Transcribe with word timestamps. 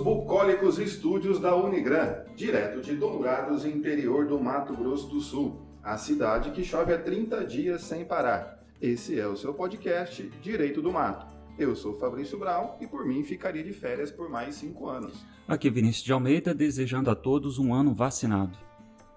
bucólicos 0.00 0.78
estúdios 0.78 1.38
da 1.38 1.54
Unigran, 1.54 2.24
direto 2.34 2.80
de 2.80 2.94
Dourados, 2.96 3.64
interior 3.64 4.26
do 4.26 4.40
Mato 4.40 4.74
Grosso 4.74 5.08
do 5.08 5.20
Sul, 5.20 5.60
a 5.82 5.98
cidade 5.98 6.50
que 6.50 6.64
chove 6.64 6.92
há 6.92 6.98
30 6.98 7.44
dias 7.44 7.82
sem 7.82 8.04
parar. 8.04 8.64
Esse 8.80 9.20
é 9.20 9.26
o 9.26 9.36
seu 9.36 9.52
podcast 9.52 10.22
Direito 10.40 10.80
do 10.80 10.90
Mato. 10.90 11.26
Eu 11.58 11.76
sou 11.76 11.92
Fabrício 11.94 12.38
Brown 12.38 12.76
e 12.80 12.86
por 12.86 13.04
mim 13.04 13.22
ficaria 13.22 13.62
de 13.62 13.72
férias 13.72 14.10
por 14.10 14.30
mais 14.30 14.54
cinco 14.54 14.88
anos. 14.88 15.24
Aqui 15.46 15.68
Vinícius 15.68 16.04
de 16.04 16.12
Almeida, 16.12 16.54
desejando 16.54 17.10
a 17.10 17.14
todos 17.14 17.58
um 17.58 17.74
ano 17.74 17.92
vacinado. 17.92 18.56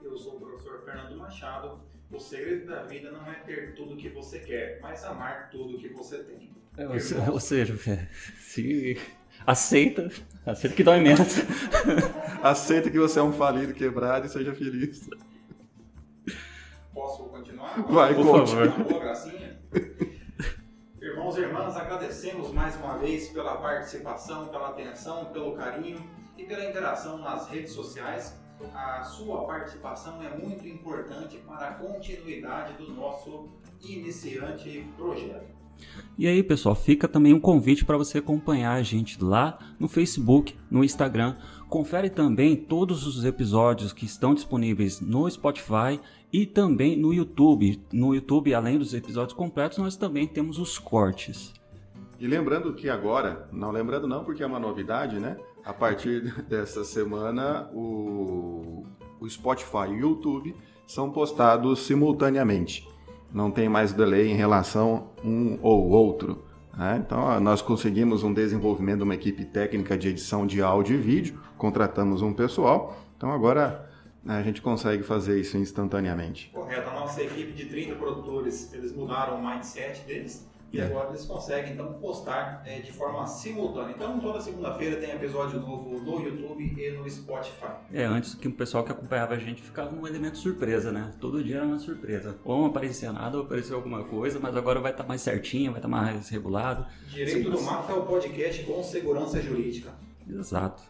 Eu 0.01 0.17
sou 0.17 0.35
o 0.35 0.39
professor 0.39 0.83
Fernando 0.83 1.15
Machado. 1.17 1.79
O 2.11 2.19
segredo 2.19 2.67
da 2.67 2.83
vida 2.83 3.09
não 3.11 3.25
é 3.31 3.35
ter 3.35 3.73
tudo 3.73 3.93
o 3.93 3.97
que 3.97 4.09
você 4.09 4.39
quer, 4.39 4.79
mas 4.81 5.03
amar 5.05 5.49
tudo 5.49 5.77
o 5.77 5.79
que 5.79 5.87
você 5.89 6.17
tem. 6.17 6.51
É, 6.77 6.87
ou, 6.87 6.99
se, 6.99 7.15
ou 7.15 7.39
seja, 7.39 7.77
se 8.39 8.97
aceita, 9.45 10.09
aceita 10.45 10.75
que 10.75 10.83
dói 10.83 10.99
menos. 10.99 11.35
Aceita 12.43 12.89
que 12.89 12.99
você 12.99 13.19
é 13.19 13.23
um 13.23 13.31
falido, 13.31 13.73
quebrado 13.73 14.25
e 14.25 14.29
seja 14.29 14.53
feliz. 14.53 15.09
Posso 16.93 17.23
continuar? 17.23 17.81
Vai, 17.87 18.13
Por 18.13 18.25
conte. 18.25 18.51
favor. 18.51 18.69
Boa 18.83 18.99
gracinha? 18.99 19.59
Irmãos 21.01 21.37
e 21.37 21.41
irmãs, 21.41 21.77
agradecemos 21.77 22.51
mais 22.51 22.75
uma 22.75 22.97
vez 22.97 23.29
pela 23.29 23.55
participação, 23.57 24.47
pela 24.47 24.69
atenção, 24.69 25.25
pelo 25.25 25.55
carinho 25.55 26.05
e 26.37 26.43
pela 26.43 26.65
interação 26.65 27.17
nas 27.17 27.47
redes 27.47 27.71
sociais. 27.71 28.37
A 28.73 29.03
sua 29.03 29.45
participação 29.45 30.21
é 30.21 30.29
muito 30.37 30.67
importante 30.67 31.37
para 31.37 31.69
a 31.69 31.73
continuidade 31.75 32.73
do 32.73 32.91
nosso 32.93 33.49
iniciante 33.81 34.85
projeto. 34.95 35.52
E 36.17 36.27
aí, 36.27 36.43
pessoal, 36.43 36.75
fica 36.75 37.07
também 37.07 37.33
um 37.33 37.39
convite 37.39 37.83
para 37.83 37.97
você 37.97 38.19
acompanhar 38.19 38.73
a 38.73 38.83
gente 38.83 39.23
lá 39.23 39.57
no 39.79 39.87
Facebook, 39.87 40.55
no 40.69 40.83
Instagram. 40.83 41.35
Confere 41.67 42.09
também 42.09 42.55
todos 42.55 43.07
os 43.07 43.25
episódios 43.25 43.91
que 43.91 44.05
estão 44.05 44.35
disponíveis 44.35 45.01
no 45.01 45.29
Spotify 45.29 45.99
e 46.31 46.45
também 46.45 46.95
no 46.95 47.11
YouTube. 47.11 47.81
No 47.91 48.13
YouTube, 48.13 48.53
além 48.53 48.77
dos 48.77 48.93
episódios 48.93 49.33
completos, 49.33 49.79
nós 49.79 49.97
também 49.97 50.27
temos 50.27 50.59
os 50.59 50.77
cortes. 50.77 51.51
E 52.19 52.27
lembrando 52.27 52.73
que 52.73 52.89
agora, 52.89 53.49
não 53.51 53.71
lembrando 53.71 54.07
não, 54.07 54.23
porque 54.23 54.43
é 54.43 54.45
uma 54.45 54.59
novidade, 54.59 55.19
né? 55.19 55.35
A 55.65 55.73
partir 55.73 56.21
dessa 56.47 56.83
semana, 56.83 57.69
o, 57.73 58.83
o 59.19 59.27
Spotify 59.27 59.89
e 59.89 59.95
o 59.95 59.99
YouTube 60.09 60.55
são 60.85 61.09
postados 61.09 61.79
simultaneamente. 61.79 62.87
Não 63.33 63.49
tem 63.49 63.67
mais 63.67 63.91
delay 63.93 64.29
em 64.29 64.35
relação 64.35 65.07
um 65.23 65.57
ou 65.61 65.89
outro. 65.89 66.45
né? 66.77 67.01
Então, 67.05 67.39
nós 67.39 67.61
conseguimos 67.61 68.23
um 68.23 68.33
desenvolvimento 68.33 68.97
de 68.97 69.03
uma 69.03 69.15
equipe 69.15 69.43
técnica 69.43 69.97
de 69.97 70.09
edição 70.09 70.45
de 70.45 70.61
áudio 70.61 70.95
e 70.95 70.99
vídeo, 70.99 71.39
contratamos 71.57 72.21
um 72.21 72.31
pessoal. 72.31 72.95
Então, 73.17 73.31
agora 73.31 73.89
né, 74.23 74.37
a 74.37 74.43
gente 74.43 74.61
consegue 74.61 75.01
fazer 75.03 75.39
isso 75.39 75.57
instantaneamente. 75.57 76.51
Correto, 76.53 76.89
a 76.89 76.93
nossa 76.93 77.21
equipe 77.23 77.51
de 77.53 77.65
30 77.65 77.95
produtores, 77.95 78.71
eles 78.73 78.95
mudaram 78.95 79.39
o 79.39 79.45
mindset 79.45 80.05
deles 80.05 80.47
e 80.73 80.79
É. 80.81 80.85
agora 80.85 81.09
eles 81.09 81.23
conseguem 81.25 81.73
então 81.73 81.93
postar 81.93 82.63
eh, 82.65 82.79
de 82.79 82.91
forma 82.91 83.27
simultânea. 83.27 83.93
Então 83.95 84.19
toda 84.19 84.41
segunda-feira 84.41 84.95
tem 84.95 85.11
episódio 85.11 85.59
novo 85.59 85.99
no 85.99 86.19
YouTube 86.25 86.63
e 86.75 86.91
no 86.97 87.07
Spotify. 87.07 87.67
É, 87.93 88.03
antes 88.05 88.33
que 88.33 88.47
o 88.47 88.51
pessoal 88.51 88.83
que 88.83 88.91
acompanhava 88.91 89.35
a 89.35 89.37
gente 89.37 89.61
ficava 89.61 89.95
um 89.95 90.07
elemento 90.07 90.37
surpresa, 90.39 90.91
né? 90.91 91.13
Todo 91.21 91.43
dia 91.43 91.57
era 91.57 91.65
uma 91.65 91.77
surpresa. 91.77 92.35
Ou 92.43 92.57
não 92.57 92.65
aparecia 92.65 93.11
nada, 93.13 93.37
ou 93.37 93.43
apareceu 93.43 93.75
alguma 93.75 94.03
coisa, 94.03 94.39
mas 94.41 94.57
agora 94.57 94.79
vai 94.81 94.91
estar 94.91 95.03
mais 95.05 95.21
certinho, 95.21 95.71
vai 95.71 95.79
estar 95.79 95.87
mais 95.87 96.27
regulado. 96.29 96.85
Direito 97.07 97.51
do 97.51 97.61
Mato 97.61 97.91
é 97.91 97.95
o 97.95 98.01
podcast 98.07 98.63
com 98.63 98.81
segurança 98.83 99.39
jurídica. 99.39 99.91
Exato. 100.27 100.81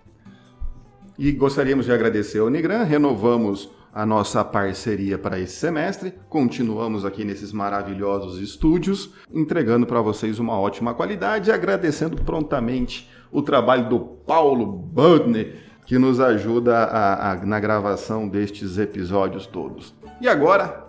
E 1.20 1.32
gostaríamos 1.34 1.86
de 1.86 1.92
agradecer 1.92 2.40
ao 2.40 2.48
Unigran, 2.48 2.84
renovamos 2.84 3.70
a 3.94 4.06
nossa 4.06 4.44
parceria 4.44 5.18
para 5.18 5.40
esse 5.40 5.56
semestre, 5.56 6.14
continuamos 6.28 7.06
aqui 7.06 7.24
nesses 7.24 7.52
maravilhosos 7.54 8.40
estúdios, 8.42 9.14
entregando 9.32 9.86
para 9.86 10.02
vocês 10.02 10.40
uma 10.40 10.60
ótima 10.60 10.94
qualidade, 10.94 11.52
agradecendo 11.52 12.18
prontamente 12.24 13.08
o 13.32 13.42
trabalho 13.42 13.88
do 13.90 14.00
Paulo 14.00 14.66
Budner, 14.66 15.56
que 15.86 16.00
nos 16.00 16.20
ajuda 16.20 16.76
a- 16.78 17.32
a- 17.34 17.46
na 17.46 17.60
gravação 17.60 18.28
destes 18.28 18.78
episódios 18.78 19.46
todos. 19.46 19.94
E 20.20 20.28
agora, 20.28 20.88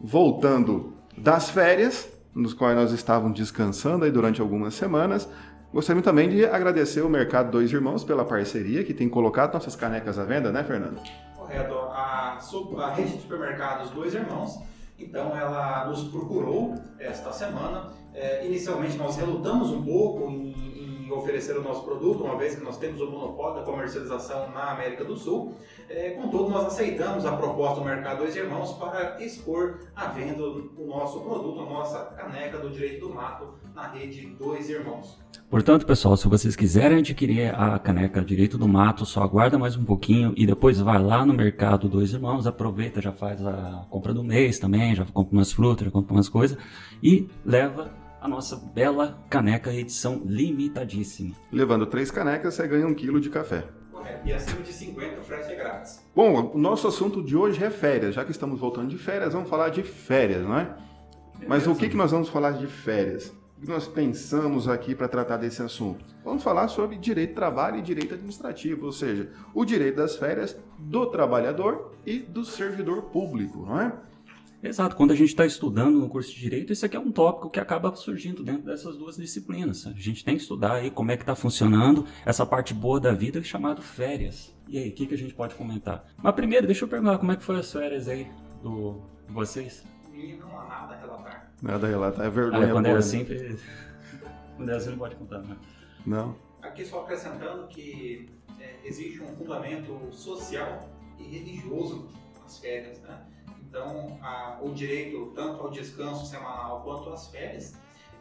voltando 0.00 0.92
das 1.16 1.48
férias, 1.48 2.08
nos 2.34 2.52
quais 2.52 2.76
nós 2.76 2.92
estávamos 2.92 3.38
descansando 3.38 4.04
aí 4.04 4.10
durante 4.10 4.40
algumas 4.40 4.74
semanas, 4.74 5.28
Gostaria 5.74 6.02
também 6.02 6.28
de 6.28 6.44
agradecer 6.44 7.00
o 7.00 7.08
Mercado 7.08 7.50
Dois 7.50 7.72
Irmãos 7.72 8.04
pela 8.04 8.26
parceria, 8.26 8.84
que 8.84 8.92
tem 8.92 9.08
colocado 9.08 9.54
nossas 9.54 9.74
canecas 9.74 10.18
à 10.18 10.22
venda, 10.22 10.52
né, 10.52 10.62
Fernando? 10.62 11.00
Correto, 11.52 11.90
a, 11.92 12.38
su- 12.40 12.80
a 12.80 12.94
rede 12.94 13.10
de 13.16 13.20
supermercados 13.20 13.90
Dois 13.90 14.14
Irmãos, 14.14 14.58
então 14.98 15.36
ela 15.36 15.84
nos 15.84 16.04
procurou 16.04 16.74
esta 16.98 17.30
semana. 17.30 17.92
É, 18.14 18.46
inicialmente 18.46 18.96
nós 18.96 19.16
relutamos 19.16 19.70
um 19.70 19.82
pouco 19.82 20.30
em, 20.30 21.06
em 21.06 21.10
oferecer 21.12 21.56
o 21.56 21.62
nosso 21.62 21.82
produto, 21.82 22.24
uma 22.24 22.36
vez 22.36 22.54
que 22.54 22.64
nós 22.64 22.78
temos 22.78 23.00
o 23.00 23.10
monopólio 23.10 23.60
da 23.60 23.62
comercialização 23.62 24.50
na 24.50 24.72
América 24.72 25.04
do 25.04 25.16
Sul. 25.16 25.54
É, 25.88 26.10
contudo, 26.10 26.50
nós 26.50 26.66
aceitamos 26.66 27.24
a 27.24 27.36
proposta 27.36 27.80
do 27.80 27.84
Mercado 27.84 28.18
Dois 28.18 28.34
Irmãos 28.34 28.72
para 28.74 29.22
expor 29.22 29.80
à 29.94 30.06
venda 30.08 30.42
o 30.42 30.86
nosso 30.86 31.20
produto, 31.20 31.60
a 31.60 31.66
nossa 31.66 31.98
caneca 32.16 32.58
do 32.58 32.70
Direito 32.70 33.06
do 33.06 33.14
Mato 33.14 33.54
na 33.74 33.88
rede 33.88 34.26
Dois 34.38 34.68
Irmãos. 34.68 35.18
Portanto, 35.50 35.84
pessoal, 35.84 36.16
se 36.16 36.26
vocês 36.28 36.56
quiserem 36.56 36.98
adquirir 36.98 37.54
a 37.54 37.78
caneca 37.78 38.22
Direito 38.22 38.56
do 38.56 38.66
Mato, 38.66 39.04
só 39.04 39.22
aguarda 39.22 39.58
mais 39.58 39.76
um 39.76 39.84
pouquinho 39.84 40.32
e 40.34 40.46
depois 40.46 40.80
vai 40.80 40.98
lá 40.98 41.26
no 41.26 41.34
mercado 41.34 41.90
Dois 41.90 42.12
Irmãos, 42.14 42.46
aproveita, 42.46 43.02
já 43.02 43.12
faz 43.12 43.44
a 43.44 43.86
compra 43.90 44.14
do 44.14 44.24
mês 44.24 44.58
também, 44.58 44.94
já 44.94 45.04
compra 45.04 45.36
umas 45.36 45.52
frutas, 45.52 45.84
já 45.84 45.90
compra 45.90 46.14
umas 46.14 46.28
coisas 46.28 46.56
e 47.02 47.28
leva 47.44 48.01
a 48.22 48.28
nossa 48.28 48.54
bela 48.54 49.18
caneca 49.28 49.74
edição 49.74 50.22
limitadíssima. 50.24 51.34
Levando 51.50 51.86
três 51.86 52.08
canecas, 52.08 52.54
você 52.54 52.68
ganha 52.68 52.86
um 52.86 52.94
quilo 52.94 53.20
de 53.20 53.28
café. 53.28 53.66
Correto, 53.90 54.28
e 54.28 54.32
acima 54.32 54.62
de 54.62 54.72
50 54.72 55.20
o 55.20 55.24
frete 55.24 55.52
é 55.52 55.56
grátis. 55.56 56.00
Bom, 56.14 56.52
o 56.54 56.58
nosso 56.58 56.86
assunto 56.86 57.20
de 57.20 57.36
hoje 57.36 57.62
é 57.64 57.68
férias. 57.68 58.14
Já 58.14 58.24
que 58.24 58.30
estamos 58.30 58.60
voltando 58.60 58.88
de 58.88 58.96
férias, 58.96 59.32
vamos 59.32 59.50
falar 59.50 59.70
de 59.70 59.82
férias, 59.82 60.44
não 60.46 60.56
é? 60.56 60.72
Mas 61.48 61.66
o 61.66 61.74
que, 61.74 61.88
que 61.88 61.96
nós 61.96 62.12
vamos 62.12 62.28
falar 62.28 62.52
de 62.52 62.68
férias? 62.68 63.34
O 63.58 63.62
que 63.62 63.68
nós 63.68 63.88
pensamos 63.88 64.68
aqui 64.68 64.94
para 64.94 65.08
tratar 65.08 65.36
desse 65.36 65.60
assunto? 65.60 66.04
Vamos 66.24 66.44
falar 66.44 66.68
sobre 66.68 66.96
direito 66.98 67.30
de 67.30 67.34
trabalho 67.34 67.78
e 67.78 67.82
direito 67.82 68.14
administrativo, 68.14 68.86
ou 68.86 68.92
seja, 68.92 69.30
o 69.52 69.64
direito 69.64 69.96
das 69.96 70.14
férias 70.14 70.56
do 70.78 71.06
trabalhador 71.06 71.92
e 72.06 72.20
do 72.20 72.44
servidor 72.44 73.02
público, 73.02 73.66
não 73.66 73.80
é? 73.80 73.92
Exato, 74.62 74.94
quando 74.94 75.10
a 75.10 75.16
gente 75.16 75.30
está 75.30 75.44
estudando 75.44 75.98
no 75.98 76.08
curso 76.08 76.32
de 76.32 76.38
Direito, 76.38 76.72
isso 76.72 76.86
aqui 76.86 76.96
é 76.96 77.00
um 77.00 77.10
tópico 77.10 77.50
que 77.50 77.58
acaba 77.58 77.94
surgindo 77.96 78.44
dentro 78.44 78.62
dessas 78.62 78.96
duas 78.96 79.16
disciplinas. 79.16 79.86
A 79.88 79.92
gente 79.92 80.24
tem 80.24 80.36
que 80.36 80.42
estudar 80.42 80.74
aí 80.74 80.90
como 80.90 81.10
é 81.10 81.16
que 81.16 81.24
está 81.24 81.34
funcionando 81.34 82.06
essa 82.24 82.46
parte 82.46 82.72
boa 82.72 83.00
da 83.00 83.12
vida 83.12 83.42
chamada 83.42 83.82
férias. 83.82 84.54
E 84.68 84.78
aí, 84.78 84.88
o 84.90 84.92
que, 84.92 85.06
que 85.06 85.14
a 85.14 85.18
gente 85.18 85.34
pode 85.34 85.56
comentar? 85.56 86.06
Mas 86.16 86.34
primeiro, 86.34 86.64
deixa 86.66 86.84
eu 86.84 86.88
perguntar 86.88 87.18
como 87.18 87.32
é 87.32 87.36
que 87.36 87.42
foi 87.42 87.56
as 87.58 87.72
férias 87.72 88.06
aí 88.06 88.30
do, 88.62 89.00
de 89.26 89.32
vocês? 89.32 89.84
E 90.14 90.34
não 90.34 90.60
há 90.60 90.64
nada 90.68 90.94
a 90.94 91.00
relatar. 91.00 91.52
Nada 91.60 91.86
relatar, 91.88 92.24
é 92.24 92.28
Ah, 92.28 92.30
vergonha. 92.30 92.72
quando 92.72 92.86
era 92.86 92.98
assim, 93.00 93.24
quando 94.56 94.68
era 94.68 94.78
assim 94.78 94.90
não 94.90 94.98
pode 94.98 95.16
contar, 95.16 95.40
né? 95.40 95.56
Não. 96.06 96.36
Aqui 96.60 96.84
só 96.84 97.00
acrescentando 97.02 97.66
que 97.66 98.30
é, 98.60 98.76
existe 98.84 99.20
um 99.20 99.34
fundamento 99.34 99.98
social 100.12 100.88
e 101.18 101.24
religioso 101.24 102.08
nas 102.40 102.58
férias, 102.58 103.00
né? 103.00 103.18
Então, 103.72 104.18
a- 104.20 104.58
o 104.60 104.68
direito 104.68 105.32
tanto 105.34 105.62
ao 105.62 105.70
descanso 105.70 106.26
semanal 106.26 106.82
quanto 106.84 107.08
às 107.08 107.28
férias, 107.28 107.72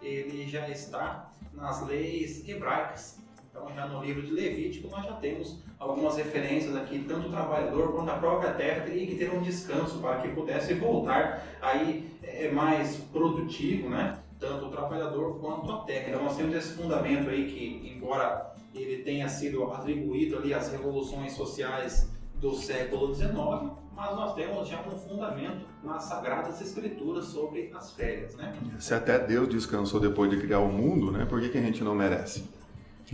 ele 0.02 0.48
já 0.48 0.70
está 0.70 1.30
nas 1.54 1.86
leis 1.86 2.48
hebraicas. 2.48 3.18
Então, 3.50 3.68
já 3.76 3.86
no 3.86 4.02
livro 4.02 4.22
de 4.22 4.32
Levítico, 4.32 4.88
nós 4.88 5.04
já 5.06 5.12
temos 5.16 5.60
algumas 5.78 6.16
referências 6.16 6.74
aqui, 6.74 7.00
tanto 7.06 7.28
o 7.28 7.32
trabalhador 7.32 7.92
quanto 7.92 8.10
a 8.10 8.16
própria 8.18 8.54
terra 8.54 8.86
teria 8.86 9.06
que 9.06 9.16
ter 9.18 9.30
um 9.30 9.42
descanso 9.42 10.00
para 10.00 10.22
que 10.22 10.30
pudesse 10.30 10.74
voltar 10.76 11.46
aí 11.62 12.10
é, 12.24 12.50
mais 12.50 12.96
produtivo, 13.12 13.90
né? 13.90 14.18
Tanto 14.40 14.68
o 14.68 14.72
trabalhador 14.72 15.38
quanto 15.42 15.70
a 15.70 15.80
terra. 15.80 16.12
Então, 16.12 16.24
nós 16.24 16.38
temos 16.38 16.56
esse 16.56 16.76
fundamento 16.76 17.30
aí 17.30 17.52
que, 17.52 17.92
embora 17.94 18.56
ele 18.74 19.04
tenha 19.04 19.28
sido 19.28 19.70
atribuído 19.74 20.38
ali 20.38 20.54
às 20.54 20.72
revoluções 20.72 21.34
sociais 21.34 22.10
do 22.42 22.56
século 22.56 23.14
XIX, 23.14 23.32
mas 23.96 24.16
nós 24.16 24.34
temos 24.34 24.68
já 24.68 24.82
um 24.82 24.98
fundamento 24.98 25.64
nas 25.84 26.06
Sagradas 26.06 26.60
Escrituras 26.60 27.26
sobre 27.26 27.72
as 27.74 27.92
férias, 27.92 28.36
né? 28.36 28.52
Se 28.80 28.96
até 28.96 29.20
Deus 29.20 29.48
descansou 29.48 30.00
depois 30.00 30.32
de 30.32 30.38
criar 30.38 30.60
o 30.60 30.72
mundo, 30.72 31.12
né? 31.12 31.24
Por 31.26 31.40
que, 31.40 31.50
que 31.50 31.58
a 31.60 31.62
gente 31.62 31.84
não 31.84 31.94
merece? 31.94 32.44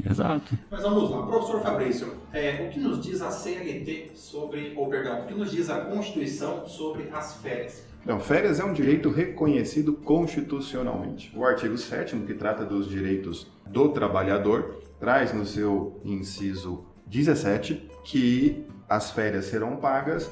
Exato. 0.09 0.57
Mas 0.71 0.81
vamos 0.81 1.09
lá, 1.09 1.25
professor 1.25 1.61
Fabrício, 1.61 2.13
é, 2.31 2.67
o 2.67 2.69
que 2.71 2.79
nos 2.79 3.01
diz 3.01 3.21
a 3.21 3.31
CLT 3.31 4.11
sobre, 4.15 4.73
ou 4.77 4.87
perdão, 4.87 5.23
o 5.23 5.25
que 5.25 5.33
nos 5.33 5.51
diz 5.51 5.69
a 5.69 5.81
Constituição 5.81 6.65
sobre 6.65 7.09
as 7.11 7.35
férias? 7.37 7.83
Não, 8.05 8.19
férias 8.21 8.59
é 8.59 8.63
um 8.63 8.71
direito 8.71 9.09
reconhecido 9.09 9.91
constitucionalmente. 9.93 11.35
O 11.35 11.43
artigo 11.43 11.77
7 11.77 12.15
que 12.19 12.33
trata 12.33 12.63
dos 12.63 12.87
direitos 12.87 13.47
do 13.65 13.89
trabalhador, 13.89 14.79
traz 14.99 15.33
no 15.33 15.45
seu 15.45 15.99
inciso 16.05 16.85
17 17.07 17.89
que 18.05 18.65
as 18.89 19.11
férias 19.11 19.45
serão 19.45 19.77
pagas 19.77 20.29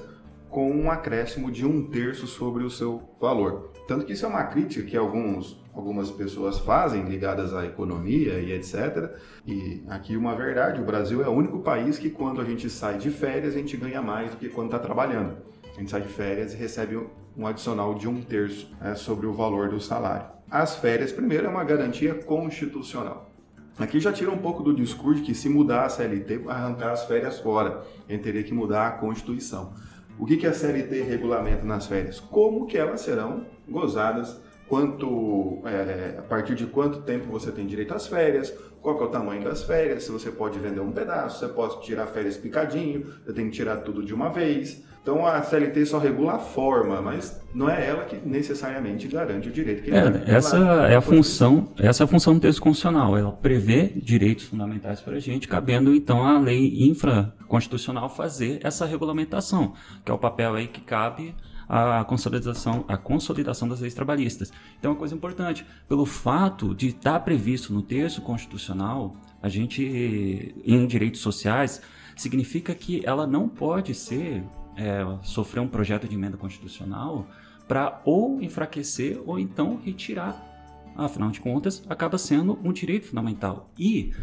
com 0.50 0.72
um 0.72 0.90
acréscimo 0.90 1.52
de 1.52 1.66
um 1.66 1.90
terço 1.90 2.28
sobre 2.28 2.64
o 2.64 2.70
seu 2.70 3.02
valor. 3.20 3.72
Tanto 3.88 4.06
que 4.06 4.14
isso 4.14 4.26
é 4.26 4.30
uma 4.30 4.46
crítica 4.46 4.88
que 4.88 4.96
alguns, 4.96 5.62
algumas 5.74 6.10
pessoas 6.10 6.60
fazem 6.60 7.04
ligadas 7.04 7.54
à 7.54 7.66
economia 7.66 8.40
e 8.40 8.54
etc. 8.54 9.16
E 9.46 9.84
aqui 9.90 10.16
uma 10.16 10.34
verdade: 10.34 10.82
o 10.82 10.86
Brasil 10.86 11.22
é 11.22 11.28
o 11.28 11.32
único 11.32 11.60
país 11.60 12.00
que, 12.00 12.10
quando 12.10 12.40
a 12.40 12.46
gente 12.46 12.70
sai 12.70 12.98
de 12.98 13.10
férias, 13.10 13.54
a 13.54 13.58
gente 13.58 13.76
ganha 13.76 14.02
mais 14.02 14.32
do 14.32 14.38
que 14.38 14.48
quando 14.48 14.68
está 14.68 14.80
trabalhando. 14.80 15.38
A 15.76 15.80
gente 15.80 15.92
sai 15.92 16.02
de 16.02 16.08
férias 16.08 16.54
e 16.54 16.58
recebe 16.58 16.98
um 17.38 17.46
adicional 17.46 17.94
de 17.96 18.08
um 18.08 18.22
terço 18.22 18.74
né, 18.80 18.96
sobre 18.96 19.28
o 19.28 19.34
valor 19.34 19.68
do 19.68 19.82
salário. 19.82 20.28
As 20.50 20.78
férias, 20.78 21.12
primeiro, 21.12 21.48
é 21.48 21.50
uma 21.50 21.66
garantia 21.66 22.16
constitucional. 22.16 23.30
Aqui 23.78 24.00
já 24.00 24.14
tira 24.14 24.32
um 24.32 24.38
pouco 24.38 24.64
do 24.64 24.74
discurso 24.74 25.22
que 25.22 25.36
se 25.36 25.50
mudar 25.50 25.84
a 25.84 25.90
CLT, 25.90 26.44
arrancar 26.48 26.94
as 26.94 27.04
férias 27.04 27.40
fora, 27.40 27.86
gente 28.10 28.24
teria 28.24 28.42
que 28.42 28.54
mudar 28.54 28.88
a 28.88 28.92
Constituição. 28.92 29.74
O 30.18 30.26
que, 30.26 30.38
que 30.38 30.48
a 30.48 30.54
CLT 30.54 31.02
regulamenta 31.02 31.66
nas 31.66 31.86
férias? 31.86 32.22
Como 32.22 32.68
que 32.68 32.78
elas 32.78 33.02
serão 33.02 33.46
gozadas, 33.68 34.40
quanto, 34.68 35.62
é, 35.66 36.16
a 36.18 36.22
partir 36.22 36.56
de 36.56 36.66
quanto 36.66 37.02
tempo 37.02 37.28
você 37.32 37.52
tem 37.52 37.66
direito 37.66 37.94
às 37.94 38.08
férias, 38.08 38.54
qual 38.82 39.00
é 39.02 39.04
o 39.04 39.08
tamanho 39.08 39.44
das 39.44 39.64
férias, 39.64 40.04
se 40.04 40.12
você 40.12 40.30
pode 40.30 40.60
vender 40.60 40.80
um 40.80 40.92
pedaço, 40.92 41.40
você 41.40 41.48
pode 41.48 41.82
tirar 41.82 42.06
férias 42.08 42.38
picadinho, 42.38 43.08
você 43.26 43.34
tem 43.34 43.50
que 43.50 43.56
tirar 43.56 43.78
tudo 43.78 44.04
de 44.04 44.14
uma 44.14 44.30
vez. 44.30 44.84
Então 45.02 45.26
a 45.26 45.40
CLT 45.44 45.86
só 45.86 46.00
regula 46.00 46.34
a 46.34 46.40
forma, 46.40 47.00
mas 47.00 47.40
não 47.54 47.70
é 47.70 47.88
ela 47.88 48.06
que 48.06 48.16
necessariamente 48.28 49.08
garante 49.08 49.50
o 49.50 49.52
direito 49.52 49.84
que 49.84 49.92
é, 49.92 50.36
essa 50.36 50.58
é 50.90 50.96
a 50.96 51.02
função, 51.02 51.72
essa 51.78 52.02
é 52.02 52.06
a 52.06 52.08
função 52.08 52.34
do 52.34 52.40
texto 52.40 52.60
constitucional, 52.60 53.16
ela 53.16 53.32
prevê 53.32 53.94
direitos 53.96 54.46
fundamentais 54.46 55.02
para 55.02 55.18
a 55.18 55.20
gente, 55.20 55.48
cabendo 55.48 55.94
então 55.94 56.26
à 56.26 56.40
lei 56.40 56.90
infraconstitucional 56.90 58.10
fazer 58.10 58.60
essa 58.64 58.84
regulamentação, 58.84 59.74
que 60.04 60.10
é 60.10 60.14
o 60.14 60.18
papel 60.18 60.56
aí 60.56 60.68
que 60.68 60.82
cabe 60.82 61.36
a 61.68 62.04
consolidação, 62.04 62.86
a 62.88 62.98
consolidação 62.98 63.68
das 63.68 63.80
leis 63.80 63.94
trabalhistas. 63.94 64.52
Então, 64.78 64.92
é 64.92 64.94
uma 64.94 65.00
coisa 65.00 65.16
importante, 65.16 65.66
pelo 65.88 66.06
fato 66.06 66.74
de 66.76 66.88
estar 66.88 67.20
previsto 67.22 67.74
no 67.74 67.82
texto 67.82 68.22
constitucional, 68.22 69.16
a 69.42 69.50
gente, 69.50 70.54
em 70.64 70.88
direitos 70.88 71.22
sociais, 71.22 71.82
significa 72.16 72.74
que 72.74 73.06
ela 73.06 73.28
não 73.28 73.48
pode 73.48 73.94
ser 73.94 74.44
é, 74.76 75.06
sofrer 75.24 75.62
um 75.62 75.68
projeto 75.68 76.08
de 76.08 76.16
emenda 76.16 76.38
constitucional 76.38 77.28
para 77.68 78.02
ou 78.06 78.42
enfraquecer 78.42 79.22
ou 79.26 79.40
então 79.40 79.80
retirar. 79.84 80.54
Afinal 80.96 81.30
de 81.30 81.42
contas, 81.42 81.84
acaba 81.90 82.18
sendo 82.18 82.58
um 82.64 82.72
direito 82.72 83.08
fundamental. 83.08 83.70
E 83.78 84.14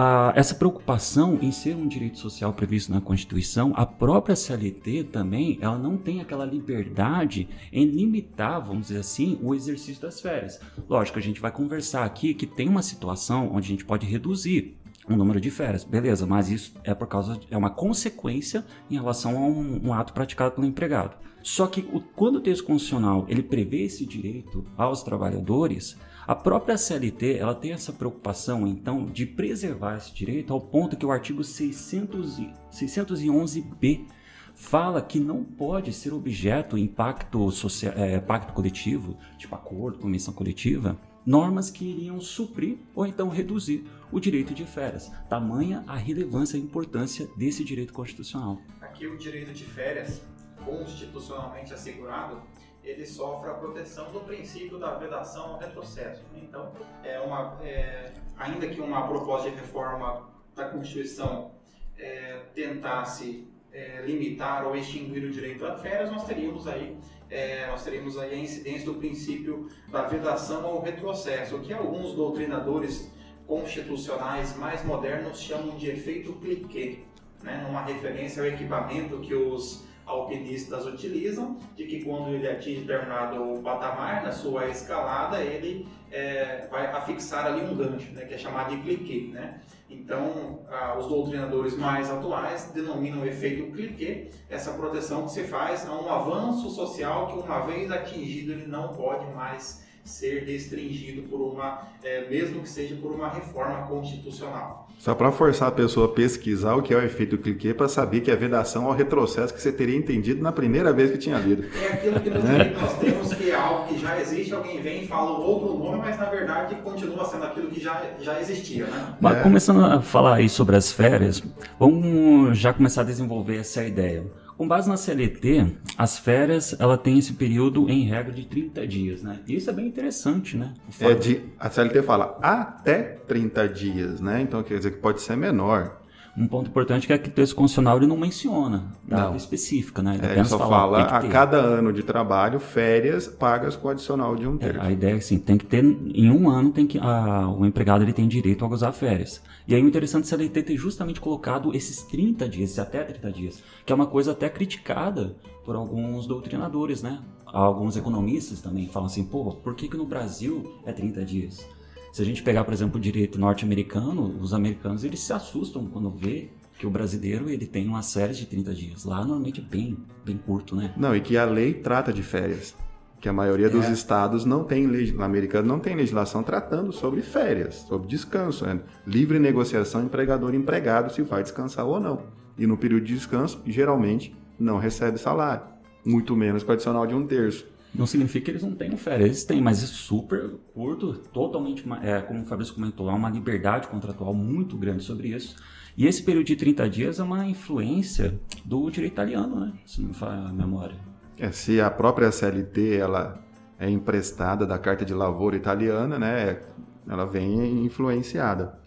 a, 0.00 0.32
essa 0.34 0.54
preocupação 0.54 1.38
em 1.42 1.52
ser 1.52 1.76
um 1.76 1.86
direito 1.86 2.18
social 2.18 2.54
previsto 2.54 2.90
na 2.90 3.02
Constituição, 3.02 3.74
a 3.76 3.84
própria 3.84 4.34
CLT 4.34 5.04
também, 5.04 5.58
ela 5.60 5.76
não 5.76 5.98
tem 5.98 6.22
aquela 6.22 6.46
liberdade 6.46 7.46
em 7.70 7.84
limitar, 7.84 8.64
vamos 8.64 8.86
dizer 8.86 9.00
assim, 9.00 9.38
o 9.42 9.54
exercício 9.54 10.00
das 10.00 10.18
férias. 10.18 10.58
Lógico, 10.88 11.18
a 11.18 11.22
gente 11.22 11.38
vai 11.38 11.52
conversar 11.52 12.04
aqui 12.04 12.32
que 12.32 12.46
tem 12.46 12.66
uma 12.66 12.82
situação 12.82 13.50
onde 13.52 13.66
a 13.66 13.68
gente 13.68 13.84
pode 13.84 14.06
reduzir 14.06 14.74
um 15.06 15.16
número 15.16 15.38
de 15.38 15.50
férias, 15.50 15.84
beleza, 15.84 16.26
mas 16.26 16.48
isso 16.48 16.72
é 16.82 16.94
por 16.94 17.06
causa, 17.06 17.38
é 17.50 17.56
uma 17.56 17.70
consequência 17.70 18.64
em 18.90 18.94
relação 18.94 19.36
a 19.36 19.40
um, 19.40 19.88
um 19.88 19.92
ato 19.92 20.14
praticado 20.14 20.54
pelo 20.54 20.66
empregado. 20.66 21.14
Só 21.42 21.66
que 21.66 21.86
o, 21.92 22.00
quando 22.00 22.36
o 22.36 22.40
texto 22.40 22.64
constitucional 22.64 23.26
ele 23.28 23.42
prevê 23.42 23.82
esse 23.82 24.06
direito 24.06 24.64
aos 24.78 25.02
trabalhadores, 25.02 25.96
a 26.30 26.34
própria 26.36 26.78
CLT 26.78 27.38
ela 27.38 27.56
tem 27.56 27.72
essa 27.72 27.92
preocupação 27.92 28.64
então 28.64 29.04
de 29.04 29.26
preservar 29.26 29.96
esse 29.96 30.14
direito 30.14 30.52
ao 30.52 30.60
ponto 30.60 30.96
que 30.96 31.04
o 31.04 31.10
artigo 31.10 31.42
600, 31.42 32.38
611b 32.70 34.06
fala 34.54 35.02
que 35.02 35.18
não 35.18 35.42
pode 35.42 35.92
ser 35.92 36.14
objeto 36.14 36.78
impacto 36.78 37.50
social, 37.50 37.92
é, 37.96 38.20
pacto 38.20 38.52
coletivo, 38.52 39.18
tipo 39.38 39.56
acordo, 39.56 39.98
convenção 39.98 40.32
coletiva, 40.32 40.96
normas 41.26 41.68
que 41.68 41.84
iriam 41.84 42.20
suprir 42.20 42.78
ou 42.94 43.04
então 43.04 43.28
reduzir 43.28 43.84
o 44.12 44.20
direito 44.20 44.54
de 44.54 44.64
férias. 44.64 45.10
Tamanha 45.28 45.82
a 45.84 45.96
relevância 45.96 46.56
e 46.56 46.60
importância 46.60 47.28
desse 47.36 47.64
direito 47.64 47.92
constitucional. 47.92 48.60
Aqui 48.80 49.04
o 49.04 49.18
direito 49.18 49.52
de 49.52 49.64
férias, 49.64 50.22
constitucionalmente 50.64 51.74
assegurado, 51.74 52.40
ele 52.82 53.06
sofre 53.06 53.50
a 53.50 53.54
proteção 53.54 54.10
do 54.10 54.20
princípio 54.20 54.78
da 54.78 54.94
vedação 54.94 55.52
ao 55.52 55.58
retrocesso. 55.58 56.24
Então, 56.34 56.72
é 57.02 57.20
uma, 57.20 57.58
é, 57.62 58.12
ainda 58.36 58.66
que 58.68 58.80
uma 58.80 59.06
proposta 59.06 59.50
de 59.50 59.56
reforma 59.56 60.28
da 60.54 60.68
Constituição 60.68 61.52
é, 61.98 62.40
tentasse 62.54 63.46
é, 63.72 64.02
limitar 64.02 64.66
ou 64.66 64.74
extinguir 64.74 65.24
o 65.24 65.30
direito 65.30 65.64
a 65.66 65.76
férias, 65.76 66.10
nós 66.10 66.24
teríamos 66.24 66.66
aí 66.66 66.98
é, 67.30 67.68
nós 67.68 67.84
teríamos 67.84 68.18
aí 68.18 68.34
a 68.34 68.36
incidência 68.36 68.86
do 68.86 68.94
princípio 68.94 69.68
da 69.88 70.02
vedação 70.02 70.66
ao 70.66 70.82
retrocesso, 70.82 71.56
o 71.56 71.60
que 71.60 71.72
alguns 71.72 72.12
doutrinadores 72.14 73.10
constitucionais 73.46 74.56
mais 74.56 74.84
modernos 74.84 75.40
chamam 75.40 75.76
de 75.76 75.88
efeito 75.88 76.32
cliquet, 76.34 77.04
né, 77.42 77.62
numa 77.66 77.82
referência 77.82 78.42
ao 78.42 78.48
equipamento 78.48 79.18
que 79.20 79.34
os 79.34 79.84
alpinistas 80.10 80.86
utilizam, 80.86 81.56
de 81.76 81.86
que 81.86 82.04
quando 82.04 82.30
ele 82.30 82.48
atinge 82.48 82.80
determinado 82.80 83.60
patamar 83.62 84.22
na 84.22 84.32
sua 84.32 84.68
escalada, 84.68 85.42
ele 85.42 85.88
é, 86.10 86.66
vai 86.70 86.86
afixar 86.86 87.46
ali 87.46 87.62
um 87.62 87.76
gancho, 87.76 88.12
né, 88.12 88.24
que 88.24 88.34
é 88.34 88.38
chamado 88.38 88.74
de 88.74 88.82
cliquet. 88.82 89.28
Né? 89.28 89.60
Então, 89.88 90.60
os 90.98 91.06
doutrinadores 91.06 91.76
mais 91.76 92.10
atuais 92.10 92.70
denominam 92.72 93.22
o 93.22 93.26
efeito 93.26 93.72
cliquet, 93.72 94.30
essa 94.48 94.72
proteção 94.72 95.24
que 95.24 95.32
se 95.32 95.44
faz 95.44 95.88
a 95.88 95.92
um 95.92 96.08
avanço 96.08 96.70
social 96.70 97.28
que, 97.28 97.38
uma 97.38 97.60
vez 97.60 97.90
atingido, 97.90 98.52
ele 98.52 98.66
não 98.66 98.88
pode 98.88 99.26
mais 99.34 99.88
ser 100.10 100.44
restringido 100.44 101.22
por 101.22 101.40
uma, 101.40 101.82
é, 102.02 102.28
mesmo 102.28 102.62
que 102.62 102.68
seja 102.68 102.96
por 102.96 103.12
uma 103.12 103.28
reforma 103.28 103.86
constitucional. 103.86 104.88
Só 104.98 105.14
para 105.14 105.32
forçar 105.32 105.68
a 105.68 105.70
pessoa 105.70 106.06
a 106.06 106.08
pesquisar 106.10 106.74
o 106.74 106.82
que 106.82 106.92
é 106.92 106.96
o 106.96 107.02
efeito 107.02 107.38
cliquet 107.38 107.72
para 107.72 107.88
saber 107.88 108.20
que 108.20 108.30
é 108.30 108.36
vedação 108.36 108.84
ao 108.84 108.92
retrocesso 108.92 109.54
que 109.54 109.62
você 109.62 109.72
teria 109.72 109.96
entendido 109.96 110.42
na 110.42 110.52
primeira 110.52 110.92
vez 110.92 111.10
que 111.10 111.16
tinha 111.16 111.38
lido. 111.38 111.64
É 111.82 111.86
aquilo 111.94 112.20
que 112.20 112.28
no 112.28 112.38
né? 112.40 112.76
nós 112.78 112.98
temos 112.98 113.32
que 113.32 113.50
é 113.50 113.54
algo 113.54 113.88
que 113.88 113.98
já 113.98 114.20
existe, 114.20 114.52
alguém 114.52 114.82
vem 114.82 115.04
e 115.04 115.06
fala 115.06 115.30
outro 115.38 115.78
nome, 115.78 116.00
mas 116.00 116.18
na 116.18 116.26
verdade 116.26 116.74
continua 116.82 117.24
sendo 117.24 117.44
aquilo 117.44 117.70
que 117.70 117.80
já, 117.80 118.02
já 118.20 118.38
existia, 118.40 118.86
né? 118.88 119.14
Mas 119.18 119.38
é. 119.38 119.42
começando 119.42 119.82
a 119.82 120.02
falar 120.02 120.34
aí 120.34 120.50
sobre 120.50 120.76
as 120.76 120.92
férias, 120.92 121.42
vamos 121.78 122.58
já 122.58 122.74
começar 122.74 123.00
a 123.00 123.04
desenvolver 123.04 123.56
essa 123.56 123.82
ideia. 123.82 124.26
Com 124.60 124.68
base 124.68 124.90
na 124.90 124.98
CLT, 124.98 125.78
as 125.96 126.18
férias 126.18 126.78
ela 126.78 126.98
tem 126.98 127.18
esse 127.18 127.32
período 127.32 127.88
em 127.88 128.04
regra 128.04 128.30
de 128.30 128.44
30 128.44 128.86
dias, 128.86 129.22
né? 129.22 129.40
E 129.48 129.56
isso 129.56 129.70
é 129.70 129.72
bem 129.72 129.86
interessante, 129.86 130.54
né? 130.54 130.74
É 131.00 131.14
de, 131.14 131.40
a 131.58 131.70
CLT 131.70 132.02
fala 132.02 132.38
até 132.42 133.00
30 133.26 133.66
dias, 133.70 134.20
né? 134.20 134.42
Então 134.42 134.62
quer 134.62 134.76
dizer 134.76 134.90
que 134.90 134.98
pode 134.98 135.22
ser 135.22 135.34
menor. 135.34 135.99
Um 136.36 136.46
ponto 136.46 136.70
importante 136.70 137.12
é 137.12 137.18
que 137.18 137.28
o 137.28 137.32
texto 137.32 137.54
constitucional 137.56 137.96
ele 137.96 138.06
não 138.06 138.16
menciona 138.16 138.84
data 139.06 139.36
específica, 139.36 140.02
né? 140.02 140.16
Ele, 140.16 140.26
é, 140.26 140.32
ele 140.36 140.44
só 140.44 140.58
fala, 140.58 140.70
fala 140.70 141.18
a 141.18 141.28
cada 141.28 141.56
ano 141.56 141.92
de 141.92 142.02
trabalho, 142.02 142.60
férias 142.60 143.26
pagas 143.26 143.74
com 143.76 143.88
adicional 143.88 144.36
de 144.36 144.46
um 144.46 144.56
terço. 144.56 144.80
É, 144.80 144.86
a 144.86 144.90
ideia 144.90 145.14
é 145.14 145.16
assim, 145.16 145.38
tem 145.38 145.58
que 145.58 145.66
ter, 145.66 145.84
em 145.84 146.30
um 146.30 146.48
ano, 146.48 146.70
tem 146.70 146.86
que, 146.86 146.98
a, 146.98 147.48
o 147.48 147.66
empregado 147.66 148.04
ele 148.04 148.12
tem 148.12 148.28
direito 148.28 148.64
a 148.64 148.68
gozar 148.68 148.92
férias. 148.92 149.42
E 149.66 149.74
aí 149.74 149.82
o 149.82 149.88
interessante 149.88 150.24
é 150.24 150.34
a 150.34 150.38
CLT 150.38 150.62
ter 150.62 150.76
justamente 150.76 151.20
colocado 151.20 151.74
esses 151.74 152.02
30 152.02 152.48
dias, 152.48 152.78
até 152.78 153.02
30 153.02 153.32
dias, 153.32 153.62
que 153.84 153.92
é 153.92 153.94
uma 153.94 154.06
coisa 154.06 154.32
até 154.32 154.48
criticada 154.48 155.36
por 155.64 155.74
alguns 155.74 156.26
doutrinadores, 156.26 157.02
né? 157.02 157.20
Alguns 157.46 157.96
economistas 157.96 158.60
também 158.60 158.86
falam 158.88 159.06
assim, 159.06 159.24
pô, 159.24 159.52
por 159.56 159.74
que, 159.74 159.88
que 159.88 159.96
no 159.96 160.06
Brasil 160.06 160.80
é 160.86 160.92
30 160.92 161.24
dias? 161.24 161.66
Se 162.12 162.22
a 162.22 162.24
gente 162.24 162.42
pegar, 162.42 162.64
por 162.64 162.74
exemplo, 162.74 162.98
o 162.98 163.00
direito 163.00 163.38
norte-americano, 163.38 164.36
os 164.40 164.52
americanos 164.52 165.04
eles 165.04 165.20
se 165.20 165.32
assustam 165.32 165.86
quando 165.86 166.10
vê 166.10 166.50
que 166.78 166.86
o 166.86 166.90
brasileiro 166.90 167.48
ele 167.48 167.66
tem 167.66 167.86
uma 167.86 168.02
série 168.02 168.32
de 168.32 168.46
30 168.46 168.74
dias. 168.74 169.04
Lá 169.04 169.18
normalmente 169.18 169.60
é 169.60 169.62
bem, 169.62 169.96
bem 170.24 170.36
curto, 170.38 170.74
né? 170.74 170.92
Não, 170.96 171.14
e 171.14 171.20
que 171.20 171.36
a 171.36 171.44
lei 171.44 171.74
trata 171.74 172.12
de 172.12 172.22
férias. 172.22 172.74
Que 173.20 173.28
a 173.28 173.32
maioria 173.34 173.66
é. 173.66 173.70
dos 173.70 173.86
estados 173.88 174.46
não 174.46 174.64
tem, 174.64 174.86
no 174.86 175.22
americano 175.22 175.68
não 175.68 175.78
tem 175.78 175.94
legislação 175.94 176.42
tratando 176.42 176.90
sobre 176.90 177.20
férias, 177.20 177.84
sobre 177.86 178.08
descanso, 178.08 178.64
né? 178.64 178.80
livre 179.06 179.38
negociação 179.38 180.02
empregador-empregado 180.02 181.12
se 181.12 181.20
vai 181.20 181.42
descansar 181.42 181.86
ou 181.86 182.00
não. 182.00 182.22
E 182.58 182.66
no 182.66 182.78
período 182.78 183.04
de 183.04 183.14
descanso, 183.14 183.60
geralmente, 183.66 184.34
não 184.58 184.78
recebe 184.78 185.18
salário, 185.18 185.64
muito 186.04 186.34
menos 186.34 186.62
com 186.62 186.72
adicional 186.72 187.06
de 187.06 187.14
um 187.14 187.26
terço. 187.26 187.66
Não 187.94 188.06
significa 188.06 188.44
que 188.44 188.50
eles 188.52 188.62
não 188.62 188.74
tenham 188.74 188.96
férias, 188.96 189.26
eles 189.26 189.44
têm, 189.44 189.60
mas 189.60 189.82
é 189.82 189.86
super 189.86 190.50
curto, 190.72 191.14
totalmente, 191.32 191.84
é, 192.02 192.20
como 192.20 192.42
o 192.42 192.44
Fabrício 192.44 192.74
comentou, 192.74 193.10
há 193.10 193.14
uma 193.14 193.28
liberdade 193.28 193.88
contratual 193.88 194.32
muito 194.32 194.76
grande 194.76 195.02
sobre 195.02 195.28
isso. 195.28 195.56
E 195.96 196.06
esse 196.06 196.22
período 196.22 196.46
de 196.46 196.56
30 196.56 196.88
dias 196.88 197.18
é 197.18 197.22
uma 197.22 197.44
influência 197.46 198.38
do 198.64 198.88
direito 198.90 199.14
italiano, 199.14 199.60
né? 199.60 199.72
Se 199.84 200.00
não 200.00 200.08
me 200.08 200.14
falha 200.14 200.48
a 200.48 200.52
memória. 200.52 200.96
É, 201.38 201.50
se 201.50 201.80
a 201.80 201.90
própria 201.90 202.30
CLT 202.30 202.96
ela 202.96 203.42
é 203.78 203.88
emprestada 203.88 204.66
da 204.66 204.78
Carta 204.78 205.04
de 205.04 205.12
Lavoura 205.12 205.56
italiana, 205.56 206.18
né? 206.18 206.60
Ela 207.08 207.24
vem 207.24 207.84
influenciada. 207.84 208.78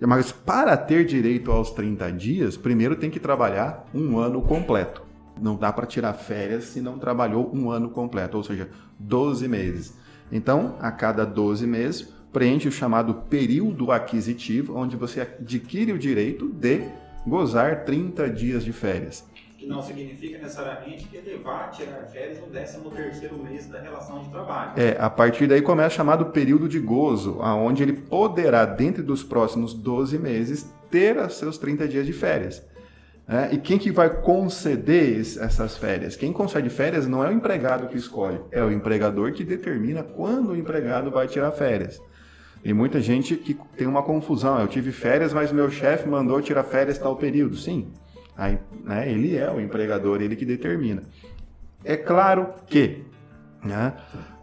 Mas 0.00 0.30
para 0.30 0.76
ter 0.76 1.06
direito 1.06 1.50
aos 1.50 1.70
30 1.70 2.12
dias, 2.12 2.56
primeiro 2.56 2.96
tem 2.96 3.10
que 3.10 3.18
trabalhar 3.18 3.86
um 3.94 4.18
ano 4.18 4.42
completo. 4.42 5.05
Não 5.40 5.56
dá 5.56 5.72
para 5.72 5.86
tirar 5.86 6.14
férias 6.14 6.64
se 6.64 6.80
não 6.80 6.98
trabalhou 6.98 7.50
um 7.54 7.70
ano 7.70 7.90
completo, 7.90 8.36
ou 8.36 8.42
seja, 8.42 8.70
12 8.98 9.46
meses. 9.48 9.96
Então, 10.30 10.76
a 10.80 10.90
cada 10.90 11.24
12 11.24 11.66
meses, 11.66 12.12
preenche 12.32 12.68
o 12.68 12.72
chamado 12.72 13.14
período 13.14 13.90
aquisitivo, 13.92 14.76
onde 14.76 14.96
você 14.96 15.20
adquire 15.22 15.92
o 15.92 15.98
direito 15.98 16.48
de 16.48 16.82
gozar 17.26 17.84
30 17.84 18.28
dias 18.30 18.64
de 18.64 18.72
férias. 18.72 19.26
Que 19.56 19.66
não 19.66 19.82
significa 19.82 20.38
necessariamente 20.38 21.06
que 21.06 21.16
ele 21.16 21.38
vá 21.38 21.68
tirar 21.68 22.04
férias 22.06 22.38
no 22.38 22.46
13 22.90 23.32
mês 23.42 23.66
da 23.66 23.80
relação 23.80 24.22
de 24.22 24.28
trabalho. 24.28 24.72
É, 24.76 24.96
a 25.00 25.08
partir 25.08 25.46
daí 25.46 25.62
começa 25.62 25.94
o 25.94 25.96
chamado 25.96 26.26
período 26.26 26.68
de 26.68 26.78
gozo, 26.78 27.38
aonde 27.40 27.82
ele 27.82 27.94
poderá, 27.94 28.64
dentro 28.64 29.02
dos 29.02 29.22
próximos 29.22 29.72
12 29.72 30.18
meses, 30.18 30.70
ter 30.90 31.16
os 31.16 31.34
seus 31.38 31.56
30 31.58 31.88
dias 31.88 32.06
de 32.06 32.12
férias. 32.12 32.62
É, 33.28 33.52
e 33.52 33.58
quem 33.58 33.76
que 33.76 33.90
vai 33.90 34.08
conceder 34.08 35.18
essas 35.18 35.76
férias? 35.76 36.14
Quem 36.14 36.32
concede 36.32 36.70
férias 36.70 37.08
não 37.08 37.24
é 37.24 37.28
o 37.28 37.32
empregado 37.32 37.88
que 37.88 37.96
escolhe, 37.96 38.40
é 38.52 38.62
o 38.62 38.70
empregador 38.70 39.32
que 39.32 39.42
determina 39.42 40.04
quando 40.04 40.50
o 40.50 40.56
empregado 40.56 41.10
vai 41.10 41.26
tirar 41.26 41.50
férias. 41.50 42.00
E 42.64 42.72
muita 42.72 43.00
gente 43.00 43.36
que 43.36 43.54
tem 43.76 43.86
uma 43.86 44.02
confusão. 44.02 44.60
Eu 44.60 44.68
tive 44.68 44.92
férias, 44.92 45.32
mas 45.32 45.50
meu 45.50 45.70
chefe 45.70 46.08
mandou 46.08 46.40
tirar 46.40 46.62
férias 46.62 46.98
tal 46.98 47.16
período. 47.16 47.56
Sim, 47.56 47.92
aí, 48.36 48.58
né, 48.84 49.10
ele 49.10 49.36
é 49.36 49.50
o 49.50 49.60
empregador, 49.60 50.22
ele 50.22 50.36
que 50.36 50.44
determina. 50.44 51.02
É 51.84 51.96
claro 51.96 52.54
que, 52.66 53.04
né, 53.64 53.94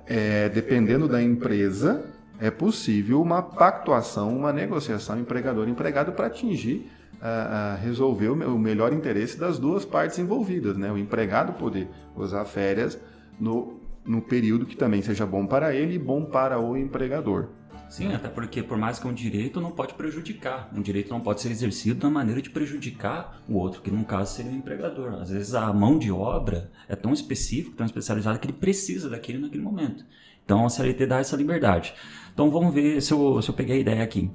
é, 0.06 0.50
dependendo 0.50 1.08
da 1.08 1.22
empresa, 1.22 2.06
é 2.40 2.52
possível 2.52 3.22
uma 3.22 3.42
pactuação, 3.42 4.36
uma 4.36 4.52
negociação 4.52 5.18
empregador-empregado 5.20 6.12
para 6.12 6.28
atingir 6.28 6.90
a, 7.24 7.76
resolver 7.76 8.28
o 8.28 8.60
melhor 8.60 8.92
interesse 8.92 9.40
das 9.40 9.58
duas 9.58 9.86
partes 9.86 10.20
envolvidas, 10.20 10.78
né? 10.78 10.92
O 10.92 10.98
empregado 10.98 11.54
poder 11.54 11.88
usar 12.16 12.44
férias 12.44 13.00
no, 13.40 13.80
no 14.06 14.22
período 14.22 14.66
que 14.66 14.76
também 14.76 15.02
seja 15.02 15.26
bom 15.26 15.48
para 15.48 15.74
ele 15.74 15.96
e 15.96 16.00
bom 16.00 16.26
para 16.26 16.60
o 16.60 16.76
empregador. 16.76 17.48
Sim, 17.90 18.12
até 18.12 18.28
porque 18.28 18.64
por 18.64 18.78
mais 18.78 18.98
que 18.98 19.08
um 19.08 19.14
direito 19.14 19.62
não 19.62 19.72
pode 19.72 19.94
prejudicar, 19.94 20.68
um 20.76 20.82
direito 20.82 21.12
não 21.12 21.22
pode 21.22 21.42
ser 21.42 21.52
exercido 21.52 22.00
da 22.00 22.10
maneira 22.10 22.42
de 22.42 22.50
prejudicar 22.50 23.40
o 23.48 23.56
outro, 23.56 23.82
que 23.84 23.92
no 23.92 24.04
caso 24.04 24.36
seria 24.36 24.52
o 24.52 24.56
empregador. 24.56 25.14
Às 25.22 25.30
vezes 25.30 25.54
a 25.54 25.72
mão 25.72 26.00
de 26.00 26.12
obra 26.12 26.72
é 26.90 26.96
tão 26.96 27.14
específica, 27.14 27.78
tão 27.78 27.86
especializada 27.86 28.40
que 28.40 28.48
ele 28.48 28.58
precisa 28.58 29.10
daquele 29.10 29.38
naquele 29.38 29.62
momento. 29.62 30.04
Então 30.44 30.66
a 30.66 30.70
CLT 30.70 31.06
dá 31.06 31.20
essa 31.20 31.38
liberdade. 31.38 31.94
Então 32.34 32.50
vamos 32.50 32.74
ver 32.74 33.00
se 33.00 33.14
eu, 33.14 33.42
se 33.42 33.50
eu 33.50 33.54
peguei 33.54 33.78
a 33.78 33.80
ideia 33.80 34.04
aqui. 34.04 34.30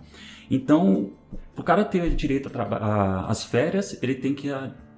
Então, 0.50 1.10
o 1.56 1.62
cara 1.62 1.84
ter 1.84 2.14
direito 2.14 2.50
às 3.26 3.44
férias, 3.44 4.00
ele 4.02 4.14
tem 4.14 4.34
que 4.34 4.48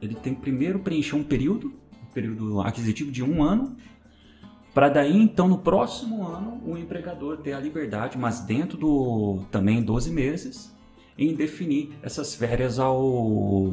ele 0.00 0.14
tem 0.14 0.34
que 0.34 0.40
primeiro 0.40 0.78
preencher 0.78 1.16
um 1.16 1.22
período, 1.22 1.74
um 2.02 2.12
período 2.12 2.60
aquisitivo 2.60 3.10
de 3.10 3.22
um 3.22 3.42
ano, 3.42 3.76
para 4.72 4.88
daí 4.88 5.16
então 5.16 5.48
no 5.48 5.58
próximo 5.58 6.26
ano 6.26 6.60
o 6.64 6.76
empregador 6.76 7.38
ter 7.38 7.52
a 7.52 7.60
liberdade, 7.60 8.16
mas 8.16 8.40
dentro 8.40 8.78
do 8.78 9.44
também 9.50 9.82
12 9.82 10.10
meses, 10.10 10.74
em 11.18 11.34
definir 11.34 11.92
essas 12.02 12.34
férias 12.34 12.78
ao 12.78 13.72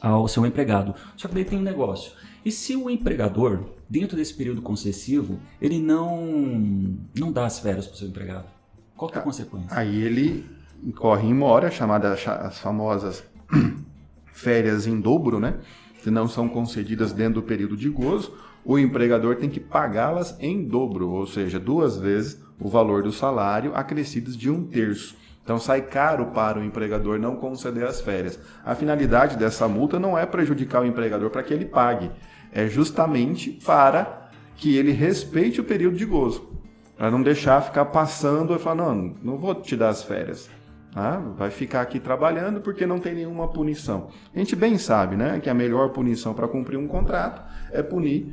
ao 0.00 0.26
seu 0.28 0.46
empregado. 0.46 0.94
Só 1.16 1.28
que 1.28 1.34
daí 1.34 1.44
tem 1.44 1.58
um 1.58 1.62
negócio. 1.62 2.12
E 2.44 2.50
se 2.50 2.74
o 2.74 2.88
empregador, 2.88 3.64
dentro 3.88 4.16
desse 4.16 4.32
período 4.34 4.62
concessivo, 4.62 5.38
ele 5.60 5.78
não 5.78 6.98
não 7.18 7.32
dá 7.32 7.46
as 7.46 7.58
férias 7.58 7.86
para 7.86 7.94
o 7.94 7.98
seu 7.98 8.08
empregado? 8.08 8.48
Qual 8.96 9.10
que 9.10 9.18
é 9.18 9.20
a 9.20 9.24
consequência? 9.24 9.68
Aí 9.70 10.02
ele 10.02 10.44
incorre 10.84 11.28
em 11.28 11.34
mora, 11.34 11.70
chamadas 11.70 12.26
as 12.26 12.58
famosas 12.58 13.24
férias 14.32 14.86
em 14.86 15.00
dobro, 15.00 15.38
né? 15.38 15.54
Que 16.02 16.10
não 16.10 16.26
são 16.26 16.48
concedidas 16.48 17.12
dentro 17.12 17.34
do 17.34 17.42
período 17.42 17.76
de 17.76 17.88
gozo, 17.88 18.32
o 18.64 18.78
empregador 18.78 19.36
tem 19.36 19.48
que 19.48 19.60
pagá-las 19.60 20.36
em 20.38 20.64
dobro, 20.64 21.10
ou 21.10 21.26
seja, 21.26 21.58
duas 21.58 21.98
vezes 21.98 22.42
o 22.58 22.68
valor 22.68 23.02
do 23.02 23.12
salário, 23.12 23.72
acrescidos 23.74 24.36
de 24.36 24.50
um 24.50 24.64
terço. 24.64 25.16
Então 25.42 25.58
sai 25.58 25.82
caro 25.82 26.26
para 26.26 26.58
o 26.58 26.64
empregador 26.64 27.18
não 27.18 27.36
conceder 27.36 27.84
as 27.84 28.00
férias. 28.00 28.38
A 28.64 28.74
finalidade 28.74 29.36
dessa 29.36 29.66
multa 29.66 29.98
não 29.98 30.16
é 30.16 30.26
prejudicar 30.26 30.82
o 30.82 30.86
empregador 30.86 31.30
para 31.30 31.42
que 31.42 31.54
ele 31.54 31.64
pague, 31.64 32.10
é 32.52 32.66
justamente 32.68 33.50
para 33.64 34.30
que 34.56 34.76
ele 34.76 34.92
respeite 34.92 35.60
o 35.60 35.64
período 35.64 35.96
de 35.96 36.04
gozo. 36.04 36.50
Para 36.96 37.10
não 37.10 37.22
deixar 37.22 37.62
ficar 37.62 37.86
passando 37.86 38.54
e 38.54 38.58
falar, 38.58 38.74
não, 38.76 39.14
não 39.22 39.38
vou 39.38 39.54
te 39.54 39.74
dar 39.74 39.88
as 39.88 40.02
férias. 40.02 40.50
Ah, 40.94 41.18
vai 41.36 41.50
ficar 41.50 41.82
aqui 41.82 42.00
trabalhando 42.00 42.60
porque 42.60 42.84
não 42.84 42.98
tem 42.98 43.14
nenhuma 43.14 43.48
punição. 43.48 44.08
A 44.34 44.38
gente 44.38 44.56
bem 44.56 44.76
sabe 44.76 45.16
né, 45.16 45.38
que 45.40 45.48
a 45.48 45.54
melhor 45.54 45.90
punição 45.90 46.34
para 46.34 46.48
cumprir 46.48 46.76
um 46.76 46.88
contrato 46.88 47.42
é 47.70 47.82
punir 47.82 48.32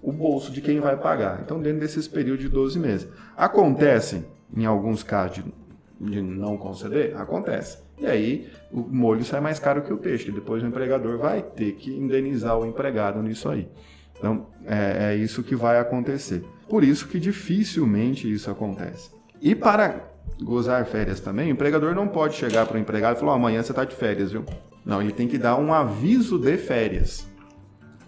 o 0.00 0.12
bolso 0.12 0.52
de 0.52 0.60
quem 0.60 0.78
vai 0.78 0.96
pagar. 0.96 1.40
Então, 1.42 1.60
dentro 1.60 1.80
desses 1.80 2.06
períodos 2.06 2.44
de 2.44 2.48
12 2.48 2.78
meses. 2.78 3.08
Acontece, 3.36 4.24
em 4.56 4.64
alguns 4.64 5.02
casos, 5.02 5.42
de, 5.42 5.44
de 6.00 6.22
não 6.22 6.56
conceder? 6.56 7.16
Acontece. 7.16 7.78
E 7.98 8.06
aí, 8.06 8.48
o 8.70 8.82
molho 8.82 9.24
sai 9.24 9.40
mais 9.40 9.58
caro 9.58 9.82
que 9.82 9.92
o 9.92 9.98
peixe. 9.98 10.30
Depois, 10.30 10.62
o 10.62 10.66
empregador 10.66 11.18
vai 11.18 11.42
ter 11.42 11.72
que 11.72 11.90
indenizar 11.90 12.56
o 12.56 12.64
empregado 12.64 13.20
nisso 13.20 13.48
aí. 13.48 13.68
Então, 14.16 14.46
é, 14.64 15.12
é 15.12 15.16
isso 15.16 15.42
que 15.42 15.56
vai 15.56 15.78
acontecer. 15.78 16.44
Por 16.68 16.84
isso 16.84 17.08
que 17.08 17.18
dificilmente 17.18 18.32
isso 18.32 18.48
acontece. 18.48 19.10
E 19.40 19.56
para 19.56 20.15
gozar 20.42 20.84
férias 20.86 21.20
também, 21.20 21.48
o 21.48 21.52
empregador 21.52 21.94
não 21.94 22.08
pode 22.08 22.34
chegar 22.34 22.66
para 22.66 22.76
o 22.76 22.80
empregado 22.80 23.16
e 23.16 23.20
falar: 23.20 23.32
oh, 23.32 23.36
amanhã 23.36 23.62
você 23.62 23.72
está 23.72 23.84
de 23.84 23.94
férias, 23.94 24.32
viu? 24.32 24.44
Não, 24.84 25.02
ele 25.02 25.12
tem 25.12 25.26
que 25.26 25.38
dar 25.38 25.56
um 25.56 25.72
aviso 25.72 26.38
de 26.38 26.56
férias. 26.56 27.26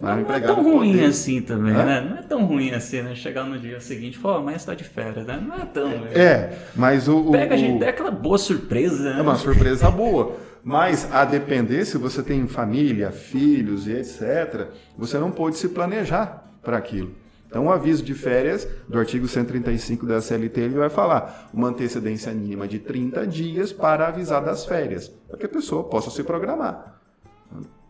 Não, 0.01 0.15
não 0.15 0.33
é 0.33 0.39
tão 0.39 0.63
ruim 0.63 0.93
poder... 0.93 1.05
assim 1.05 1.41
também, 1.41 1.73
é? 1.73 1.85
né? 1.85 2.07
Não 2.09 2.17
é 2.17 2.21
tão 2.21 2.45
ruim 2.45 2.71
assim, 2.71 3.01
né? 3.01 3.13
Chegar 3.15 3.43
no 3.43 3.59
dia 3.59 3.81
seguinte 3.81 4.15
e 4.15 4.17
falar, 4.17 4.37
amanhã 4.37 4.57
você 4.57 4.67
tá 4.67 4.73
de 4.73 4.85
férias, 4.85 5.25
né? 5.25 5.43
Não 5.45 5.55
é 5.55 5.65
tão. 5.65 5.91
É, 6.13 6.57
mas 6.75 7.09
o. 7.09 7.31
Pega 7.31 7.51
o, 7.51 7.53
a 7.53 7.57
gente, 7.57 7.83
é 7.83 7.89
aquela 7.89 8.11
boa 8.11 8.37
surpresa, 8.37 9.13
né? 9.13 9.19
É 9.19 9.21
uma 9.21 9.35
surpresa 9.35 9.91
boa. 9.91 10.37
Mas 10.63 11.09
a 11.11 11.25
depender, 11.25 11.85
se 11.85 11.97
você 11.97 12.21
tem 12.21 12.47
família, 12.47 13.11
filhos 13.11 13.87
e 13.87 13.93
etc., 13.93 14.67
você 14.97 15.17
não 15.17 15.31
pode 15.31 15.57
se 15.57 15.69
planejar 15.69 16.49
para 16.61 16.77
aquilo. 16.77 17.13
Então, 17.49 17.65
o 17.65 17.71
aviso 17.71 18.03
de 18.03 18.13
férias 18.13 18.67
do 18.87 18.99
artigo 18.99 19.27
135 19.27 20.05
da 20.05 20.21
CLT 20.21 20.61
ele 20.61 20.77
vai 20.77 20.89
falar 20.89 21.49
uma 21.51 21.69
antecedência 21.69 22.31
mínima 22.31 22.67
de 22.67 22.77
30 22.77 23.25
dias 23.25 23.73
para 23.73 24.07
avisar 24.07 24.43
das 24.43 24.65
férias, 24.65 25.07
para 25.27 25.37
que 25.37 25.47
a 25.47 25.49
pessoa 25.49 25.83
possa 25.83 26.11
se 26.11 26.23
programar. 26.23 26.99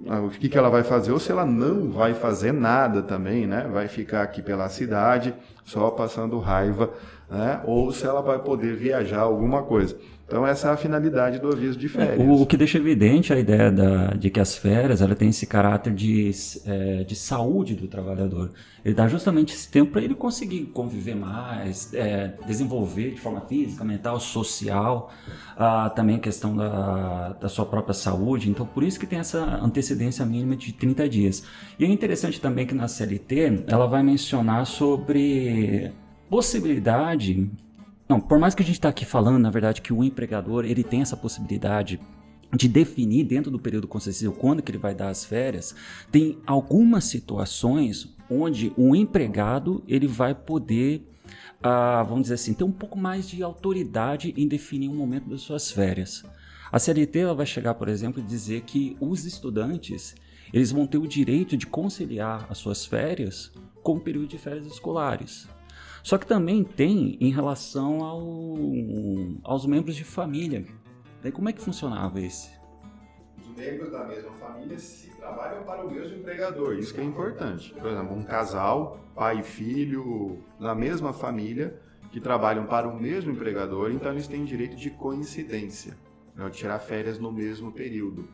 Ah, 0.08 0.22
o 0.22 0.30
que, 0.30 0.48
que 0.48 0.58
ela 0.58 0.70
vai 0.70 0.84
fazer, 0.84 1.12
ou 1.12 1.20
se 1.20 1.30
ela 1.30 1.46
não 1.46 1.92
vai 1.92 2.14
fazer 2.14 2.54
nada 2.54 3.02
também, 3.02 3.46
né? 3.46 3.70
Vai 3.70 3.90
ficar 3.90 4.22
aqui 4.22 4.42
pela 4.42 4.70
cidade 4.70 5.36
só 5.66 5.92
passando 5.92 6.40
raiva, 6.40 6.94
né? 7.30 7.62
Ou 7.66 7.92
se 7.92 8.06
ela 8.06 8.22
vai 8.22 8.40
poder 8.40 8.78
viajar 8.78 9.20
alguma 9.20 9.64
coisa. 9.64 9.98
Então 10.30 10.46
essa 10.46 10.68
é 10.68 10.72
a 10.72 10.78
finalidade 10.78 11.40
do 11.40 11.48
aviso 11.48 11.76
de 11.76 11.90
férias. 11.90 12.20
O, 12.20 12.44
o 12.44 12.46
que 12.46 12.56
deixa 12.56 12.78
evidente 12.78 13.34
a 13.34 13.40
ideia 13.40 13.72
da, 13.72 14.14
de 14.14 14.30
que 14.30 14.40
as 14.40 14.56
férias 14.56 15.02
ela 15.02 15.16
tem 15.16 15.30
esse 15.30 15.48
caráter 15.48 15.92
de, 15.92 16.30
é, 16.68 17.04
de 17.04 17.16
saúde 17.16 17.74
do 17.74 17.88
trabalhador. 17.88 18.52
Ele 18.86 18.94
dá 18.94 19.08
justamente 19.08 19.56
esse 19.56 19.68
tempo 19.72 19.94
para 19.94 20.04
ele 20.04 20.14
conseguir 20.14 20.66
conviver 20.66 21.16
mais, 21.16 21.92
é, 21.96 22.36
desenvolver 22.46 23.10
de 23.10 23.20
forma 23.20 23.42
física, 23.42 23.84
mental, 23.84 24.20
social, 24.20 25.12
ah, 25.58 25.90
também 25.90 26.18
a 26.18 26.20
questão 26.20 26.56
da, 26.56 27.30
da 27.30 27.50
sua 27.50 27.66
própria 27.66 27.96
saúde. 27.96 28.52
Então 28.52 28.68
por 28.68 28.84
isso 28.84 29.00
que 29.00 29.08
tem 29.08 29.18
essa 29.18 29.44
antecedência 29.64 30.24
mínima 30.28 30.56
de 30.56 30.74
30 30.74 31.10
dias. 31.10 31.44
E 31.80 31.86
é 31.86 31.88
interessante 31.88 32.40
também 32.40 32.68
que 32.68 32.76
na 32.76 32.88
CLT 32.88 33.64
ela 33.66 33.88
vai 33.88 34.04
mencionar 34.04 34.68
sobre 34.68 35.92
possibilidade 36.30 37.50
não, 38.10 38.20
por 38.20 38.40
mais 38.40 38.56
que 38.56 38.64
a 38.64 38.66
gente 38.66 38.76
está 38.76 38.90
aqui 38.90 39.06
falando, 39.06 39.38
na 39.38 39.52
verdade, 39.52 39.84
que 39.84 39.94
o 39.94 40.04
empregador 40.04 40.66
ele 40.66 40.84
tem 40.84 41.02
essa 41.02 41.16
possibilidade 41.16 42.00
de 42.52 42.68
definir 42.68 43.24
dentro 43.24 43.52
do 43.52 43.60
período 43.60 43.88
concessivo 43.88 44.34
quando 44.34 44.64
que 44.64 44.72
ele 44.72 44.80
vai 44.80 44.96
dar 44.96 45.10
as 45.10 45.24
férias, 45.24 45.76
tem 46.12 46.40
algumas 46.48 47.04
situações 47.04 48.16
onde 48.28 48.74
o 48.76 48.96
empregado 48.96 49.84
ele 49.88 50.08
vai 50.08 50.34
poder, 50.34 51.08
ah, 51.62 52.02
vamos 52.02 52.24
dizer 52.24 52.34
assim, 52.34 52.56
ter 52.56 52.64
um 52.64 52.72
pouco 52.72 52.98
mais 52.98 53.30
de 53.30 53.44
autoridade 53.44 54.34
em 54.36 54.48
definir 54.48 54.90
o 54.90 54.96
momento 54.96 55.30
das 55.30 55.42
suas 55.42 55.72
férias. 55.72 56.24
A 56.72 56.80
CLT 56.80 57.20
ela 57.20 57.36
vai 57.36 57.46
chegar, 57.46 57.76
por 57.76 57.88
exemplo, 57.88 58.20
e 58.20 58.26
dizer 58.26 58.62
que 58.62 58.98
os 59.00 59.26
estudantes 59.26 60.16
eles 60.52 60.72
vão 60.72 60.88
ter 60.88 60.98
o 60.98 61.08
direito 61.08 61.56
de 61.56 61.68
conciliar 61.68 62.48
as 62.50 62.58
suas 62.58 62.86
férias 62.86 63.52
com 63.84 63.98
o 63.98 64.00
período 64.00 64.30
de 64.30 64.40
férias 64.40 64.66
escolares. 64.66 65.48
Só 66.04 66.18
que 66.18 66.26
também 66.26 66.64
tem 66.64 67.18
em 67.20 67.30
relação 67.32 68.04
ao, 68.04 68.24
aos 69.44 69.66
membros 69.66 69.96
de 69.96 70.04
família. 70.04 70.66
Daí 71.22 71.32
como 71.32 71.50
é 71.50 71.54
que 71.54 71.62
funcionava 71.62 72.20
esse? 72.22 72.50
Os 73.40 73.48
membros 73.56 73.92
da 73.92 74.06
mesma 74.06 74.32
família 74.32 74.80
se 74.80 75.10
trabalham 75.18 75.64
para 75.64 75.86
o 75.86 75.92
mesmo 75.92 76.18
empregador, 76.18 76.76
isso 76.76 76.94
que 76.94 77.02
é 77.02 77.04
importante. 77.04 77.74
Por 77.74 77.88
exemplo, 77.88 78.16
um 78.16 78.24
casal, 78.24 79.00
pai 79.16 79.40
e 79.40 79.44
filho, 79.44 80.40
na 80.60 80.74
mesma 80.74 81.12
família, 81.12 81.80
que 82.12 82.20
trabalham 82.20 82.66
para 82.66 82.88
o 82.88 83.00
mesmo 83.00 83.32
empregador, 83.32 83.92
então 83.92 84.12
eles 84.12 84.28
têm 84.28 84.46
direito 84.46 84.76
de 84.76 84.90
coincidência. 84.90 85.98
né, 86.36 86.50
tirar 86.50 86.80
férias 86.80 87.20
no 87.20 87.32
mesmo 87.32 87.72
período. 87.72 88.28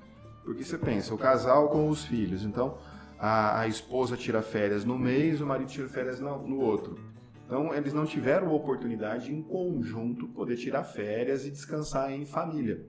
Porque 0.43 0.63
você 0.63 0.77
pensa, 0.77 1.13
o 1.13 1.17
casal 1.17 1.69
com 1.69 1.89
os 1.89 2.05
filhos, 2.05 2.43
então 2.43 2.77
a, 3.17 3.62
a 3.62 3.67
esposa 3.67 4.15
tira 4.15 4.41
férias 4.43 4.86
no 4.86 4.98
mês, 4.98 5.41
o 5.41 5.45
marido 5.45 5.69
tira 5.69 5.89
férias 5.89 6.19
no, 6.19 6.48
no 6.48 6.60
outro. 6.60 7.00
Então 7.45 7.73
eles 7.73 7.93
não 7.93 8.05
tiveram 8.05 8.53
oportunidade 8.53 9.33
em 9.33 9.41
conjunto 9.41 10.27
poder 10.27 10.57
tirar 10.57 10.83
férias 10.83 11.45
e 11.45 11.51
descansar 11.51 12.11
em 12.11 12.25
família. 12.25 12.85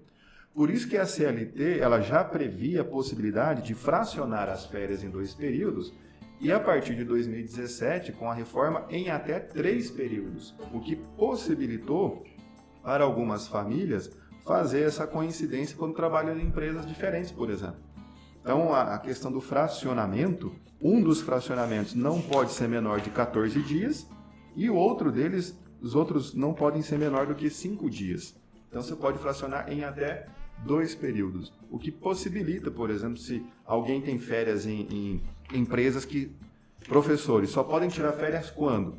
Por 0.55 0.71
isso 0.71 0.89
que 0.89 0.97
a 0.97 1.05
CLT 1.05 1.79
ela 1.81 2.01
já 2.01 2.25
previa 2.25 2.81
a 2.81 2.85
possibilidade 2.85 3.63
de 3.63 3.75
fracionar 3.75 4.49
as 4.49 4.65
férias 4.65 5.05
em 5.05 5.11
dois 5.11 5.35
períodos 5.35 5.93
e 6.41 6.51
a 6.51 6.59
partir 6.59 6.95
de 6.95 7.05
2017 7.05 8.13
com 8.13 8.31
a 8.31 8.35
reforma 8.35 8.87
em 8.89 9.11
até 9.11 9.39
três 9.39 9.91
períodos, 9.91 10.55
o 10.73 10.81
que 10.81 10.97
possibilitou 10.97 12.25
para 12.83 13.05
algumas 13.05 13.47
famílias 13.47 14.11
fazer 14.47 14.83
essa 14.83 15.07
coincidência 15.07 15.77
quando 15.77 15.95
trabalham 15.95 16.39
em 16.39 16.47
empresas 16.47 16.87
diferentes, 16.87 17.33
por 17.33 17.51
exemplo. 17.51 17.81
Então, 18.41 18.73
a, 18.73 18.97
questão 18.99 19.33
do 19.33 19.41
fracionamento, 19.41 20.53
um 20.81 21.03
dos 21.03 21.21
fracionamentos 21.21 21.95
não 21.95 22.23
pode 22.23 22.53
ser 22.53 22.69
menor 22.69 23.01
de 23.01 23.11
14 23.11 23.61
dias 23.63 24.07
e 24.57 24.69
o 24.71 24.75
outro 24.75 25.13
deles, 25.13 25.59
os 25.81 25.95
outros 25.95 26.35
não 26.35 26.55
podem 26.55 26.83
ser 26.83 26.99
menor 26.99 27.27
do 27.27 27.35
que 27.35 27.51
5 27.51 27.89
dias. 27.91 28.35
Então, 28.69 28.83
você 28.83 28.97
pode 28.97 29.19
fracionar 29.19 29.71
em 29.71 29.85
até 29.85 30.27
dois 30.65 30.95
períodos, 30.95 31.53
o 31.71 31.79
que 31.79 31.91
possibilita, 31.91 32.71
por 32.71 32.91
exemplo, 32.91 33.19
se 33.19 33.45
alguém 33.65 34.01
tem 34.01 34.19
férias 34.19 34.67
em, 34.67 34.89
em 34.91 35.23
empresas 35.53 36.05
que 36.05 36.35
professores 36.89 37.51
só 37.51 37.63
podem 37.63 37.89
tirar 37.89 38.13
férias 38.13 38.51
quando? 38.51 38.97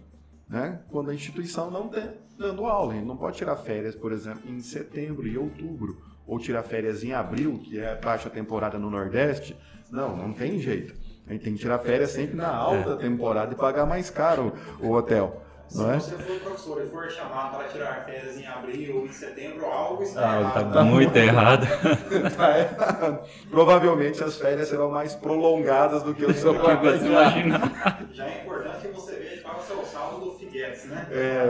Né? 0.48 0.80
Quando 0.90 1.10
a 1.10 1.16
instituição 1.16 1.72
não 1.72 1.88
está 1.88 2.14
dando 2.38 2.66
aula. 2.66 2.94
A 2.94 2.96
gente 2.96 3.08
não 3.08 3.18
pode 3.18 3.38
tirar 3.38 3.56
férias, 3.58 3.96
por 3.96 4.12
exemplo, 4.12 4.50
em 4.50 4.60
setembro 4.62 5.28
e 5.28 5.38
outubro, 5.38 5.98
ou 6.26 6.40
tirar 6.40 6.64
férias 6.64 7.04
em 7.04 7.14
abril, 7.14 7.60
que 7.60 7.80
é 7.80 7.94
a 7.94 7.96
baixa 7.96 8.30
temporada 8.30 8.78
no 8.78 8.90
Nordeste. 8.90 9.58
Não, 9.92 10.16
não 10.16 10.34
tem 10.34 10.60
jeito. 10.60 10.94
A 11.26 11.34
gente 11.34 11.44
tem 11.44 11.54
que 11.54 11.60
tirar 11.60 11.80
férias 11.80 12.12
sempre 12.12 12.36
na 12.36 12.48
alta 12.48 12.92
é. 12.92 12.96
temporada 12.96 13.54
e 13.54 13.58
pagar 13.58 13.86
mais 13.86 14.10
caro 14.10 14.54
o 14.80 14.92
hotel. 14.92 15.44
Se 15.70 15.78
não 15.78 15.92
é? 15.92 16.00
você 16.00 16.12
for 16.12 16.40
professor 16.40 16.82
e 16.82 16.88
for 16.88 17.12
chamado 17.12 17.58
para 17.58 17.68
tirar 17.68 18.06
férias 18.06 18.38
em 18.38 18.48
abril 18.48 18.98
ou 18.98 19.06
em 19.06 19.12
setembro, 19.12 19.66
algo 19.66 20.02
está 20.02 20.22
ah, 20.22 20.40
errado. 20.40 20.68
Está 20.68 20.84
muito 20.84 21.16
errado. 21.18 21.68
tá 22.38 22.60
errado. 22.60 23.20
Provavelmente 23.50 24.24
as 24.24 24.38
férias 24.38 24.70
serão 24.70 24.90
mais 24.90 25.14
prolongadas 25.14 26.04
do 26.04 26.16
que 26.16 26.26
o 26.26 26.34
seu 26.34 26.58
planejamento. 26.58 27.72
Já 28.14 28.26
é 28.26 28.44
importante 28.44 28.88
você 28.88 29.12
ver 29.14 29.42
qual 29.44 29.56
é 29.56 29.60
o 29.60 29.64
seu 29.64 29.86
saldo 29.86 30.26
do 30.26 30.32
Figuetes, 30.38 30.86
né? 30.86 31.08
É. 31.12 31.44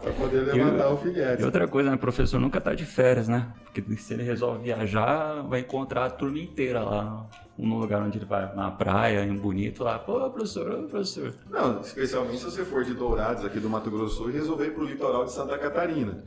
Para 0.00 0.12
poder 0.12 0.40
levantar 0.40 0.90
e, 0.90 0.92
o 0.92 0.96
Figuetes. 0.96 1.40
E 1.40 1.44
outra 1.44 1.66
coisa, 1.68 1.90
né? 1.90 1.96
O 1.96 1.98
professor 1.98 2.40
nunca 2.40 2.58
está 2.58 2.74
de 2.74 2.84
férias, 2.84 3.28
né? 3.28 3.48
Porque 3.64 3.82
se 3.96 4.14
ele 4.14 4.22
resolve 4.22 4.64
viajar, 4.64 5.42
vai 5.42 5.60
encontrar 5.60 6.06
a 6.06 6.10
turma 6.10 6.38
inteira 6.38 6.80
lá 6.80 7.26
no 7.58 7.78
lugar 7.78 8.02
onde 8.02 8.18
ele 8.18 8.24
vai, 8.24 8.54
na 8.54 8.70
praia, 8.70 9.24
em 9.24 9.36
bonito, 9.36 9.84
lá, 9.84 9.98
pô, 9.98 10.28
professor, 10.30 10.70
ô, 10.70 10.82
professor. 10.88 11.34
Não, 11.50 11.80
especialmente 11.80 12.38
se 12.38 12.44
você 12.44 12.64
for 12.64 12.84
de 12.84 12.94
Dourados, 12.94 13.44
aqui 13.44 13.60
do 13.60 13.68
Mato 13.68 13.90
Grosso 13.90 14.16
Sul, 14.16 14.30
e 14.30 14.32
resolver 14.32 14.66
ir 14.66 14.74
pro 14.74 14.84
litoral 14.84 15.24
de 15.24 15.32
Santa 15.32 15.58
Catarina. 15.58 16.22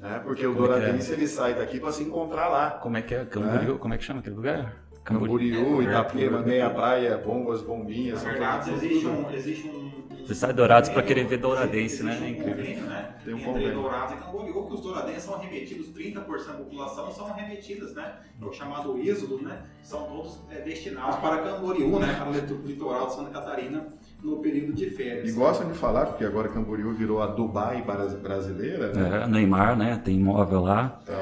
Né? 0.00 0.20
Porque 0.24 0.46
o 0.46 0.54
Como 0.54 0.66
é 0.66 0.68
é? 0.68 0.80
Douradense, 0.80 1.12
é? 1.12 1.14
ele 1.14 1.28
sai 1.28 1.54
daqui 1.54 1.78
para 1.78 1.92
se 1.92 2.02
encontrar 2.02 2.48
lá. 2.48 2.70
Como 2.70 2.96
é 2.96 3.02
que 3.02 3.14
é? 3.14 3.24
Camboriú, 3.24 3.74
né? 3.74 3.78
como 3.78 3.94
é 3.94 3.98
que 3.98 4.04
chama 4.04 4.20
aquele 4.20 4.36
lugar? 4.36 4.74
Camboriú, 5.04 5.82
Itapema, 5.82 6.40
meia 6.40 6.70
praia, 6.70 7.18
bombas, 7.18 7.62
bombinhas. 7.62 8.22
Na 8.22 8.30
verdade, 8.30 8.72
existe 8.72 9.06
um, 9.06 9.30
existe 9.30 9.68
um 9.68 9.90
você 10.30 10.34
sai 10.34 10.52
Dourados 10.52 10.88
para 10.90 11.02
querer 11.02 11.26
ver 11.26 11.38
Douradense, 11.38 12.04
né? 12.04 12.16
Tem 12.16 12.40
um 12.40 12.44
convênio, 12.44 12.84
né? 12.84 13.14
Tem 13.24 13.34
um 13.34 13.38
Entre 13.38 13.52
convênio. 13.52 13.74
Dourados 13.74 14.14
e 14.14 14.22
Camboriú, 14.22 14.66
que 14.66 14.74
os 14.74 14.80
Douradenses 14.80 15.22
são 15.24 15.34
arremetidos, 15.34 15.88
30% 15.88 16.46
da 16.46 16.52
população 16.52 17.10
são 17.10 17.26
arremetidas, 17.26 17.94
né? 17.94 18.14
É 18.40 18.44
o 18.44 18.52
chamado 18.52 18.96
êxodo, 18.96 19.42
né? 19.42 19.62
São 19.82 20.04
todos 20.04 20.38
é, 20.50 20.60
destinados 20.60 21.16
para 21.16 21.38
Camboriú, 21.38 21.98
né? 21.98 22.14
Para 22.14 22.54
o 22.54 22.64
litoral 22.64 23.08
de 23.08 23.14
Santa 23.14 23.30
Catarina 23.30 23.88
no 24.22 24.36
período 24.36 24.72
de 24.72 24.90
férias. 24.90 25.28
E 25.28 25.32
gostam 25.32 25.66
de 25.66 25.76
falar, 25.76 26.06
porque 26.06 26.24
agora 26.24 26.48
Camboriú 26.48 26.92
virou 26.92 27.20
a 27.20 27.26
Dubai 27.26 27.82
brasileira, 27.82 28.92
né? 28.92 29.24
É, 29.24 29.26
Neymar, 29.26 29.76
né? 29.76 30.00
Tem 30.04 30.16
imóvel 30.16 30.60
lá. 30.60 31.00
Então, 31.02 31.16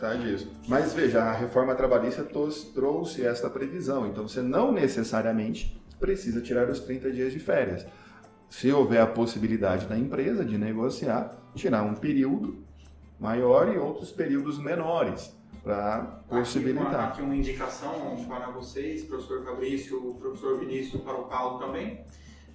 tá 0.00 0.14
disso. 0.14 0.50
Mas 0.66 0.92
veja, 0.94 1.22
a 1.22 1.32
reforma 1.32 1.74
trabalhista 1.74 2.24
trouxe 2.24 3.24
esta 3.24 3.50
previsão. 3.50 4.06
Então, 4.06 4.26
você 4.26 4.40
não 4.40 4.72
necessariamente 4.72 5.80
precisa 5.98 6.40
tirar 6.40 6.68
os 6.68 6.80
30 6.80 7.10
dias 7.12 7.32
de 7.32 7.38
férias 7.38 7.86
se 8.50 8.70
houver 8.72 9.00
a 9.00 9.06
possibilidade 9.06 9.86
da 9.86 9.96
empresa 9.96 10.44
de 10.44 10.58
negociar, 10.58 11.30
tirar 11.54 11.84
um 11.84 11.94
período 11.94 12.64
maior 13.18 13.72
e 13.72 13.78
outros 13.78 14.10
períodos 14.10 14.58
menores 14.58 15.32
para 15.62 16.22
possibilitar. 16.28 17.10
Aqui 17.10 17.22
uma 17.22 17.36
indicação 17.36 18.24
para 18.26 18.48
vocês, 18.48 19.04
professor 19.04 19.44
Fabrício, 19.44 20.14
professor 20.14 20.58
Vinícius, 20.58 21.00
para 21.02 21.14
o 21.14 21.24
Paulo 21.24 21.60
também. 21.60 22.04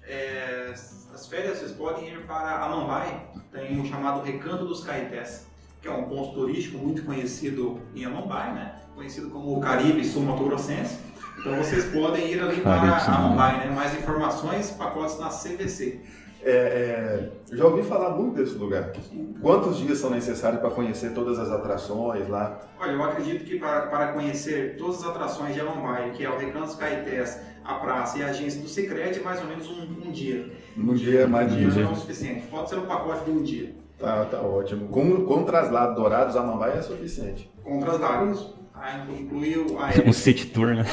É, 0.02 0.70
as 0.72 1.26
férias 1.26 1.58
vocês 1.58 1.72
podem 1.72 2.08
ir 2.12 2.26
para 2.26 2.64
Amambai, 2.64 3.30
tem 3.50 3.80
o 3.80 3.86
chamado 3.86 4.22
Recanto 4.22 4.66
dos 4.66 4.84
Caetés, 4.84 5.46
que 5.86 5.92
é 5.92 5.94
um 5.94 6.04
ponto 6.04 6.34
turístico 6.34 6.78
muito 6.78 7.04
conhecido 7.04 7.80
em 7.94 8.04
Amambai, 8.04 8.52
né? 8.52 8.74
conhecido 8.94 9.30
como 9.30 9.56
o 9.56 9.60
Caribe 9.60 10.04
Sul-Mato-Grossense 10.04 11.06
então 11.38 11.54
vocês 11.56 11.84
podem 11.84 12.32
ir 12.32 12.40
ali 12.40 12.60
para 12.60 12.96
a 12.96 13.18
Mumbai, 13.20 13.58
né? 13.58 13.72
Mais 13.72 13.94
informações, 13.94 14.70
pacotes 14.70 15.18
na 15.18 15.28
CVC. 15.28 16.00
É, 16.42 16.50
é, 16.50 17.30
já 17.56 17.66
ouvi 17.66 17.82
falar 17.82 18.10
muito 18.10 18.36
desse 18.36 18.54
lugar. 18.54 18.92
Quantos 19.40 19.78
dias 19.78 19.98
são 19.98 20.10
necessários 20.10 20.60
para 20.60 20.70
conhecer 20.70 21.12
todas 21.12 21.38
as 21.38 21.50
atrações 21.50 22.28
lá? 22.28 22.60
Olha, 22.78 22.92
eu 22.92 23.02
acredito 23.04 23.44
que 23.44 23.58
para, 23.58 23.82
para 23.82 24.12
conhecer 24.12 24.76
todas 24.76 25.02
as 25.02 25.08
atrações 25.08 25.54
de 25.54 25.60
Amambai, 25.60 26.12
que 26.12 26.24
é 26.24 26.30
o 26.30 26.38
Recantos 26.38 26.74
Caetés, 26.74 27.40
a 27.64 27.74
praça 27.74 28.18
e 28.18 28.22
a 28.22 28.28
agência 28.28 28.60
do 28.60 28.68
Secret, 28.68 29.20
mais 29.22 29.40
ou 29.40 29.46
menos 29.46 29.68
um, 29.68 29.82
um 29.82 30.10
dia. 30.10 30.52
Um 30.76 30.94
dia 30.94 31.20
é 31.20 31.26
mais 31.26 31.52
um 31.52 31.56
dia. 31.56 31.68
Não 31.68 31.90
é 31.90 31.92
o 31.92 31.96
suficiente. 31.96 32.46
Pode 32.46 32.68
ser 32.70 32.76
um 32.76 32.86
pacote 32.86 33.24
de 33.24 33.30
um 33.30 33.42
dia. 33.42 33.85
Tá, 33.98 34.24
tá 34.26 34.40
ótimo. 34.40 34.88
Com, 34.88 35.24
com 35.24 35.44
traslado 35.44 35.94
dourados 35.94 36.36
a 36.36 36.40
Amambai 36.40 36.78
é 36.78 36.82
suficiente. 36.82 37.50
Com 37.64 37.80
traslados 37.80 38.54
ah, 38.74 39.06
incluiu 39.18 39.66
o 39.70 39.78
aéreo. 39.82 40.08
Um 40.08 40.12
city 40.12 40.46
tour, 40.46 40.74
né? 40.74 40.84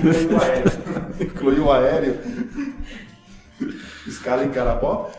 Incluiu 0.00 0.36
o 0.36 0.42
aéreo. 0.42 0.72
incluiu 1.20 1.64
o 1.64 1.72
aéreo. 1.72 2.18
Escala 4.06 4.44
em 4.44 4.50
Carapó? 4.50 5.10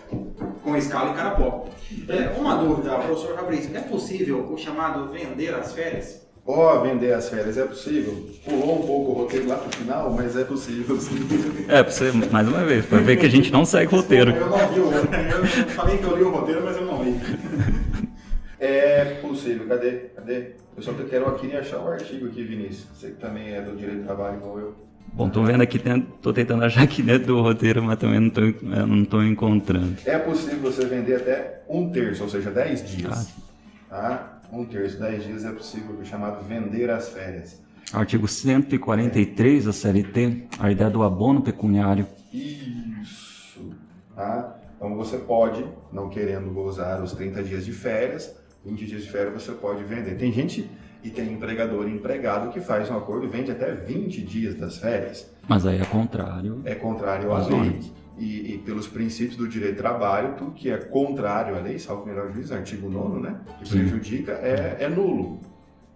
Com 0.63 0.75
escala 0.75 1.11
em 1.11 1.13
Carapó. 1.13 1.69
É, 2.07 2.37
uma 2.37 2.55
dúvida, 2.55 2.95
professor 2.95 3.35
Fabrício, 3.35 3.75
é 3.75 3.81
possível 3.81 4.51
o 4.51 4.57
chamado 4.57 5.07
vender 5.11 5.53
as 5.53 5.73
férias? 5.73 6.21
Ó, 6.45 6.75
oh, 6.75 6.81
vender 6.81 7.13
as 7.13 7.29
férias 7.29 7.57
é 7.57 7.65
possível. 7.65 8.25
Pulou 8.43 8.79
um 8.79 8.85
pouco 8.85 9.11
o 9.11 9.13
roteiro 9.13 9.47
lá 9.47 9.55
pro 9.55 9.77
final, 9.77 10.11
mas 10.11 10.35
é 10.35 10.43
possível 10.43 10.99
sim. 10.99 11.19
É, 11.67 11.83
pra 11.83 11.91
você, 11.91 12.11
mais 12.11 12.47
uma 12.47 12.65
vez, 12.65 12.85
para 12.85 12.97
ver 12.97 13.17
que 13.17 13.27
a 13.27 13.29
gente 13.29 13.51
não 13.51 13.63
segue 13.63 13.93
o 13.93 13.97
roteiro. 13.97 14.31
Eu 14.31 14.49
não 14.49 14.67
vi 14.69 14.79
o 14.79 14.89
roteiro, 14.89 15.29
eu 15.37 15.45
falei 15.69 15.97
que 15.99 16.03
eu 16.03 16.17
li 16.17 16.23
o 16.23 16.31
roteiro, 16.31 16.61
mas 16.65 16.75
eu 16.77 16.85
não. 16.85 16.90
É 18.59 19.15
possível, 19.15 19.67
cadê? 19.67 19.91
Cadê? 20.15 20.51
Eu 20.77 20.83
só 20.83 20.93
quero 20.93 21.27
aqui 21.27 21.55
achar 21.55 21.79
o 21.79 21.87
artigo 21.87 22.27
aqui, 22.27 22.43
Vinícius. 22.43 22.85
Você 22.93 23.07
que 23.07 23.19
também 23.19 23.53
é 23.55 23.61
do 23.61 23.75
direito 23.75 24.01
do 24.01 24.05
trabalho 24.05 24.37
igual 24.37 24.59
eu. 24.59 24.75
Bom, 25.13 25.29
tô 25.29 25.43
vendo 25.43 25.61
aqui, 25.61 25.81
tô 26.21 26.31
tentando 26.31 26.63
achar 26.63 26.83
aqui 26.83 27.01
dentro 27.01 27.27
do 27.27 27.41
roteiro, 27.41 27.81
mas 27.83 27.97
também 27.97 28.19
não 28.19 28.29
tô, 28.29 28.41
não 28.61 29.03
tô 29.03 29.23
encontrando. 29.23 29.97
É 30.05 30.17
possível 30.19 30.71
você 30.71 30.85
vender 30.85 31.15
até 31.15 31.63
um 31.67 31.89
terço, 31.89 32.23
ou 32.23 32.29
seja, 32.29 32.51
10 32.51 32.87
dias. 32.87 33.33
Ah. 33.89 34.01
Tá? 34.01 34.41
Um 34.53 34.63
terço, 34.63 34.99
10 34.99 35.23
dias 35.23 35.43
é 35.43 35.51
possível, 35.51 35.97
é 35.99 36.05
chamado 36.05 36.43
vender 36.45 36.89
as 36.91 37.09
férias. 37.09 37.59
Artigo 37.91 38.27
143 38.27 39.65
da 39.65 39.73
CLT, 39.73 40.47
a 40.59 40.71
ideia 40.71 40.89
do 40.89 41.03
abono 41.03 41.41
pecuniário. 41.41 42.05
Isso. 42.31 43.71
Tá? 44.15 44.60
Então 44.91 45.05
você 45.05 45.17
pode, 45.17 45.65
não 45.89 46.09
querendo 46.09 46.51
gozar 46.51 47.01
os 47.01 47.13
30 47.13 47.41
dias 47.43 47.63
de 47.63 47.71
férias, 47.71 48.35
20 48.65 48.85
dias 48.85 49.03
de 49.03 49.09
férias 49.09 49.41
você 49.41 49.53
pode 49.53 49.85
vender. 49.85 50.17
Tem 50.17 50.33
gente 50.33 50.69
e 51.01 51.09
tem 51.09 51.31
empregador 51.31 51.87
e 51.87 51.93
empregado 51.93 52.51
que 52.51 52.59
faz 52.59 52.89
um 52.89 52.97
acordo 52.97 53.25
e 53.25 53.29
vende 53.29 53.51
até 53.51 53.71
20 53.71 54.21
dias 54.21 54.53
das 54.53 54.79
férias. 54.79 55.31
Mas 55.47 55.65
aí 55.65 55.79
é 55.79 55.85
contrário. 55.85 56.61
É 56.65 56.75
contrário 56.75 57.31
à 57.31 57.47
lei. 57.47 57.79
E, 58.17 58.53
e, 58.53 58.57
pelos 58.57 58.85
princípios 58.85 59.37
do 59.37 59.47
direito 59.47 59.75
do 59.75 59.77
trabalho, 59.77 60.35
tudo 60.35 60.51
que 60.51 60.69
é 60.69 60.77
contrário 60.77 61.55
à 61.55 61.59
lei, 61.59 61.79
salvo 61.79 62.03
o 62.03 62.05
melhor 62.07 62.29
juízo, 62.33 62.53
artigo 62.53 62.89
9, 62.89 63.21
né? 63.21 63.39
Que 63.59 63.69
prejudica, 63.69 64.33
é, 64.33 64.75
é 64.81 64.89
nulo. 64.89 65.39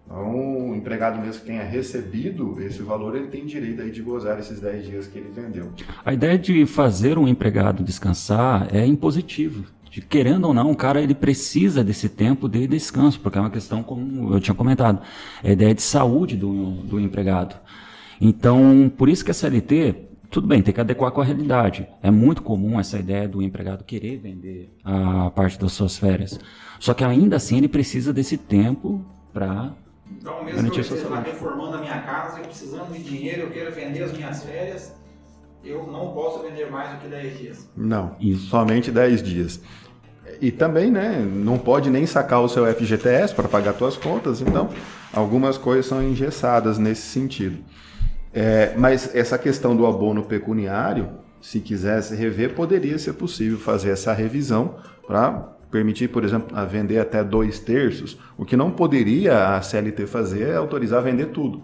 Então, 0.05 0.69
o 0.69 0.75
empregado 0.75 1.19
mesmo 1.19 1.41
que 1.41 1.47
tenha 1.47 1.63
recebido 1.63 2.61
esse 2.61 2.81
valor, 2.83 3.15
ele 3.15 3.27
tem 3.27 3.45
direito 3.45 3.81
aí 3.81 3.89
de 3.89 4.01
gozar 4.01 4.39
esses 4.39 4.59
10 4.59 4.85
dias 4.85 5.07
que 5.07 5.17
ele 5.17 5.29
vendeu. 5.29 5.71
A 6.05 6.13
ideia 6.13 6.37
de 6.37 6.65
fazer 6.65 7.17
um 7.17 7.27
empregado 7.27 7.83
descansar 7.83 8.67
é 8.73 8.85
impositivo 8.85 9.65
querendo 10.01 10.45
ou 10.45 10.53
não, 10.53 10.71
o 10.71 10.75
cara 10.75 11.01
ele 11.01 11.15
precisa 11.15 11.83
desse 11.83 12.09
tempo 12.09 12.49
de 12.49 12.67
descanso, 12.67 13.19
porque 13.19 13.37
é 13.37 13.41
uma 13.41 13.49
questão, 13.49 13.81
como 13.81 14.33
eu 14.33 14.39
tinha 14.39 14.53
comentado, 14.53 15.01
é 15.43 15.51
a 15.51 15.53
ideia 15.53 15.73
de 15.73 15.81
saúde 15.81 16.35
do, 16.35 16.81
do 16.83 16.99
empregado. 16.99 17.55
Então, 18.19 18.91
por 18.97 19.07
isso 19.07 19.23
que 19.23 19.31
a 19.31 19.33
CLT 19.33 20.09
tudo 20.29 20.47
bem, 20.47 20.61
tem 20.61 20.73
que 20.73 20.81
adequar 20.81 21.11
com 21.11 21.21
a 21.21 21.23
realidade. 21.23 21.87
É 22.03 22.11
muito 22.11 22.41
comum 22.41 22.77
essa 22.77 22.99
ideia 22.99 23.25
do 23.25 23.41
empregado 23.41 23.85
querer 23.85 24.17
vender 24.17 24.69
a 24.83 25.29
parte 25.29 25.57
das 25.57 25.71
suas 25.71 25.97
férias. 25.97 26.37
Só 26.77 26.93
que 26.93 27.05
ainda 27.05 27.37
assim 27.37 27.57
ele 27.57 27.69
precisa 27.69 28.11
desse 28.11 28.37
tempo 28.37 29.05
para 29.31 29.71
então, 30.11 30.43
mesmo 30.43 30.69
que 30.69 30.77
eu 30.77 30.81
esteja 30.81 31.19
reformando 31.19 31.77
a 31.77 31.81
minha 31.81 32.01
casa, 32.01 32.39
eu 32.39 32.45
precisando 32.45 32.93
de 32.93 33.03
dinheiro, 33.03 33.43
eu 33.43 33.51
quero 33.51 33.71
vender 33.71 34.03
as 34.03 34.11
minhas 34.11 34.43
férias, 34.43 34.93
eu 35.63 35.87
não 35.87 36.13
posso 36.13 36.43
vender 36.43 36.69
mais 36.69 36.91
do 36.91 36.97
que 36.97 37.07
10 37.07 37.37
dias. 37.37 37.69
Não, 37.75 38.15
Isso. 38.19 38.47
somente 38.47 38.91
10 38.91 39.23
dias. 39.23 39.59
E 40.41 40.51
também, 40.51 40.91
né, 40.91 41.19
não 41.19 41.57
pode 41.57 41.89
nem 41.89 42.05
sacar 42.05 42.41
o 42.41 42.49
seu 42.49 42.65
FGTS 42.71 43.33
para 43.33 43.47
pagar 43.47 43.73
suas 43.73 43.97
contas, 43.97 44.41
então 44.41 44.69
algumas 45.13 45.57
coisas 45.57 45.85
são 45.85 46.03
engessadas 46.03 46.77
nesse 46.77 47.03
sentido. 47.03 47.63
É, 48.33 48.73
mas 48.77 49.15
essa 49.15 49.37
questão 49.37 49.75
do 49.75 49.85
abono 49.85 50.23
pecuniário, 50.23 51.09
se 51.41 51.59
quisesse 51.59 52.15
rever, 52.15 52.53
poderia 52.53 52.99
ser 52.99 53.13
possível 53.13 53.57
fazer 53.57 53.91
essa 53.91 54.11
revisão 54.11 54.75
para 55.07 55.54
permitir, 55.75 56.07
por 56.07 56.23
exemplo, 56.23 56.57
a 56.57 56.63
vender 56.63 56.99
até 56.99 57.21
dois 57.21 57.59
terços. 57.59 58.17
O 58.37 58.45
que 58.45 58.55
não 58.55 58.71
poderia 58.71 59.57
a 59.57 59.61
CLT 59.61 60.07
fazer 60.07 60.47
é 60.47 60.55
autorizar 60.55 60.99
a 60.99 61.01
vender 61.01 61.25
tudo. 61.27 61.61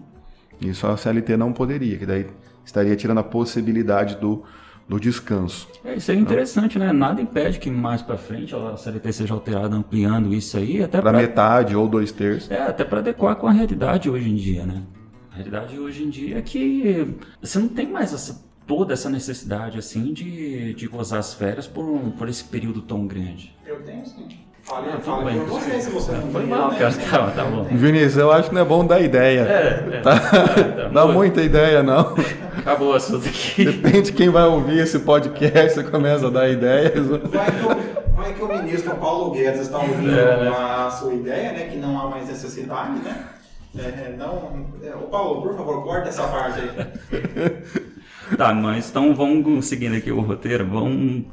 Isso 0.60 0.86
a 0.86 0.94
CLT 0.98 1.34
não 1.38 1.50
poderia, 1.50 1.96
que 1.96 2.04
daí 2.04 2.26
estaria 2.62 2.94
tirando 2.94 3.18
a 3.18 3.22
possibilidade 3.22 4.16
do, 4.16 4.42
do 4.86 5.00
descanso. 5.00 5.66
É, 5.82 5.94
isso 5.94 6.12
é 6.12 6.14
interessante, 6.14 6.78
né? 6.78 6.92
Nada 6.92 7.22
impede 7.22 7.58
que 7.58 7.70
mais 7.70 8.02
para 8.02 8.18
frente 8.18 8.54
a 8.54 8.76
CLT 8.76 9.12
seja 9.14 9.32
alterada, 9.32 9.74
ampliando 9.74 10.34
isso 10.34 10.58
aí 10.58 10.82
até 10.82 11.00
para 11.00 11.12
metade 11.16 11.74
ou 11.74 11.88
dois 11.88 12.12
terços. 12.12 12.50
É, 12.50 12.64
até 12.64 12.84
para 12.84 12.98
adequar 12.98 13.36
com 13.36 13.46
a 13.46 13.52
realidade 13.52 14.10
hoje 14.10 14.28
em 14.28 14.36
dia, 14.36 14.66
né? 14.66 14.82
A 15.32 15.36
realidade 15.36 15.78
hoje 15.78 16.04
em 16.04 16.10
dia 16.10 16.36
é 16.36 16.42
que 16.42 17.16
você 17.40 17.58
não 17.58 17.68
tem 17.68 17.90
mais 17.90 18.12
essa, 18.12 18.44
toda 18.66 18.94
essa 18.94 19.08
necessidade 19.08 19.78
assim 19.78 20.12
de, 20.12 20.74
de 20.74 20.86
gozar 20.86 21.18
as 21.18 21.34
férias 21.34 21.66
por, 21.66 21.84
um, 21.84 22.10
por 22.10 22.28
esse 22.28 22.44
período 22.44 22.82
tão 22.82 23.06
grande. 23.06 23.54
Eu 23.66 23.82
tenho 23.82 24.04
sim. 24.06 24.28
Falei, 24.62 24.92
ah, 24.94 25.00
falei 25.00 25.40
por 25.40 25.48
você 25.48 25.80
se 25.80 25.90
você 25.90 26.12
não 26.12 26.30
Foi 26.30 26.46
mal, 26.46 26.70
né? 26.70 26.78
Tá, 27.10 27.30
tá 27.32 27.44
bom. 27.44 27.64
Vinícius, 27.64 28.16
eu 28.16 28.30
acho 28.30 28.48
que 28.48 28.54
não 28.54 28.62
é 28.62 28.64
bom 28.64 28.86
dar 28.86 29.00
ideia. 29.00 29.40
É, 29.40 29.96
é. 29.96 30.00
Tá? 30.00 30.14
Tá 30.82 30.88
Dá 30.88 31.06
muita 31.06 31.42
ideia, 31.42 31.82
não. 31.82 32.14
Acabou 32.58 32.92
o 32.92 32.94
assunto 32.94 33.28
aqui. 33.28 33.64
Depende 33.64 34.02
de 34.02 34.12
quem 34.12 34.28
vai 34.28 34.44
ouvir 34.44 34.78
esse 34.78 35.00
podcast, 35.00 35.74
você 35.74 35.84
começa 35.84 36.28
a 36.28 36.30
dar 36.30 36.48
ideias. 36.48 37.06
Vai 37.06 37.50
que 37.50 37.64
o, 37.64 38.14
vai 38.14 38.34
que 38.34 38.42
o 38.42 38.48
ministro 38.48 38.94
Paulo 38.96 39.32
Guedes 39.32 39.62
está 39.62 39.78
ouvindo 39.78 40.10
é, 40.10 40.44
né? 40.44 40.48
a 40.48 40.90
sua 40.90 41.12
ideia, 41.12 41.52
né? 41.52 41.66
Que 41.66 41.76
não 41.76 42.00
há 42.00 42.08
mais 42.08 42.28
necessidade, 42.28 43.00
né? 43.00 43.26
É, 43.76 44.14
não. 44.16 44.66
É, 44.82 44.94
ô 44.94 45.08
Paulo, 45.08 45.42
por 45.42 45.56
favor, 45.56 45.82
corta 45.82 46.08
essa 46.08 46.28
parte 46.28 46.60
aí. 46.60 47.82
Tá, 48.36 48.54
mas 48.54 48.88
então 48.88 49.14
vamos 49.14 49.66
seguindo 49.66 49.96
aqui 49.96 50.10
o 50.10 50.20
roteiro, 50.20 50.66
vamos 50.66 51.24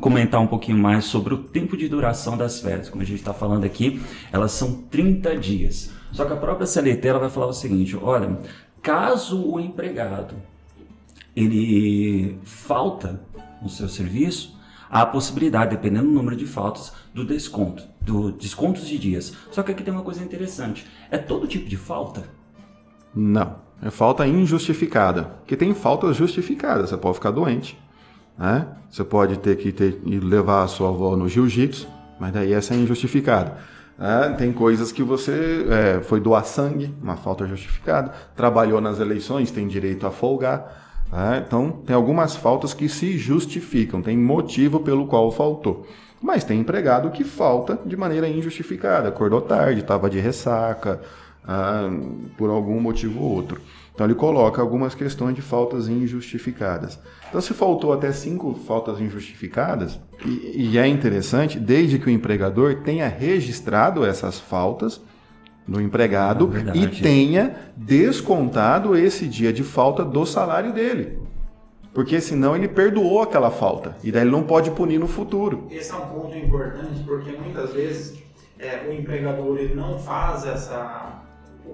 comentar 0.00 0.40
um 0.40 0.46
pouquinho 0.46 0.78
mais 0.78 1.04
sobre 1.04 1.34
o 1.34 1.38
tempo 1.38 1.76
de 1.76 1.88
duração 1.88 2.36
das 2.36 2.60
férias. 2.60 2.88
Como 2.88 3.02
a 3.02 3.06
gente 3.06 3.18
está 3.18 3.34
falando 3.34 3.64
aqui, 3.64 4.00
elas 4.32 4.52
são 4.52 4.82
30 4.82 5.36
dias. 5.36 5.90
Só 6.12 6.24
que 6.24 6.32
a 6.32 6.36
própria 6.36 6.66
CLT 6.66 7.06
ela 7.06 7.18
vai 7.18 7.30
falar 7.30 7.48
o 7.48 7.52
seguinte: 7.52 7.96
olha, 7.96 8.38
caso 8.80 9.44
o 9.44 9.60
empregado 9.60 10.34
ele 11.34 12.38
falta 12.42 13.20
no 13.60 13.68
seu 13.68 13.88
serviço, 13.88 14.58
há 14.88 15.02
a 15.02 15.06
possibilidade, 15.06 15.76
dependendo 15.76 16.06
do 16.06 16.12
número 16.12 16.36
de 16.36 16.46
faltas, 16.46 16.92
do 17.12 17.24
desconto, 17.24 17.86
do 18.00 18.32
descontos 18.32 18.86
de 18.86 18.98
dias. 18.98 19.34
Só 19.50 19.62
que 19.62 19.72
aqui 19.72 19.82
tem 19.82 19.92
uma 19.92 20.02
coisa 20.02 20.22
interessante: 20.22 20.86
é 21.10 21.18
todo 21.18 21.46
tipo 21.46 21.68
de 21.68 21.76
falta? 21.76 22.24
Não. 23.14 23.65
É 23.82 23.90
falta 23.90 24.26
injustificada. 24.26 25.24
Porque 25.40 25.56
tem 25.56 25.74
faltas 25.74 26.16
justificadas. 26.16 26.90
Você 26.90 26.96
pode 26.96 27.14
ficar 27.14 27.30
doente. 27.30 27.78
Né? 28.38 28.66
Você 28.90 29.04
pode 29.04 29.38
ter 29.38 29.56
que 29.56 29.72
ter, 29.72 30.00
levar 30.04 30.62
a 30.62 30.68
sua 30.68 30.88
avó 30.88 31.16
no 31.16 31.28
jiu-jitsu, 31.28 31.88
mas 32.18 32.32
daí 32.32 32.52
essa 32.52 32.74
é 32.74 32.76
injustificada. 32.76 33.56
É, 33.98 34.30
tem 34.34 34.52
coisas 34.52 34.92
que 34.92 35.02
você 35.02 35.66
é, 35.70 36.00
foi 36.02 36.20
doar 36.20 36.44
sangue, 36.44 36.94
uma 37.02 37.16
falta 37.16 37.46
justificada, 37.46 38.12
trabalhou 38.34 38.78
nas 38.78 39.00
eleições, 39.00 39.50
tem 39.50 39.66
direito 39.66 40.06
a 40.06 40.10
folgar. 40.10 40.84
É, 41.12 41.38
então, 41.38 41.70
tem 41.86 41.96
algumas 41.96 42.36
faltas 42.36 42.74
que 42.74 42.88
se 42.88 43.16
justificam, 43.16 44.02
tem 44.02 44.18
motivo 44.18 44.80
pelo 44.80 45.06
qual 45.06 45.30
faltou. 45.32 45.86
Mas 46.20 46.44
tem 46.44 46.60
empregado 46.60 47.10
que 47.10 47.24
falta 47.24 47.78
de 47.86 47.96
maneira 47.96 48.28
injustificada, 48.28 49.08
acordou 49.08 49.40
tarde, 49.40 49.80
estava 49.80 50.10
de 50.10 50.18
ressaca, 50.18 51.00
ah, 51.46 51.88
por 52.36 52.50
algum 52.50 52.80
motivo 52.80 53.22
ou 53.22 53.30
outro. 53.32 53.60
Então 53.94 54.06
ele 54.06 54.14
coloca 54.14 54.60
algumas 54.60 54.94
questões 54.94 55.34
de 55.34 55.40
faltas 55.40 55.88
injustificadas. 55.88 56.98
Então 57.28 57.40
se 57.40 57.54
faltou 57.54 57.92
até 57.92 58.12
cinco 58.12 58.54
faltas 58.54 59.00
injustificadas, 59.00 59.98
e, 60.24 60.70
e 60.70 60.78
é 60.78 60.86
interessante, 60.86 61.58
desde 61.58 61.98
que 61.98 62.06
o 62.06 62.10
empregador 62.10 62.82
tenha 62.82 63.08
registrado 63.08 64.04
essas 64.04 64.38
faltas 64.38 65.00
no 65.66 65.80
empregado 65.80 66.52
é 66.54 66.76
e 66.76 66.86
tenha 66.88 67.56
descontado 67.76 68.96
esse 68.96 69.26
dia 69.26 69.52
de 69.52 69.64
falta 69.64 70.04
do 70.04 70.24
salário 70.24 70.72
dele. 70.72 71.18
Porque 71.92 72.20
senão 72.20 72.54
ele 72.54 72.68
perdoou 72.68 73.22
aquela 73.22 73.50
falta. 73.50 73.96
E 74.04 74.12
daí 74.12 74.22
ele 74.22 74.30
não 74.30 74.42
pode 74.42 74.70
punir 74.70 75.00
no 75.00 75.08
futuro. 75.08 75.66
Esse 75.70 75.92
é 75.92 75.96
um 75.96 76.06
ponto 76.06 76.36
importante, 76.36 77.02
porque 77.04 77.32
muitas 77.32 77.72
vezes 77.72 78.22
é, 78.58 78.86
o 78.86 78.92
empregador 78.92 79.56
ele 79.58 79.74
não 79.74 79.98
faz 79.98 80.46
essa 80.46 81.22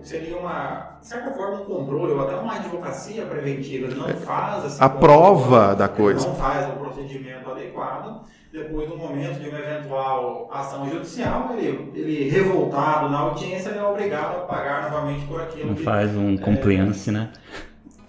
seria 0.02 0.36
uma, 0.36 0.98
de 1.00 1.06
certa 1.06 1.30
forma, 1.30 1.60
um 1.60 1.64
controle 1.64 2.12
ou 2.12 2.20
até 2.20 2.36
uma 2.36 2.54
advocacia 2.54 3.26
preventiva. 3.26 3.86
Ele 3.86 3.94
não 3.94 4.08
é, 4.08 4.14
faz 4.14 4.64
essa 4.64 4.84
a 4.84 4.88
prova 4.88 5.74
da 5.74 5.88
coisa. 5.88 6.26
Não 6.26 6.34
faz 6.34 6.68
o 6.68 6.72
procedimento 6.72 7.50
adequado. 7.50 8.22
Depois 8.52 8.86
do 8.86 8.98
momento 8.98 9.40
de 9.40 9.48
uma 9.48 9.58
eventual 9.58 10.50
ação 10.52 10.88
judicial, 10.88 11.54
ele, 11.56 11.90
ele 11.94 12.28
revoltado 12.28 13.08
na 13.08 13.20
audiência, 13.20 13.70
ele 13.70 13.78
é 13.78 13.84
obrigado 13.84 14.36
a 14.36 14.40
pagar 14.40 14.90
novamente 14.90 15.24
por 15.24 15.40
aquilo. 15.40 15.68
Não 15.68 15.74
que, 15.74 15.82
faz 15.82 16.14
um 16.14 16.36
compliance, 16.36 17.08
é, 17.08 17.12
né? 17.14 17.30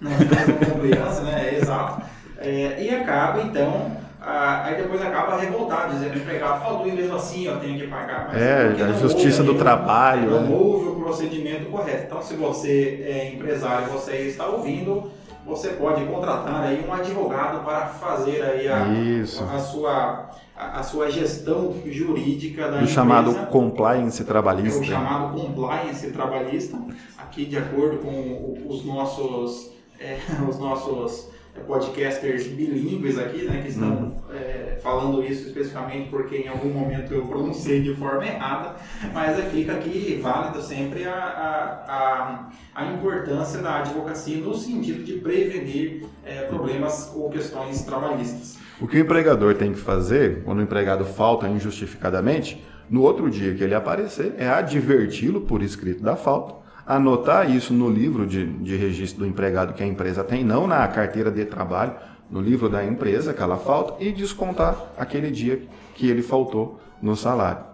Não 0.01 0.11
faz 0.11 0.49
um 0.49 0.71
compliance, 0.73 1.21
né? 1.21 1.49
É, 1.49 1.59
exato. 1.59 2.01
É, 2.39 2.83
e 2.83 2.89
acaba, 2.93 3.41
então, 3.41 4.02
ah, 4.25 4.63
aí 4.63 4.75
depois 4.77 5.01
acaba 5.01 5.35
revoltado, 5.35 5.93
dizendo 5.93 6.13
que 6.13 6.19
o 6.19 6.21
empregado 6.21 6.63
faltou 6.63 6.87
e 6.87 6.93
mesmo 6.93 7.15
assim 7.17 7.45
eu 7.45 7.59
tenho 7.59 7.77
que 7.77 7.87
pagar. 7.87 8.29
Mas 8.29 8.41
é, 8.41 8.81
a 8.81 8.93
justiça 8.93 9.41
houve, 9.41 9.53
do 9.53 9.59
trabalho. 9.59 10.31
Não, 10.31 10.43
não 10.43 10.53
houve 10.53 10.87
o 10.87 10.95
procedimento 10.95 11.65
correto. 11.69 12.05
Então, 12.05 12.21
se 12.21 12.35
você 12.35 13.03
é 13.05 13.33
empresário, 13.33 13.87
você 13.87 14.15
está 14.29 14.47
ouvindo, 14.47 15.11
você 15.45 15.71
pode 15.71 16.05
contratar 16.05 16.63
aí 16.63 16.85
um 16.87 16.93
advogado 16.93 17.65
para 17.65 17.87
fazer 17.87 18.41
aí 18.43 18.65
a, 18.69 18.77
a, 18.77 19.55
a 19.55 19.59
sua 19.59 20.29
a, 20.55 20.79
a, 20.79 20.83
sua 20.83 21.11
gestão 21.11 21.73
jurídica 21.85 22.61
da 22.61 22.67
o 22.67 22.73
empresa. 22.75 22.93
chamado 22.93 23.33
compliance 23.47 24.23
trabalhista. 24.23 24.79
É 24.79 24.81
o 24.83 24.85
chamado 24.85 25.37
compliance 25.37 26.11
trabalhista. 26.11 26.77
Aqui, 27.17 27.43
de 27.43 27.57
acordo 27.57 27.97
com 27.97 28.57
os 28.69 28.85
nossos 28.85 29.71
é, 29.99 30.17
os 30.47 30.57
nossos 30.57 31.33
podcasters 31.61 32.47
bilíngues 32.47 33.17
aqui, 33.17 33.43
né, 33.43 33.61
que 33.61 33.69
estão 33.69 33.89
uhum. 33.89 34.15
é, 34.33 34.79
falando 34.81 35.23
isso 35.23 35.47
especificamente 35.47 36.09
porque 36.09 36.37
em 36.37 36.47
algum 36.47 36.69
momento 36.69 37.13
eu 37.13 37.25
pronunciei 37.25 37.81
de 37.81 37.95
forma 37.95 38.25
errada, 38.25 38.75
mas 39.13 39.37
é, 39.39 39.43
fica 39.43 39.73
aqui 39.73 40.19
válido 40.21 40.61
sempre 40.61 41.05
a, 41.05 41.13
a, 41.13 41.69
a, 41.87 42.49
a, 42.73 42.85
importância 42.93 43.61
da 43.61 43.79
advocacia 43.79 44.37
no 44.37 44.53
sentido 44.55 45.03
de 45.03 45.13
prevenir 45.13 46.05
é, 46.25 46.43
problemas 46.43 47.11
ou 47.15 47.29
questões 47.29 47.83
trabalhistas. 47.83 48.57
O 48.81 48.87
que 48.87 48.97
o 48.97 48.99
empregador 48.99 49.53
tem 49.53 49.71
que 49.71 49.79
fazer, 49.79 50.43
quando 50.43 50.59
o 50.59 50.63
empregado 50.63 51.05
falta 51.05 51.47
injustificadamente, 51.47 52.63
no 52.89 53.03
outro 53.03 53.29
dia 53.29 53.53
que 53.53 53.63
ele 53.63 53.75
aparecer, 53.75 54.33
é 54.37 54.47
adverti-lo 54.47 55.41
por 55.41 55.61
escrito 55.61 56.03
da 56.03 56.15
falta 56.15 56.62
anotar 56.85 57.49
isso 57.49 57.73
no 57.73 57.89
livro 57.89 58.25
de, 58.25 58.45
de 58.45 58.75
registro 58.75 59.19
do 59.19 59.27
empregado 59.27 59.73
que 59.73 59.83
a 59.83 59.87
empresa 59.87 60.23
tem, 60.23 60.43
não 60.43 60.67
na 60.67 60.87
carteira 60.87 61.31
de 61.31 61.45
trabalho, 61.45 61.93
no 62.29 62.41
livro 62.41 62.69
da 62.69 62.83
empresa, 62.83 63.31
aquela 63.31 63.57
falta, 63.57 64.03
e 64.03 64.11
descontar 64.11 64.75
aquele 64.97 65.29
dia 65.29 65.61
que 65.95 66.09
ele 66.09 66.21
faltou 66.21 66.79
no 67.01 67.15
salário. 67.15 67.73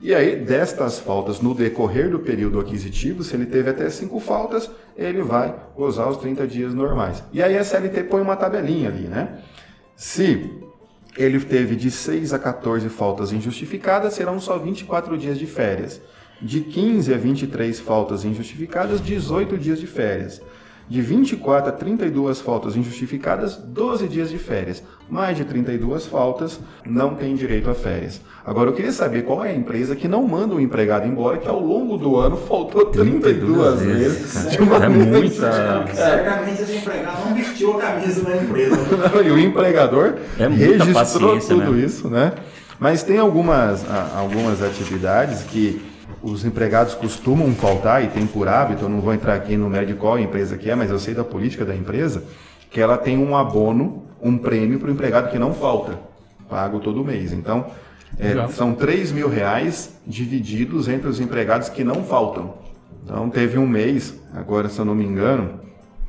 E 0.00 0.14
aí, 0.14 0.36
destas 0.36 1.00
faltas, 1.00 1.40
no 1.40 1.52
decorrer 1.52 2.08
do 2.08 2.20
período 2.20 2.60
aquisitivo, 2.60 3.24
se 3.24 3.34
ele 3.34 3.46
teve 3.46 3.70
até 3.70 3.90
cinco 3.90 4.20
faltas, 4.20 4.70
ele 4.96 5.22
vai 5.22 5.52
usar 5.76 6.08
os 6.08 6.18
30 6.18 6.46
dias 6.46 6.72
normais. 6.72 7.24
E 7.32 7.42
aí 7.42 7.58
a 7.58 7.64
CLT 7.64 8.04
põe 8.04 8.22
uma 8.22 8.36
tabelinha 8.36 8.88
ali, 8.88 9.08
né? 9.08 9.40
Se 9.96 10.48
ele 11.16 11.40
teve 11.40 11.74
de 11.74 11.90
6 11.90 12.32
a 12.32 12.38
14 12.38 12.88
faltas 12.88 13.32
injustificadas, 13.32 14.14
serão 14.14 14.38
só 14.38 14.56
24 14.56 15.18
dias 15.18 15.36
de 15.36 15.46
férias. 15.46 16.00
De 16.40 16.60
15 16.60 17.12
a 17.12 17.16
23 17.16 17.80
faltas 17.80 18.24
injustificadas, 18.24 19.00
18 19.00 19.58
dias 19.58 19.80
de 19.80 19.86
férias. 19.86 20.40
De 20.88 21.02
24 21.02 21.68
a 21.68 21.72
32 21.72 22.40
faltas 22.40 22.74
injustificadas, 22.76 23.56
12 23.56 24.08
dias 24.08 24.30
de 24.30 24.38
férias. 24.38 24.82
Mais 25.10 25.36
de 25.36 25.44
32 25.44 26.06
faltas, 26.06 26.60
não 26.86 27.14
tem 27.14 27.34
direito 27.34 27.68
a 27.68 27.74
férias. 27.74 28.20
Agora, 28.46 28.70
eu 28.70 28.72
queria 28.72 28.92
saber 28.92 29.24
qual 29.24 29.44
é 29.44 29.50
a 29.50 29.54
empresa 29.54 29.96
que 29.96 30.06
não 30.06 30.26
manda 30.26 30.54
o 30.54 30.60
empregado 30.60 31.06
embora, 31.06 31.38
que 31.38 31.48
ao 31.48 31.60
longo 31.60 31.98
do 31.98 32.16
ano 32.16 32.36
faltou 32.36 32.86
32, 32.86 33.80
32 33.80 33.80
vezes. 33.80 34.50
De 34.50 34.62
uma 34.62 34.76
é 34.76 34.88
muita. 34.88 35.86
Certamente 35.92 36.62
esse 36.62 36.76
empregado 36.76 37.28
não 37.28 37.34
vestiu 37.34 37.76
a 37.76 37.80
camisa 37.80 38.22
da 38.22 38.36
empresa. 38.36 38.76
e 39.26 39.30
o 39.30 39.38
empregador 39.38 40.14
É 40.38 40.46
registrou 40.46 41.38
tudo 41.38 41.72
né? 41.72 41.84
isso, 41.84 42.08
né? 42.08 42.32
Mas 42.78 43.02
tem 43.02 43.18
algumas, 43.18 43.84
algumas 44.14 44.62
atividades 44.62 45.42
que 45.42 45.82
os 46.22 46.44
empregados 46.44 46.94
costumam 46.94 47.52
faltar 47.54 48.04
e 48.04 48.08
tem 48.08 48.26
por 48.26 48.48
hábito, 48.48 48.84
eu 48.84 48.88
não 48.88 49.00
vou 49.00 49.14
entrar 49.14 49.34
aqui 49.34 49.56
no 49.56 49.68
médico 49.68 50.00
qual 50.00 50.18
empresa 50.18 50.56
que 50.56 50.70
é, 50.70 50.74
mas 50.74 50.90
eu 50.90 50.98
sei 50.98 51.14
da 51.14 51.24
política 51.24 51.64
da 51.64 51.74
empresa, 51.74 52.24
que 52.70 52.80
ela 52.80 52.98
tem 52.98 53.18
um 53.18 53.36
abono, 53.36 54.04
um 54.20 54.36
prêmio 54.36 54.78
para 54.78 54.88
o 54.88 54.92
empregado 54.92 55.30
que 55.30 55.38
não 55.38 55.54
falta, 55.54 55.98
pago 56.48 56.80
todo 56.80 57.04
mês. 57.04 57.32
Então, 57.32 57.66
é, 58.18 58.48
são 58.48 58.74
3 58.74 59.12
mil 59.12 59.28
reais 59.28 59.94
divididos 60.06 60.88
entre 60.88 61.08
os 61.08 61.20
empregados 61.20 61.68
que 61.68 61.84
não 61.84 62.02
faltam. 62.02 62.54
Então, 63.04 63.30
teve 63.30 63.58
um 63.58 63.66
mês, 63.66 64.18
agora 64.34 64.68
se 64.68 64.78
eu 64.78 64.84
não 64.84 64.94
me 64.94 65.04
engano, 65.04 65.60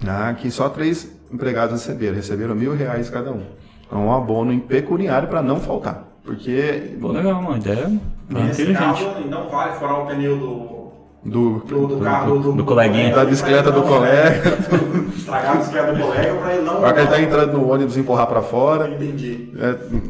ah, 0.07 0.33
que 0.33 0.49
só 0.49 0.69
três 0.69 1.09
empregados 1.31 1.73
receberam, 1.73 2.15
receberam 2.15 2.55
mil 2.55 2.75
reais 2.75 3.09
cada 3.09 3.31
um. 3.31 3.43
Então, 3.85 4.07
um 4.07 4.13
abono 4.13 4.51
em 4.51 4.59
pecuniário 4.59 5.27
para 5.27 5.41
não 5.41 5.59
faltar. 5.59 6.08
Porque. 6.29 6.95
Pô, 7.01 7.11
legal, 7.11 7.39
uma 7.39 7.57
ideia 7.57 7.91
Nesse 8.29 8.61
inteligente. 8.61 8.77
caso, 8.77 9.19
não 9.27 9.49
vale 9.49 9.73
furar 9.73 10.03
o 10.03 10.05
pneu 10.05 10.37
do, 10.37 10.91
Do, 11.25 11.59
do, 11.65 11.87
do 11.87 11.99
carro 12.01 12.37
do, 12.37 12.51
do 12.53 12.63
coleguinha. 12.63 13.15
da 13.15 13.25
bicicleta 13.25 13.71
do 13.71 13.81
colega. 13.81 14.43
Estragar 15.17 15.53
a 15.53 15.55
bicicleta 15.55 15.93
do 15.93 16.01
colega 16.03 16.35
para 16.35 16.53
ele 16.53 16.63
não. 16.63 16.81
Para 16.81 16.93
que 16.93 16.99
ele 16.99 17.07
tá 17.07 17.19
entrando 17.21 17.53
no 17.53 17.67
ônibus 17.71 17.97
e 17.97 18.01
empurrar 18.01 18.27
para 18.27 18.43
fora. 18.43 18.87
Entendi. 18.89 19.51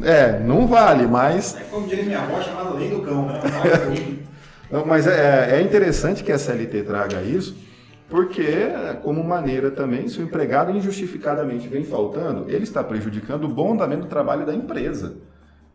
É, 0.04 0.10
é, 0.10 0.40
não 0.40 0.66
vale, 0.66 1.06
mas 1.06 1.56
É 1.56 1.62
como 1.70 1.86
diria 1.88 2.04
minha 2.04 2.18
avó, 2.20 2.38
chamada 2.42 2.70
lei 2.74 2.90
do 2.90 3.00
cão, 3.00 3.24
né? 3.26 3.40
Não 4.70 4.84
Mas 4.86 5.06
é, 5.06 5.56
é 5.58 5.62
interessante 5.62 6.22
que 6.22 6.30
a 6.30 6.38
CLT 6.38 6.82
traga 6.84 7.20
isso, 7.22 7.56
porque, 8.08 8.68
como 9.02 9.24
maneira 9.24 9.68
também, 9.70 10.06
se 10.06 10.20
o 10.20 10.22
empregado 10.22 10.70
injustificadamente 10.70 11.66
vem 11.66 11.82
faltando, 11.82 12.44
ele 12.48 12.62
está 12.62 12.84
prejudicando 12.84 13.44
o 13.44 13.48
bom 13.48 13.72
andamento 13.72 14.02
do 14.02 14.06
trabalho 14.08 14.46
da 14.46 14.54
empresa. 14.54 15.16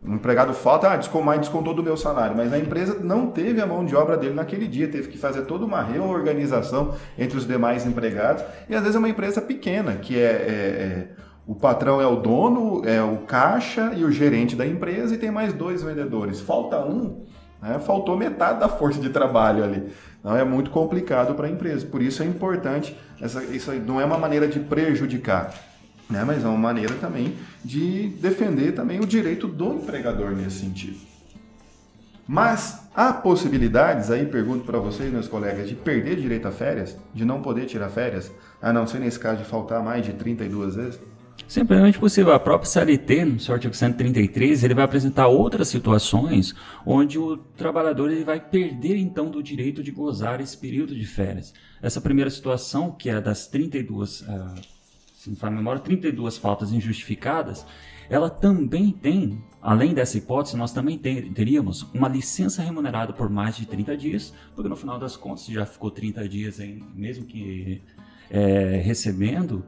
O 0.02 0.14
empregado 0.14 0.52
falta, 0.52 0.90
ah, 0.90 0.96
descontou, 0.96 1.36
descontou 1.38 1.74
do 1.74 1.82
meu 1.82 1.96
salário, 1.96 2.36
mas 2.36 2.52
a 2.52 2.58
empresa 2.58 2.98
não 3.00 3.28
teve 3.28 3.60
a 3.60 3.66
mão 3.66 3.84
de 3.84 3.96
obra 3.96 4.16
dele 4.16 4.34
naquele 4.34 4.68
dia, 4.68 4.86
teve 4.88 5.08
que 5.08 5.18
fazer 5.18 5.42
toda 5.42 5.64
uma 5.64 5.82
reorganização 5.82 6.94
entre 7.18 7.36
os 7.36 7.46
demais 7.46 7.84
empregados, 7.86 8.44
e 8.68 8.74
às 8.74 8.82
vezes 8.82 8.94
é 8.94 8.98
uma 8.98 9.08
empresa 9.08 9.40
pequena, 9.40 9.96
que 9.96 10.16
é, 10.16 10.20
é- 10.20 10.28
é- 10.28 11.08
o 11.46 11.54
patrão 11.54 12.00
é 12.00 12.06
o 12.06 12.16
dono, 12.16 12.82
é 12.84 13.00
o 13.02 13.18
caixa 13.18 13.92
e 13.96 14.04
o 14.04 14.10
gerente 14.10 14.54
da 14.56 14.66
empresa, 14.66 15.14
e 15.14 15.18
tem 15.18 15.30
mais 15.30 15.52
dois 15.52 15.82
vendedores. 15.82 16.40
Falta 16.40 16.78
um, 16.84 17.24
né, 17.62 17.78
faltou 17.78 18.16
metade 18.16 18.60
da 18.60 18.68
força 18.68 19.00
de 19.00 19.10
trabalho 19.10 19.64
ali. 19.64 19.84
Então 20.20 20.36
é 20.36 20.44
muito 20.44 20.70
complicado 20.70 21.34
para 21.34 21.46
a 21.46 21.50
empresa. 21.50 21.86
Por 21.86 22.02
isso 22.02 22.20
é 22.22 22.26
importante, 22.26 22.98
essa, 23.20 23.44
isso 23.44 23.72
não 23.86 24.00
é 24.00 24.04
uma 24.04 24.18
maneira 24.18 24.48
de 24.48 24.58
prejudicar, 24.58 25.54
né, 26.08 26.24
mas 26.24 26.44
é 26.44 26.48
uma 26.48 26.56
maneira 26.56 26.94
também 26.94 27.34
de 27.64 28.08
defender 28.20 28.72
também 28.72 29.00
o 29.00 29.06
direito 29.06 29.46
do 29.48 29.74
empregador 29.74 30.30
nesse 30.30 30.60
sentido. 30.60 30.98
Mas 32.26 32.88
há 32.94 33.12
possibilidades, 33.12 34.10
aí 34.10 34.26
pergunto 34.26 34.64
para 34.64 34.78
vocês, 34.78 35.12
meus 35.12 35.28
colegas, 35.28 35.68
de 35.68 35.76
perder 35.76 36.16
direito 36.16 36.48
a 36.48 36.52
férias, 36.52 36.96
de 37.14 37.24
não 37.24 37.40
poder 37.40 37.66
tirar 37.66 37.88
férias, 37.88 38.32
a 38.60 38.72
não 38.72 38.86
ser 38.86 38.98
nesse 38.98 39.18
caso 39.18 39.38
de 39.38 39.44
faltar 39.44 39.82
mais 39.82 40.04
de 40.04 40.12
32 40.12 40.74
vezes? 40.74 41.00
Simplesmente 41.46 41.98
possível. 41.98 42.32
A 42.32 42.40
própria 42.40 42.68
CLT, 42.68 43.24
no 43.24 43.38
seu 43.38 43.54
artigo 43.54 43.74
133, 43.74 44.64
ele 44.64 44.74
vai 44.74 44.84
apresentar 44.84 45.28
outras 45.28 45.68
situações 45.68 46.54
onde 46.84 47.18
o 47.18 47.36
trabalhador 47.36 48.10
ele 48.10 48.24
vai 48.24 48.40
perder 48.40 48.96
então 48.96 49.30
do 49.30 49.40
direito 49.40 49.82
de 49.82 49.92
gozar 49.92 50.40
esse 50.40 50.56
período 50.56 50.94
de 50.94 51.06
férias. 51.06 51.54
Essa 51.80 52.00
primeira 52.00 52.30
situação, 52.30 52.90
que 52.90 53.08
é 53.08 53.20
das 53.20 53.46
32, 53.46 54.24
ah, 54.28 54.54
se 55.26 55.30
não 55.30 55.36
faz 55.36 55.52
memória, 55.52 55.80
32 55.82 56.38
faltas 56.38 56.72
injustificadas, 56.72 57.66
ela 58.08 58.30
também 58.30 58.92
tem, 58.92 59.44
além 59.60 59.92
dessa 59.92 60.16
hipótese, 60.16 60.56
nós 60.56 60.72
também 60.72 60.96
ter- 60.96 61.32
teríamos 61.32 61.82
uma 61.92 62.06
licença 62.08 62.62
remunerada 62.62 63.12
por 63.12 63.28
mais 63.28 63.56
de 63.56 63.66
30 63.66 63.96
dias, 63.96 64.32
porque 64.54 64.68
no 64.68 64.76
final 64.76 64.98
das 64.98 65.16
contas 65.16 65.46
já 65.46 65.66
ficou 65.66 65.90
30 65.90 66.28
dias, 66.28 66.60
em, 66.60 66.84
mesmo 66.94 67.24
que 67.26 67.82
é, 68.30 68.80
recebendo, 68.84 69.64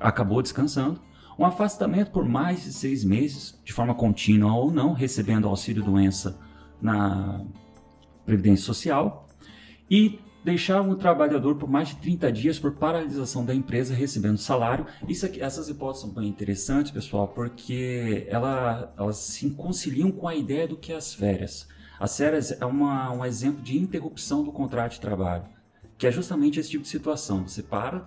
acabou 0.00 0.40
descansando. 0.40 0.98
Um 1.38 1.44
afastamento 1.44 2.10
por 2.10 2.24
mais 2.26 2.64
de 2.64 2.72
seis 2.72 3.04
meses, 3.04 3.60
de 3.62 3.72
forma 3.72 3.94
contínua 3.94 4.54
ou 4.54 4.70
não, 4.70 4.92
recebendo 4.94 5.46
auxílio-doença 5.48 6.38
na 6.80 7.44
Previdência 8.24 8.64
Social. 8.64 9.26
E 9.90 10.18
deixar 10.44 10.82
um 10.82 10.94
trabalhador 10.94 11.56
por 11.56 11.68
mais 11.68 11.88
de 11.88 11.96
30 11.96 12.30
dias 12.30 12.58
por 12.58 12.72
paralisação 12.74 13.44
da 13.44 13.54
empresa 13.54 13.94
recebendo 13.94 14.36
salário. 14.36 14.86
Isso 15.08 15.24
aqui, 15.24 15.40
essas 15.40 15.68
hipóteses 15.68 16.02
são 16.02 16.10
bem 16.12 16.28
interessantes, 16.28 16.92
pessoal, 16.92 17.28
porque 17.28 18.26
ela, 18.28 18.92
elas 18.98 19.16
se 19.16 19.48
conciliam 19.50 20.12
com 20.12 20.28
a 20.28 20.34
ideia 20.34 20.68
do 20.68 20.76
que 20.76 20.92
é 20.92 20.96
as 20.96 21.14
férias. 21.14 21.66
As 21.98 22.16
férias 22.16 22.52
é 22.60 22.66
uma, 22.66 23.10
um 23.10 23.24
exemplo 23.24 23.62
de 23.62 23.78
interrupção 23.78 24.44
do 24.44 24.52
contrato 24.52 24.92
de 24.92 25.00
trabalho, 25.00 25.44
que 25.96 26.06
é 26.06 26.12
justamente 26.12 26.60
esse 26.60 26.70
tipo 26.70 26.82
de 26.82 26.90
situação. 26.90 27.48
Você 27.48 27.62
para, 27.62 28.06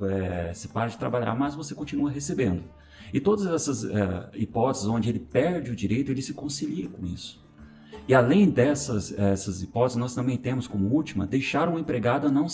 é, 0.00 0.54
você 0.54 0.68
para 0.68 0.88
de 0.88 0.96
trabalhar, 0.96 1.34
mas 1.34 1.54
você 1.54 1.74
continua 1.74 2.10
recebendo. 2.10 2.64
E 3.12 3.20
todas 3.20 3.46
essas 3.46 3.84
é, 3.84 4.30
hipóteses 4.34 4.86
onde 4.86 5.10
ele 5.10 5.18
perde 5.18 5.70
o 5.70 5.76
direito, 5.76 6.10
ele 6.10 6.22
se 6.22 6.32
concilia 6.32 6.88
com 6.88 7.04
isso. 7.04 7.43
E 8.06 8.14
além 8.14 8.50
dessas 8.50 9.16
essas 9.18 9.62
hipóteses, 9.62 9.96
nós 9.96 10.14
também 10.14 10.36
temos 10.36 10.66
como 10.66 10.94
última 10.94 11.26
deixar 11.26 11.68
o 11.68 11.78
empregado 11.78 12.30
não 12.30 12.46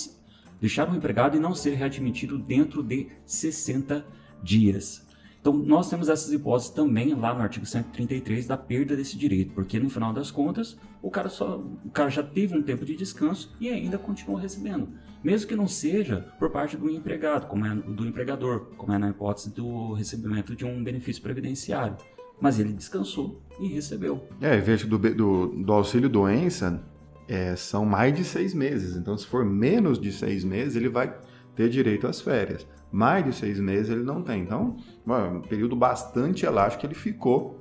deixar 0.61 0.89
o 0.91 0.95
empregado 0.95 1.37
e 1.37 1.41
não 1.41 1.55
ser 1.55 1.75
readmitido 1.75 2.39
dentro 2.39 2.83
de 2.83 3.09
60 3.25 4.05
dias. 4.43 5.07
Então 5.41 5.55
nós 5.55 5.89
temos 5.89 6.11
essas 6.11 6.31
hipóteses 6.33 6.71
também 6.71 7.15
lá 7.15 7.33
no 7.33 7.41
artigo 7.41 7.65
133 7.65 8.47
da 8.47 8.59
perda 8.59 8.95
desse 8.95 9.17
direito, 9.17 9.55
porque 9.55 9.81
no 9.81 9.89
final 9.89 10.13
das 10.13 10.31
contas 10.31 10.77
o 11.03 11.11
cara 11.11 11.31
só 11.31 11.59
o 11.59 11.91
cara 11.91 12.11
já 12.11 12.23
teve 12.23 12.57
um 12.57 12.63
tempo 12.63 12.85
de 12.85 12.95
descanso 12.95 13.51
e 13.59 13.71
ainda 13.71 13.97
continuou 13.97 14.39
recebendo, 14.39 14.91
mesmo 15.25 15.49
que 15.49 15.57
não 15.57 15.67
seja 15.67 16.29
por 16.39 16.51
parte 16.51 16.77
do 16.77 16.91
empregado, 16.91 17.47
como 17.47 17.65
é 17.65 17.75
do 17.75 18.07
empregador, 18.07 18.67
como 18.77 18.93
é 18.93 18.99
na 18.99 19.09
hipótese 19.09 19.51
do 19.51 19.95
recebimento 19.95 20.55
de 20.55 20.67
um 20.67 20.85
benefício 20.85 21.23
previdenciário. 21.23 21.97
Mas 22.41 22.59
ele 22.59 22.73
descansou 22.73 23.43
e 23.61 23.69
recebeu. 23.69 24.27
É, 24.41 24.57
veja 24.59 24.87
do, 24.87 24.99
do, 24.99 25.47
do 25.49 25.73
auxílio 25.73 26.09
doença 26.09 26.83
é, 27.29 27.55
são 27.55 27.85
mais 27.85 28.15
de 28.15 28.25
seis 28.25 28.55
meses. 28.55 28.97
Então, 28.97 29.17
se 29.17 29.27
for 29.27 29.45
menos 29.45 30.01
de 30.01 30.11
seis 30.11 30.43
meses, 30.43 30.75
ele 30.75 30.89
vai 30.89 31.15
ter 31.55 31.69
direito 31.69 32.07
às 32.07 32.21
férias. 32.21 32.67
Mais 32.91 33.25
de 33.25 33.33
seis 33.33 33.61
meses 33.61 33.91
ele 33.91 34.03
não 34.03 34.23
tem. 34.23 34.43
Então, 34.43 34.77
bom, 35.07 35.37
um 35.37 35.41
período 35.41 35.77
bastante 35.77 36.45
elástico 36.45 36.87
ele 36.87 36.95
ficou. 36.95 37.59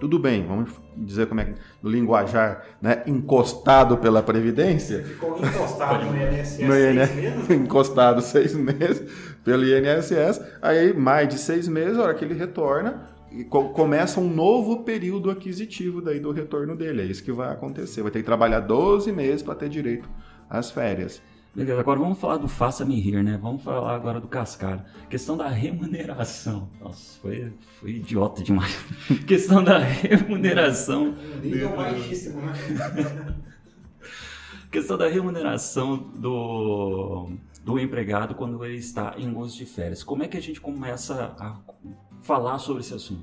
Tudo 0.00 0.18
bem, 0.18 0.44
vamos 0.44 0.70
dizer 0.96 1.28
como 1.28 1.40
é 1.40 1.44
que 1.44 1.54
no 1.80 1.88
linguajar, 1.88 2.64
né, 2.82 3.04
encostado 3.06 3.96
pela 3.98 4.20
Previdência. 4.22 5.04
Ficou 5.04 5.38
encostado 5.38 6.06
no 6.06 6.16
INSS 6.16 6.58
no 6.58 6.72
seis 6.72 6.96
INSS, 6.96 7.14
meses. 7.14 7.50
encostado 7.50 8.20
seis 8.20 8.54
meses 8.54 9.12
pelo 9.44 9.64
INSS, 9.64 10.40
aí 10.60 10.92
mais 10.92 11.28
de 11.28 11.38
seis 11.38 11.68
meses, 11.68 11.96
a 11.96 12.02
hora 12.02 12.14
que 12.14 12.24
ele 12.24 12.34
retorna, 12.34 13.13
e 13.40 13.44
co- 13.44 13.70
começa 13.70 14.20
um 14.20 14.28
novo 14.32 14.82
período 14.84 15.30
aquisitivo 15.30 16.00
daí 16.00 16.20
do 16.20 16.30
retorno 16.32 16.76
dele. 16.76 17.02
É 17.02 17.04
isso 17.06 17.22
que 17.24 17.32
vai 17.32 17.52
acontecer. 17.52 18.02
Vai 18.02 18.10
ter 18.10 18.20
que 18.20 18.24
trabalhar 18.24 18.60
12 18.60 19.10
meses 19.12 19.42
para 19.42 19.54
ter 19.54 19.68
direito 19.68 20.08
às 20.48 20.70
férias. 20.70 21.20
Beleza, 21.54 21.78
agora 21.78 22.00
vamos 22.00 22.18
falar 22.18 22.36
do 22.38 22.48
Faça-me 22.48 22.98
Rir, 22.98 23.22
né? 23.22 23.38
Vamos 23.40 23.62
falar 23.62 23.94
agora 23.94 24.20
do 24.20 24.26
Cascalho. 24.26 24.82
Questão 25.08 25.36
da 25.36 25.48
remuneração. 25.48 26.68
Nossa, 26.80 27.20
foi, 27.20 27.52
foi 27.78 27.90
idiota 27.90 28.42
demais. 28.42 28.76
Questão 29.24 29.62
da 29.62 29.78
remuneração. 29.78 31.14
Nível 31.40 31.76
baixíssimo, 31.76 32.40
né? 32.40 32.52
Questão 34.70 34.98
da 34.98 35.08
remuneração 35.08 35.96
do, 36.16 37.30
do 37.64 37.78
empregado 37.78 38.34
quando 38.34 38.64
ele 38.64 38.76
está 38.78 39.14
em 39.16 39.32
gozo 39.32 39.56
de 39.56 39.64
férias. 39.64 40.02
Como 40.02 40.24
é 40.24 40.28
que 40.28 40.36
a 40.36 40.42
gente 40.42 40.60
começa 40.60 41.36
a 41.38 41.56
falar 42.24 42.58
sobre 42.58 42.82
esse 42.82 42.94
assunto? 42.94 43.22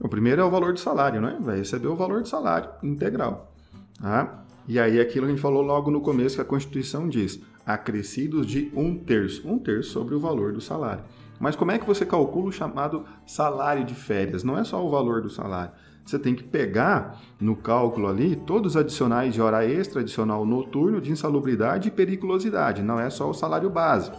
O 0.00 0.08
primeiro 0.08 0.40
é 0.40 0.44
o 0.44 0.50
valor 0.50 0.72
do 0.72 0.80
salário, 0.80 1.20
né? 1.20 1.36
Vai 1.40 1.58
receber 1.58 1.88
o 1.88 1.96
valor 1.96 2.22
do 2.22 2.28
salário 2.28 2.70
integral. 2.82 3.52
Tá? 4.00 4.44
E 4.66 4.78
aí 4.78 4.98
aquilo 4.98 5.26
que 5.26 5.32
a 5.32 5.34
gente 5.34 5.42
falou 5.42 5.62
logo 5.62 5.90
no 5.90 6.00
começo 6.00 6.36
que 6.36 6.40
a 6.40 6.44
Constituição 6.44 7.08
diz, 7.08 7.40
acrescidos 7.66 8.46
de 8.46 8.72
um 8.74 8.96
terço, 8.96 9.46
um 9.46 9.58
terço 9.58 9.90
sobre 9.90 10.14
o 10.14 10.20
valor 10.20 10.52
do 10.52 10.60
salário. 10.60 11.04
Mas 11.38 11.56
como 11.56 11.72
é 11.72 11.78
que 11.78 11.86
você 11.86 12.06
calcula 12.06 12.48
o 12.48 12.52
chamado 12.52 13.04
salário 13.26 13.84
de 13.84 13.94
férias? 13.94 14.44
Não 14.44 14.56
é 14.56 14.64
só 14.64 14.84
o 14.84 14.90
valor 14.90 15.20
do 15.20 15.28
salário. 15.28 15.72
Você 16.04 16.18
tem 16.18 16.34
que 16.34 16.42
pegar 16.42 17.20
no 17.40 17.54
cálculo 17.54 18.08
ali 18.08 18.36
todos 18.36 18.72
os 18.72 18.76
adicionais 18.76 19.34
de 19.34 19.42
hora 19.42 19.64
extra, 19.64 20.00
adicional 20.00 20.46
noturno, 20.46 21.00
de 21.00 21.10
insalubridade 21.10 21.88
e 21.88 21.90
periculosidade. 21.90 22.82
Não 22.82 22.98
é 22.98 23.10
só 23.10 23.28
o 23.28 23.34
salário 23.34 23.68
base. 23.70 24.10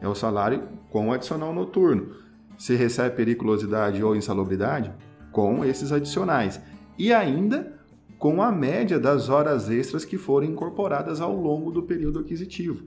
é 0.00 0.08
o 0.08 0.14
salário 0.14 0.68
com 0.90 1.12
adicional 1.12 1.52
noturno. 1.52 2.22
Se 2.58 2.74
recebe 2.74 3.16
periculosidade 3.16 4.02
ou 4.02 4.14
insalubridade, 4.14 4.92
com 5.30 5.64
esses 5.64 5.92
adicionais. 5.92 6.60
E 6.98 7.12
ainda 7.12 7.80
com 8.18 8.40
a 8.40 8.52
média 8.52 9.00
das 9.00 9.28
horas 9.28 9.68
extras 9.68 10.04
que 10.04 10.16
foram 10.16 10.46
incorporadas 10.46 11.20
ao 11.20 11.34
longo 11.34 11.72
do 11.72 11.82
período 11.82 12.20
aquisitivo. 12.20 12.84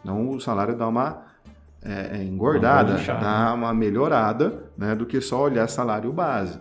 Então 0.00 0.30
o 0.30 0.40
salário 0.40 0.76
dá 0.76 0.86
uma 0.86 1.24
é, 1.82 2.18
é 2.18 2.22
engordada, 2.22 2.96
uma 2.96 3.20
dá 3.20 3.54
uma 3.54 3.74
melhorada 3.74 4.70
né, 4.78 4.94
do 4.94 5.04
que 5.04 5.20
só 5.20 5.42
olhar 5.42 5.68
salário 5.68 6.12
base. 6.12 6.60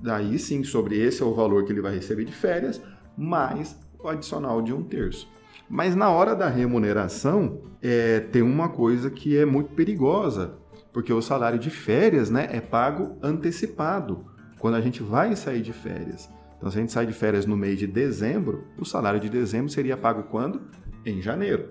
Daí 0.00 0.38
sim, 0.38 0.62
sobre 0.62 0.98
esse 0.98 1.20
é 1.20 1.26
o 1.26 1.34
valor 1.34 1.64
que 1.64 1.72
ele 1.72 1.80
vai 1.80 1.94
receber 1.94 2.24
de 2.24 2.32
férias, 2.32 2.80
mais 3.16 3.76
o 3.98 4.06
adicional 4.08 4.62
de 4.62 4.72
um 4.72 4.84
terço. 4.84 5.28
Mas 5.68 5.96
na 5.96 6.10
hora 6.10 6.36
da 6.36 6.48
remuneração, 6.48 7.58
é, 7.82 8.20
tem 8.20 8.42
uma 8.42 8.68
coisa 8.68 9.10
que 9.10 9.36
é 9.36 9.44
muito 9.44 9.70
perigosa, 9.74 10.54
porque 10.98 11.12
o 11.12 11.22
salário 11.22 11.60
de 11.60 11.70
férias 11.70 12.28
né, 12.28 12.48
é 12.50 12.60
pago 12.60 13.16
antecipado, 13.22 14.26
quando 14.58 14.74
a 14.74 14.80
gente 14.80 15.00
vai 15.00 15.36
sair 15.36 15.62
de 15.62 15.72
férias. 15.72 16.28
Então, 16.56 16.68
se 16.72 16.76
a 16.76 16.80
gente 16.80 16.90
sai 16.90 17.06
de 17.06 17.12
férias 17.12 17.46
no 17.46 17.56
mês 17.56 17.78
de 17.78 17.86
dezembro, 17.86 18.64
o 18.76 18.84
salário 18.84 19.20
de 19.20 19.28
dezembro 19.28 19.70
seria 19.70 19.96
pago 19.96 20.24
quando? 20.24 20.60
Em 21.06 21.22
janeiro. 21.22 21.68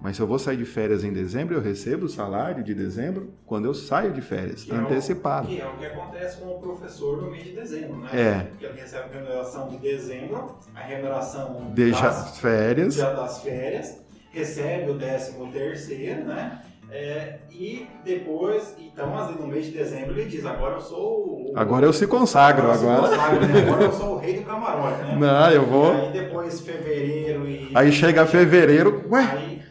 Mas 0.00 0.16
se 0.16 0.22
eu 0.22 0.26
vou 0.26 0.40
sair 0.40 0.56
de 0.56 0.64
férias 0.64 1.04
em 1.04 1.12
dezembro, 1.12 1.54
eu 1.54 1.60
recebo 1.60 2.06
o 2.06 2.08
salário 2.08 2.64
de 2.64 2.74
dezembro 2.74 3.32
quando 3.46 3.66
eu 3.66 3.74
saio 3.74 4.12
de 4.12 4.20
férias, 4.20 4.64
que 4.64 4.74
antecipado. 4.74 5.46
É 5.46 5.52
o, 5.52 5.54
que 5.54 5.60
é 5.60 5.68
o 5.68 5.76
que 5.76 5.86
acontece 5.86 6.38
com 6.38 6.56
o 6.56 6.58
professor 6.58 7.22
no 7.22 7.30
mês 7.30 7.44
de 7.44 7.52
dezembro, 7.52 7.98
né? 7.98 8.10
É. 8.12 8.40
Porque 8.40 8.64
ele 8.64 8.80
recebe 8.80 9.04
a 9.04 9.18
remuneração 9.18 9.68
de 9.68 9.78
dezembro, 9.78 10.58
a 10.74 10.80
remuneração 10.80 11.70
Deixa 11.72 12.08
das 12.08 12.38
férias. 12.40 12.96
das 12.96 13.40
férias, 13.40 14.00
recebe 14.32 14.90
o 14.90 14.98
décimo 14.98 15.52
terceiro, 15.52 16.24
né? 16.24 16.60
É, 16.94 17.36
e 17.50 17.88
depois, 18.04 18.76
então, 18.78 19.06
no 19.40 19.46
mês 19.46 19.64
de 19.64 19.72
dezembro, 19.72 20.12
ele 20.12 20.28
diz: 20.28 20.44
agora 20.44 20.74
eu 20.74 20.80
sou. 20.82 21.00
O... 21.00 21.52
Agora 21.56 21.86
eu 21.86 21.92
se 21.92 22.06
consagro. 22.06 22.70
Agora, 22.70 22.98
agora. 22.98 23.16
Consagro, 23.16 23.46
né? 23.46 23.62
agora 23.62 23.84
eu 23.84 23.92
sou 23.92 24.14
o 24.16 24.18
rei 24.18 24.34
do 24.34 24.42
camarote, 24.44 25.02
né? 25.04 25.16
Não, 25.18 25.50
eu 25.50 25.64
vou. 25.64 25.94
E 25.94 26.00
aí 26.00 26.12
depois 26.12 26.60
fevereiro 26.60 27.48
e. 27.48 27.70
Aí 27.74 27.90
chega 27.90 28.26
fevereiro, 28.26 29.06
ué. 29.10 29.22
Aí, 29.22 29.62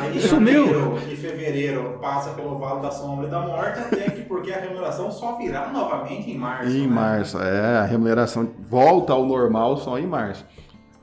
aí 0.00 0.20
Sumiu. 0.22 0.96
e 1.10 1.16
fevereiro 1.16 1.98
passa 2.00 2.30
pelo 2.30 2.56
Vale 2.56 2.82
da 2.82 2.92
Sombra 2.92 3.26
e 3.26 3.30
da 3.30 3.40
Morte, 3.40 3.80
até 3.80 4.08
que 4.08 4.22
porque 4.22 4.52
a 4.52 4.60
remuneração 4.60 5.10
só 5.10 5.36
virá 5.36 5.70
novamente 5.72 6.30
em 6.30 6.38
março. 6.38 6.70
Em 6.70 6.86
né? 6.86 6.94
março, 6.94 7.38
é. 7.42 7.78
A 7.78 7.84
remuneração 7.84 8.48
volta 8.60 9.12
ao 9.12 9.26
normal 9.26 9.76
só 9.78 9.98
em 9.98 10.06
março. 10.06 10.46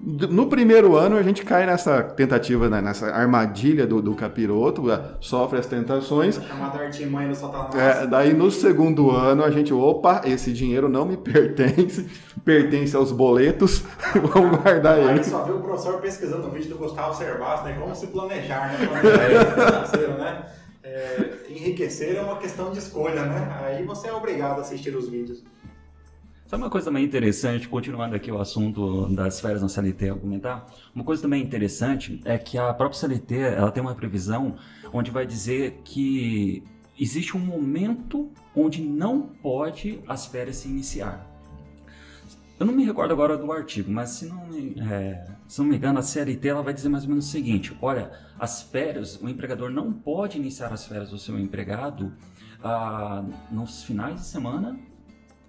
No 0.06 0.46
primeiro 0.46 0.96
ano, 0.96 1.18
a 1.18 1.24
gente 1.24 1.44
cai 1.44 1.66
nessa 1.66 2.04
tentativa, 2.04 2.70
né, 2.70 2.80
nessa 2.80 3.08
armadilha 3.08 3.88
do, 3.88 4.04
do 4.04 4.14
capiroto, 4.14 4.92
é, 4.92 5.02
sofre 5.20 5.58
as 5.58 5.66
tentações. 5.66 6.36
Chamada 6.36 6.78
artimanha 6.78 7.30
do 7.30 7.36
satanás. 7.36 7.74
É, 7.74 8.06
daí, 8.06 8.32
no 8.32 8.52
segundo 8.52 9.10
ano, 9.10 9.44
a 9.44 9.50
gente, 9.50 9.74
opa, 9.74 10.22
esse 10.24 10.54
dinheiro 10.54 10.88
não 10.88 11.06
me 11.06 11.18
pertence, 11.18 12.08
pertence 12.44 12.96
aos 12.96 13.12
boletos, 13.12 13.84
vamos 14.32 14.60
guardar 14.60 15.00
ele. 15.00 15.10
Aí 15.10 15.24
só 15.24 15.44
viu 15.44 15.58
o 15.58 15.62
professor 15.62 16.00
pesquisando 16.00 16.46
o 16.46 16.52
vídeo 16.52 16.70
do 16.70 16.78
Gustavo 16.78 17.18
Cerbasi, 17.18 17.64
né, 17.64 17.76
como 17.80 17.96
se 17.96 18.06
planejar, 18.06 18.74
né, 18.74 18.86
planejar 18.86 20.18
né? 20.20 20.46
É, 20.84 21.30
enriquecer 21.50 22.16
é 22.16 22.22
uma 22.22 22.38
questão 22.38 22.72
de 22.72 22.78
escolha, 22.78 23.26
né? 23.26 23.58
Aí 23.60 23.84
você 23.84 24.08
é 24.08 24.14
obrigado 24.14 24.60
a 24.60 24.62
assistir 24.62 24.96
os 24.96 25.10
vídeos. 25.10 25.44
Sabe 26.48 26.62
uma 26.62 26.70
coisa 26.70 26.86
também 26.86 27.04
interessante, 27.04 27.68
continuando 27.68 28.16
aqui 28.16 28.32
o 28.32 28.40
assunto 28.40 29.08
das 29.16 29.42
férias 29.42 29.64
no 29.64 29.70
CLT 29.70 30.12
a 30.12 30.16
comentar? 30.16 30.68
Uma 30.94 31.04
coisa 31.04 31.20
também 31.20 31.42
interessante 31.42 32.22
é 32.24 32.38
que 32.38 32.56
a 32.56 32.72
própria 32.72 33.00
CLT 33.00 33.36
ela 33.36 33.72
tem 33.72 33.82
uma 33.82 33.96
previsão 33.96 34.56
onde 34.94 35.10
vai 35.10 35.26
dizer 35.26 35.82
que 35.84 36.64
existe 37.00 37.36
um 37.36 37.40
momento 37.40 38.32
onde 38.56 38.80
não 38.80 39.24
pode 39.24 40.00
as 40.08 40.28
férias 40.28 40.58
se 40.58 40.68
iniciar. 40.68 41.26
Eu 42.60 42.68
não 42.68 42.76
me 42.76 42.86
recordo 42.86 43.12
agora 43.12 43.36
do 43.36 43.52
artigo, 43.52 43.92
mas 43.92 44.12
se 44.12 44.28
não, 44.28 44.46
me, 44.46 44.80
é, 44.80 45.26
se 45.48 45.60
não 45.60 45.68
me 45.68 45.78
engano, 45.78 45.98
a 45.98 46.04
CLT 46.04 46.48
ela 46.48 46.62
vai 46.62 46.76
dizer 46.76 46.90
mais 46.90 47.06
ou 47.06 47.10
menos 47.10 47.28
o 47.28 47.32
seguinte: 47.32 47.76
olha, 47.82 48.12
as 48.38 48.62
férias, 48.62 49.20
o 49.20 49.28
empregador 49.28 49.72
não 49.72 49.92
pode 49.92 50.38
iniciar 50.38 50.72
as 50.72 50.86
férias 50.86 51.10
do 51.10 51.18
seu 51.18 51.40
empregado 51.40 52.14
ah, 52.64 53.26
nos 53.52 53.84
finais 53.84 54.22
de 54.22 54.28
semana 54.28 54.80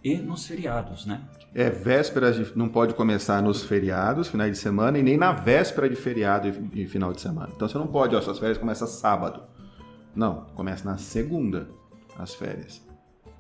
e 0.07 0.17
nos 0.19 0.47
feriados, 0.47 1.05
né? 1.05 1.21
É, 1.53 1.69
vésperas 1.69 2.37
de, 2.37 2.57
não 2.57 2.69
pode 2.69 2.95
começar 2.95 3.43
nos 3.43 3.65
feriados, 3.65 4.29
finais 4.29 4.53
de 4.53 4.59
semana, 4.59 4.97
e 5.01 5.03
nem 5.03 5.17
na 5.17 5.33
véspera 5.33 5.89
de 5.89 5.97
feriado 5.97 6.47
e, 6.47 6.83
e 6.83 6.87
final 6.87 7.13
de 7.13 7.21
semana. 7.21 7.49
Então 7.57 7.69
você 7.69 7.77
não 7.77 7.89
pode, 7.89 8.15
ó, 8.15 8.21
suas 8.21 8.39
férias 8.39 8.57
começam 8.57 8.87
sábado. 8.87 9.43
Não, 10.15 10.47
começa 10.55 10.89
na 10.89 10.97
segunda 10.97 11.69
as 12.17 12.33
férias. 12.37 12.81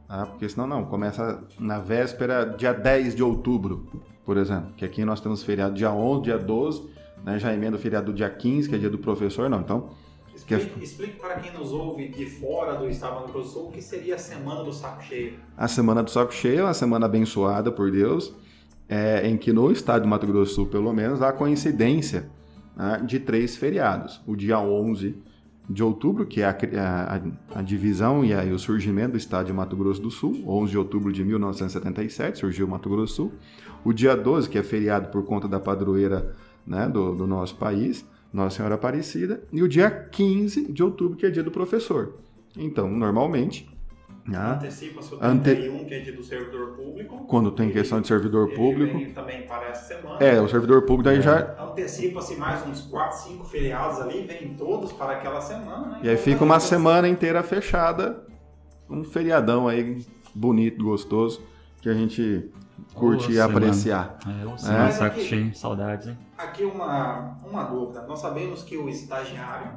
Tá? 0.08 0.26
Porque 0.26 0.48
senão 0.48 0.66
não, 0.66 0.84
começa 0.86 1.40
na 1.56 1.78
véspera, 1.78 2.44
dia 2.44 2.72
10 2.72 3.14
de 3.14 3.22
outubro, 3.22 3.88
por 4.24 4.36
exemplo. 4.36 4.72
Que 4.76 4.84
aqui 4.84 5.04
nós 5.04 5.20
temos 5.20 5.44
feriado 5.44 5.72
dia 5.72 5.92
11, 5.92 6.22
dia 6.24 6.36
12, 6.36 6.90
né? 7.24 7.38
já 7.38 7.54
emenda 7.54 7.76
o 7.76 7.78
feriado 7.78 8.06
do 8.06 8.12
dia 8.12 8.28
15, 8.28 8.68
que 8.68 8.74
é 8.74 8.78
dia 8.78 8.90
do 8.90 8.98
professor, 8.98 9.48
não. 9.48 9.60
Então, 9.60 9.90
Explique, 10.36 10.84
explique, 10.84 11.18
para 11.18 11.36
quem 11.36 11.52
nos 11.52 11.72
ouve 11.72 12.08
de 12.08 12.26
fora 12.26 12.76
do 12.76 12.88
estado 12.88 13.14
do 13.14 13.20
Mato 13.20 13.32
Grosso 13.32 13.48
do 13.48 13.52
Sul 13.54 13.68
o 13.68 13.72
que 13.72 13.80
seria 13.80 14.16
a 14.16 14.18
Semana 14.18 14.62
do 14.62 14.72
Saco 14.72 15.02
Cheio. 15.02 15.34
A 15.56 15.66
Semana 15.66 16.02
do 16.02 16.10
Saco 16.10 16.32
Cheio 16.32 16.60
é 16.60 16.62
uma 16.64 16.74
semana 16.74 17.06
abençoada 17.06 17.72
por 17.72 17.90
Deus, 17.90 18.34
é, 18.88 19.26
em 19.26 19.36
que 19.36 19.52
no 19.52 19.72
estado 19.72 20.02
do 20.02 20.08
Mato 20.08 20.26
Grosso 20.26 20.52
do 20.52 20.54
Sul, 20.54 20.66
pelo 20.66 20.92
menos, 20.92 21.22
há 21.22 21.32
coincidência 21.32 22.28
né, 22.76 23.02
de 23.04 23.18
três 23.18 23.56
feriados. 23.56 24.20
O 24.26 24.36
dia 24.36 24.60
11 24.60 25.16
de 25.68 25.82
outubro, 25.82 26.26
que 26.26 26.42
é 26.42 26.44
a, 26.44 26.50
a, 27.54 27.58
a 27.58 27.62
divisão 27.62 28.24
e 28.24 28.32
a, 28.32 28.42
o 28.44 28.58
surgimento 28.58 29.12
do 29.12 29.18
estado 29.18 29.46
de 29.46 29.52
Mato 29.52 29.74
Grosso 29.74 30.00
do 30.00 30.10
Sul, 30.10 30.44
11 30.46 30.70
de 30.70 30.78
outubro 30.78 31.12
de 31.12 31.24
1977, 31.24 32.38
surgiu 32.38 32.66
o 32.66 32.70
Mato 32.70 32.88
Grosso 32.88 33.12
do 33.12 33.16
Sul. 33.16 33.32
O 33.84 33.92
dia 33.92 34.14
12, 34.14 34.48
que 34.48 34.58
é 34.58 34.62
feriado 34.62 35.08
por 35.08 35.24
conta 35.24 35.48
da 35.48 35.58
padroeira 35.58 36.34
né, 36.66 36.88
do, 36.88 37.14
do 37.14 37.26
nosso 37.26 37.56
país. 37.56 38.04
Nossa 38.32 38.56
Senhora 38.56 38.74
Aparecida, 38.74 39.42
e 39.52 39.62
o 39.62 39.68
dia 39.68 39.90
15 39.90 40.72
de 40.72 40.82
outubro, 40.82 41.16
que 41.16 41.26
é 41.26 41.30
dia 41.30 41.42
do 41.42 41.50
professor. 41.50 42.18
Então, 42.56 42.90
normalmente. 42.90 43.68
Né, 44.26 44.36
Antecipa-se 44.38 45.14
o 45.14 45.18
31, 45.18 45.76
ante... 45.76 45.84
que 45.84 45.94
é 45.94 46.00
dia 46.00 46.12
do 46.12 46.22
servidor 46.22 46.76
público. 46.76 47.26
Quando 47.28 47.52
tem 47.52 47.70
questão 47.70 48.00
de 48.00 48.08
servidor 48.08 48.52
público. 48.54 48.98
Vem 48.98 49.12
também 49.12 49.46
para 49.46 49.68
essa 49.68 49.94
semana. 49.94 50.18
É, 50.18 50.40
o 50.40 50.48
servidor 50.48 50.82
público 50.82 51.04
daí 51.04 51.18
é. 51.18 51.22
já. 51.22 51.56
Antecipa-se 51.62 52.34
mais 52.34 52.66
uns 52.66 52.82
4, 52.82 53.18
5 53.28 53.44
feriados 53.44 54.00
ali, 54.00 54.26
vem 54.26 54.54
todos 54.54 54.92
para 54.92 55.12
aquela 55.12 55.40
semana. 55.40 55.86
Né? 55.90 56.00
E 56.02 56.08
aí 56.08 56.16
fica 56.16 56.42
uma 56.42 56.58
semana 56.58 57.08
inteira 57.08 57.40
fechada, 57.44 58.26
um 58.90 59.04
feriadão 59.04 59.68
aí 59.68 60.04
bonito, 60.34 60.82
gostoso, 60.82 61.40
que 61.80 61.88
a 61.88 61.94
gente 61.94 62.50
curtir 62.96 63.32
e 63.32 63.40
apreciar. 63.40 64.18
É, 64.26 64.44
eu 64.44 64.58
sei, 64.58 64.74
é. 64.74 64.90
saco 64.90 65.20
cheio, 65.20 65.54
saudades, 65.54 66.08
hein? 66.08 66.18
Aqui 66.36 66.64
uma, 66.64 67.36
uma 67.46 67.64
dúvida. 67.64 68.02
Nós 68.06 68.18
sabemos 68.18 68.62
que 68.62 68.76
o 68.76 68.88
estagiário, 68.88 69.70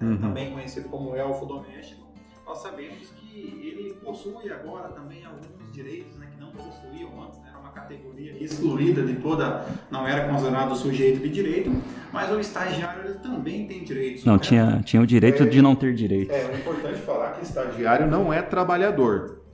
uhum. 0.00 0.18
também 0.18 0.52
conhecido 0.52 0.88
como 0.88 1.16
elfo 1.16 1.46
doméstico, 1.46 2.06
nós 2.46 2.58
sabemos 2.58 3.08
que 3.16 3.60
ele 3.64 3.94
possui 3.94 4.50
agora 4.52 4.88
também 4.90 5.24
alguns 5.24 5.72
direitos 5.72 6.16
né, 6.16 6.28
que 6.32 6.40
não 6.40 6.52
possuíam 6.52 7.22
antes, 7.24 7.40
né, 7.40 7.48
era 7.50 7.58
uma 7.58 7.70
categoria 7.70 8.40
excluída 8.42 9.02
de 9.02 9.16
toda, 9.16 9.66
não 9.90 10.06
era 10.06 10.28
considerado 10.28 10.74
sujeito 10.76 11.20
de 11.20 11.28
direito, 11.28 11.70
mas 12.12 12.30
o 12.30 12.38
estagiário 12.38 13.04
ele 13.04 13.18
também 13.18 13.66
tem 13.66 13.82
direitos. 13.82 14.24
Não, 14.24 14.38
tinha, 14.38 14.80
tinha 14.84 15.02
o 15.02 15.06
direito 15.06 15.42
é, 15.42 15.46
de 15.46 15.60
não 15.60 15.74
ter 15.74 15.92
direito. 15.92 16.30
É, 16.30 16.42
é 16.42 16.54
importante 16.54 17.00
falar 17.00 17.32
que 17.32 17.42
estagiário 17.42 18.06
não 18.06 18.32
é 18.32 18.40
trabalhador. 18.40 19.45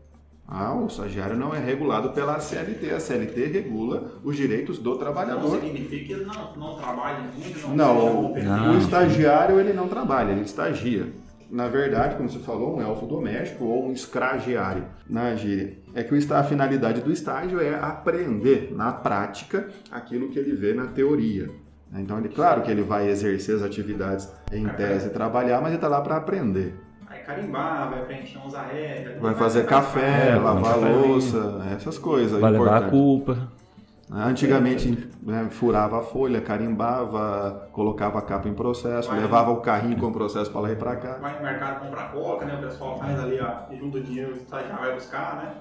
Ah, 0.54 0.74
o 0.74 0.86
estagiário 0.86 1.34
não 1.34 1.54
é 1.54 1.58
regulado 1.58 2.10
pela 2.10 2.38
CLT. 2.38 2.90
A 2.90 3.00
CLT 3.00 3.46
regula 3.46 4.12
os 4.22 4.36
direitos 4.36 4.78
do 4.78 4.98
trabalhador. 4.98 5.54
Não 5.54 5.60
significa 5.62 6.04
que 6.04 6.12
ele 6.12 6.26
não, 6.26 6.54
não 6.54 6.76
trabalha 6.76 7.20
muito, 7.20 7.68
não, 7.68 7.74
não, 7.74 8.24
o, 8.26 8.74
o 8.74 8.76
estagiário 8.78 9.58
ele 9.58 9.72
não 9.72 9.88
trabalha, 9.88 10.32
ele 10.32 10.42
estagia. 10.42 11.10
Na 11.50 11.68
verdade, 11.68 12.16
como 12.16 12.28
você 12.28 12.38
falou, 12.38 12.76
um 12.76 12.82
elfo 12.82 13.06
doméstico 13.06 13.64
ou 13.64 13.88
um 13.88 13.92
escragiário 13.92 14.84
na 15.08 15.34
gíria. 15.34 15.78
É 15.94 16.02
que 16.02 16.14
a 16.30 16.44
finalidade 16.44 17.00
do 17.00 17.10
estágio 17.10 17.58
é 17.58 17.74
aprender 17.74 18.74
na 18.76 18.92
prática 18.92 19.70
aquilo 19.90 20.28
que 20.28 20.38
ele 20.38 20.52
vê 20.52 20.74
na 20.74 20.86
teoria. 20.86 21.48
Então, 21.94 22.18
ele, 22.18 22.28
claro 22.28 22.60
que 22.60 22.70
ele 22.70 22.82
vai 22.82 23.08
exercer 23.08 23.56
as 23.56 23.62
atividades 23.62 24.28
em 24.52 24.68
tese 24.68 25.06
e 25.06 25.10
trabalhar, 25.10 25.62
mas 25.62 25.68
ele 25.68 25.76
está 25.76 25.88
lá 25.88 26.02
para 26.02 26.16
aprender 26.16 26.74
carimbar, 27.22 27.90
vai 27.90 28.04
preencher 28.04 28.38
uns 28.38 28.54
arregos. 28.54 29.20
Vai 29.20 29.34
fazer 29.34 29.66
café, 29.66 30.30
é, 30.30 30.36
lavar 30.36 30.78
louça, 30.78 31.62
essas 31.74 31.98
coisas. 31.98 32.40
Vai 32.40 32.50
levar 32.50 32.84
a 32.84 32.90
culpa. 32.90 33.48
Antigamente 34.14 35.08
né, 35.22 35.48
furava 35.50 36.00
a 36.00 36.02
folha, 36.02 36.38
carimbava, 36.42 37.68
colocava 37.72 38.18
a 38.18 38.22
capa 38.22 38.46
em 38.46 38.52
processo, 38.52 39.08
vai, 39.08 39.18
levava 39.18 39.50
o 39.50 39.62
carrinho 39.62 39.96
com 39.96 40.08
o 40.08 40.12
processo 40.12 40.50
para 40.50 40.60
lá 40.60 40.72
e 40.72 40.76
para 40.76 40.96
cá. 40.96 41.14
Vai 41.14 41.34
no 41.38 41.42
mercado 41.42 41.80
comprar 41.80 42.12
coca, 42.12 42.44
né? 42.44 42.56
O 42.56 42.60
pessoal 42.60 42.98
faz 42.98 43.18
ali, 43.18 43.40
ó, 43.40 43.74
junta 43.74 43.96
o 43.96 44.02
dinheiro, 44.02 44.32
o 44.32 44.36
estagiário 44.36 44.84
vai 44.84 44.94
buscar, 44.94 45.36
né? 45.36 45.54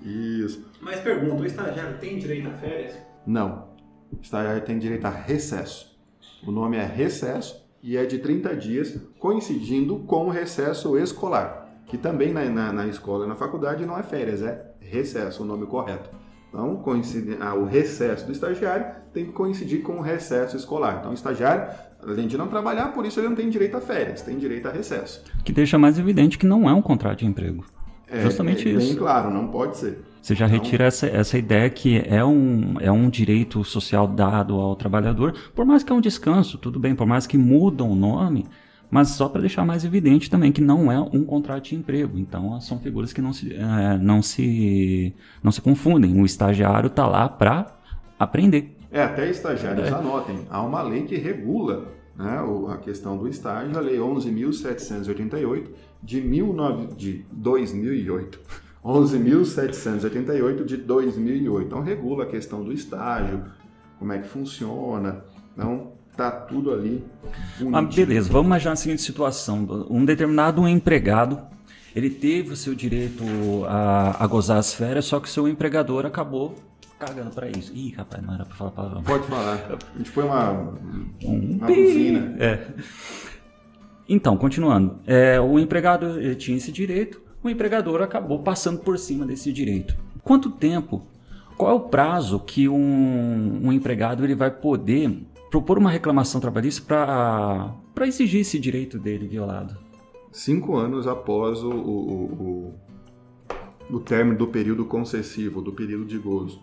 Isso. 0.00 0.64
Mas 0.80 1.00
pergunta, 1.00 1.42
o 1.42 1.46
estagiário 1.46 1.98
tem 1.98 2.18
direito 2.18 2.48
a 2.48 2.52
férias? 2.52 2.96
Não. 3.26 3.66
O 4.12 4.22
estagiário 4.22 4.62
tem 4.62 4.78
direito 4.78 5.04
a 5.04 5.10
recesso. 5.10 5.98
O 6.46 6.52
nome 6.52 6.76
é 6.76 6.84
recesso 6.84 7.67
e 7.82 7.96
é 7.96 8.04
de 8.04 8.18
30 8.18 8.56
dias, 8.56 9.00
coincidindo 9.18 9.98
com 10.00 10.26
o 10.26 10.30
recesso 10.30 10.96
escolar, 10.98 11.68
que 11.86 11.96
também 11.96 12.32
na, 12.32 12.44
na, 12.44 12.72
na 12.72 12.86
escola 12.86 13.24
e 13.24 13.28
na 13.28 13.34
faculdade 13.34 13.86
não 13.86 13.98
é 13.98 14.02
férias, 14.02 14.42
é 14.42 14.72
recesso, 14.80 15.42
o 15.42 15.46
nome 15.46 15.66
correto. 15.66 16.10
Então, 16.48 16.76
coincide, 16.76 17.36
ah, 17.40 17.54
o 17.54 17.64
recesso 17.64 18.26
do 18.26 18.32
estagiário 18.32 18.86
tem 19.12 19.26
que 19.26 19.32
coincidir 19.32 19.82
com 19.82 19.98
o 19.98 20.00
recesso 20.00 20.56
escolar. 20.56 20.98
Então, 20.98 21.10
o 21.10 21.14
estagiário, 21.14 21.68
além 22.02 22.26
de 22.26 22.38
não 22.38 22.48
trabalhar, 22.48 22.88
por 22.92 23.04
isso 23.04 23.20
ele 23.20 23.28
não 23.28 23.36
tem 23.36 23.50
direito 23.50 23.76
a 23.76 23.80
férias, 23.80 24.22
tem 24.22 24.38
direito 24.38 24.66
a 24.66 24.70
recesso. 24.70 25.22
Que 25.44 25.52
deixa 25.52 25.78
mais 25.78 25.98
evidente 25.98 26.38
que 26.38 26.46
não 26.46 26.68
é 26.68 26.72
um 26.72 26.80
contrato 26.80 27.18
de 27.18 27.26
emprego. 27.26 27.64
É, 28.10 28.22
Justamente 28.22 28.66
é, 28.66 28.72
isso. 28.72 28.88
Bem 28.88 28.96
claro, 28.96 29.30
não 29.30 29.48
pode 29.48 29.76
ser. 29.76 29.98
Você 30.28 30.34
já 30.34 30.44
Então- 30.46 30.58
retira 30.58 30.84
essa, 30.84 31.06
essa 31.06 31.38
ideia 31.38 31.70
que 31.70 32.02
é 32.06 32.22
um, 32.22 32.74
é 32.80 32.92
um 32.92 33.08
direito 33.08 33.64
social 33.64 34.06
dado 34.06 34.56
ao 34.56 34.76
trabalhador, 34.76 35.32
por 35.54 35.64
mais 35.64 35.82
que 35.82 35.90
é 35.90 35.94
um 35.94 36.02
descanso, 36.02 36.58
tudo 36.58 36.78
bem, 36.78 36.94
por 36.94 37.06
mais 37.06 37.26
que 37.26 37.38
mudam 37.38 37.90
o 37.90 37.94
nome, 37.94 38.44
mas 38.90 39.08
só 39.08 39.26
para 39.26 39.40
deixar 39.40 39.64
mais 39.64 39.86
evidente 39.86 40.28
também 40.28 40.52
que 40.52 40.60
não 40.60 40.92
é 40.92 41.00
um 41.00 41.24
contrato 41.24 41.64
de 41.70 41.76
emprego. 41.76 42.18
Então 42.18 42.60
são 42.60 42.78
figuras 42.78 43.10
que 43.10 43.22
não 43.22 43.32
se, 43.32 43.54
eh, 43.54 43.98
não 44.02 44.20
se, 44.20 45.14
não 45.42 45.50
se 45.50 45.62
confundem. 45.62 46.20
O 46.20 46.26
estagiário 46.26 46.88
está 46.88 47.06
lá 47.06 47.26
para 47.26 47.74
aprender. 48.18 48.76
É, 48.92 49.04
até 49.04 49.30
estagiários 49.30 49.88
É. 49.88 49.94
anotem, 49.94 50.40
há 50.50 50.60
uma 50.60 50.82
lei 50.82 51.04
que 51.04 51.16
regula 51.16 51.88
né, 52.14 52.38
a 52.70 52.76
questão 52.76 53.16
do 53.16 53.26
estágio, 53.28 53.78
a 53.78 53.80
Lei 53.80 53.96
11.788 53.98 55.68
de, 56.02 56.20
19 56.20 56.94
de 56.96 57.24
2008. 57.32 58.40
11.788 58.84 60.64
de 60.64 60.76
2008. 60.76 61.66
Então, 61.66 61.82
regula 61.82 62.24
a 62.24 62.26
questão 62.26 62.62
do 62.62 62.72
estágio, 62.72 63.44
como 63.98 64.12
é 64.12 64.18
que 64.18 64.28
funciona. 64.28 65.24
Então, 65.54 65.92
tá 66.16 66.30
tudo 66.30 66.72
ali 66.72 67.04
Ah, 67.72 67.82
beleza, 67.82 68.28
vamos 68.30 68.46
imaginar 68.46 68.72
a 68.72 68.76
seguinte 68.76 69.02
situação. 69.02 69.86
Um 69.88 70.04
determinado 70.04 70.66
empregado, 70.66 71.40
ele 71.94 72.10
teve 72.10 72.52
o 72.52 72.56
seu 72.56 72.74
direito 72.74 73.22
a, 73.66 74.22
a 74.24 74.26
gozar 74.26 74.58
as 74.58 74.74
férias, 74.74 75.04
só 75.04 75.20
que 75.20 75.28
o 75.28 75.30
seu 75.30 75.46
empregador 75.48 76.04
acabou 76.06 76.56
cagando 76.98 77.30
para 77.30 77.48
isso. 77.48 77.72
Ih, 77.74 77.94
rapaz, 77.96 78.24
não 78.24 78.34
era 78.34 78.44
para 78.44 78.56
falar 78.56 78.70
palavrão. 78.72 79.02
Pode 79.02 79.26
falar. 79.26 79.78
A 79.94 79.98
gente 79.98 80.10
põe 80.10 80.24
uma, 80.24 80.50
Um 81.22 81.56
uma 81.56 81.66
buzina. 81.66 82.36
É. 82.40 82.66
Então, 84.08 84.36
continuando. 84.36 84.98
É, 85.06 85.40
o 85.40 85.58
empregado 85.58 86.34
tinha 86.36 86.56
esse 86.56 86.72
direito, 86.72 87.20
o 87.42 87.48
empregador 87.48 88.02
acabou 88.02 88.40
passando 88.40 88.80
por 88.80 88.98
cima 88.98 89.26
desse 89.26 89.52
direito. 89.52 89.96
Quanto 90.22 90.50
tempo, 90.50 91.06
qual 91.56 91.70
é 91.70 91.74
o 91.74 91.80
prazo 91.80 92.40
que 92.40 92.68
um, 92.68 93.60
um 93.64 93.72
empregado 93.72 94.24
ele 94.24 94.34
vai 94.34 94.50
poder 94.50 95.22
propor 95.50 95.78
uma 95.78 95.90
reclamação 95.90 96.40
trabalhista 96.40 96.84
para 96.84 98.06
exigir 98.06 98.42
esse 98.42 98.58
direito 98.58 98.98
dele 98.98 99.26
violado? 99.26 99.88
cinco 100.30 100.76
anos 100.76 101.06
após 101.06 101.62
o, 101.62 101.70
o, 101.70 102.74
o, 103.90 103.96
o 103.96 104.00
término 104.00 104.36
do 104.38 104.46
período 104.46 104.84
concessivo, 104.84 105.60
do 105.60 105.72
período 105.72 106.04
de 106.04 106.18
gozo. 106.18 106.62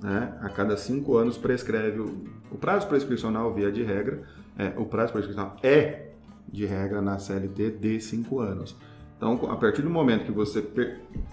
Né? 0.00 0.36
A 0.40 0.48
cada 0.48 0.76
cinco 0.76 1.16
anos 1.16 1.38
prescreve 1.38 2.00
o, 2.00 2.24
o 2.50 2.56
prazo 2.56 2.86
prescricional, 2.86 3.52
via 3.54 3.70
de 3.70 3.82
regra, 3.82 4.22
é, 4.58 4.72
o 4.76 4.84
prazo 4.84 5.12
prescricional 5.12 5.56
é 5.62 6.10
de 6.46 6.66
regra 6.66 7.00
na 7.00 7.18
CLT 7.18 7.70
de 7.70 8.00
cinco 8.00 8.40
anos. 8.40 8.76
Então, 9.16 9.50
a 9.50 9.56
partir 9.56 9.82
do 9.82 9.90
momento 9.90 10.24
que 10.24 10.32
você 10.32 10.62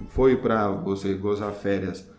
foi 0.09 0.37
para 0.37 0.69
você 0.69 1.13
gozar 1.13 1.51
férias, 1.51 2.09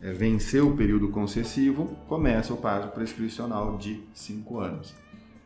é, 0.00 0.12
venceu 0.12 0.68
o 0.68 0.76
período 0.76 1.08
concessivo, 1.10 1.96
começa 2.08 2.54
o 2.54 2.56
prazo 2.56 2.88
prescricional 2.88 3.76
de 3.76 4.02
cinco 4.14 4.58
anos. 4.58 4.94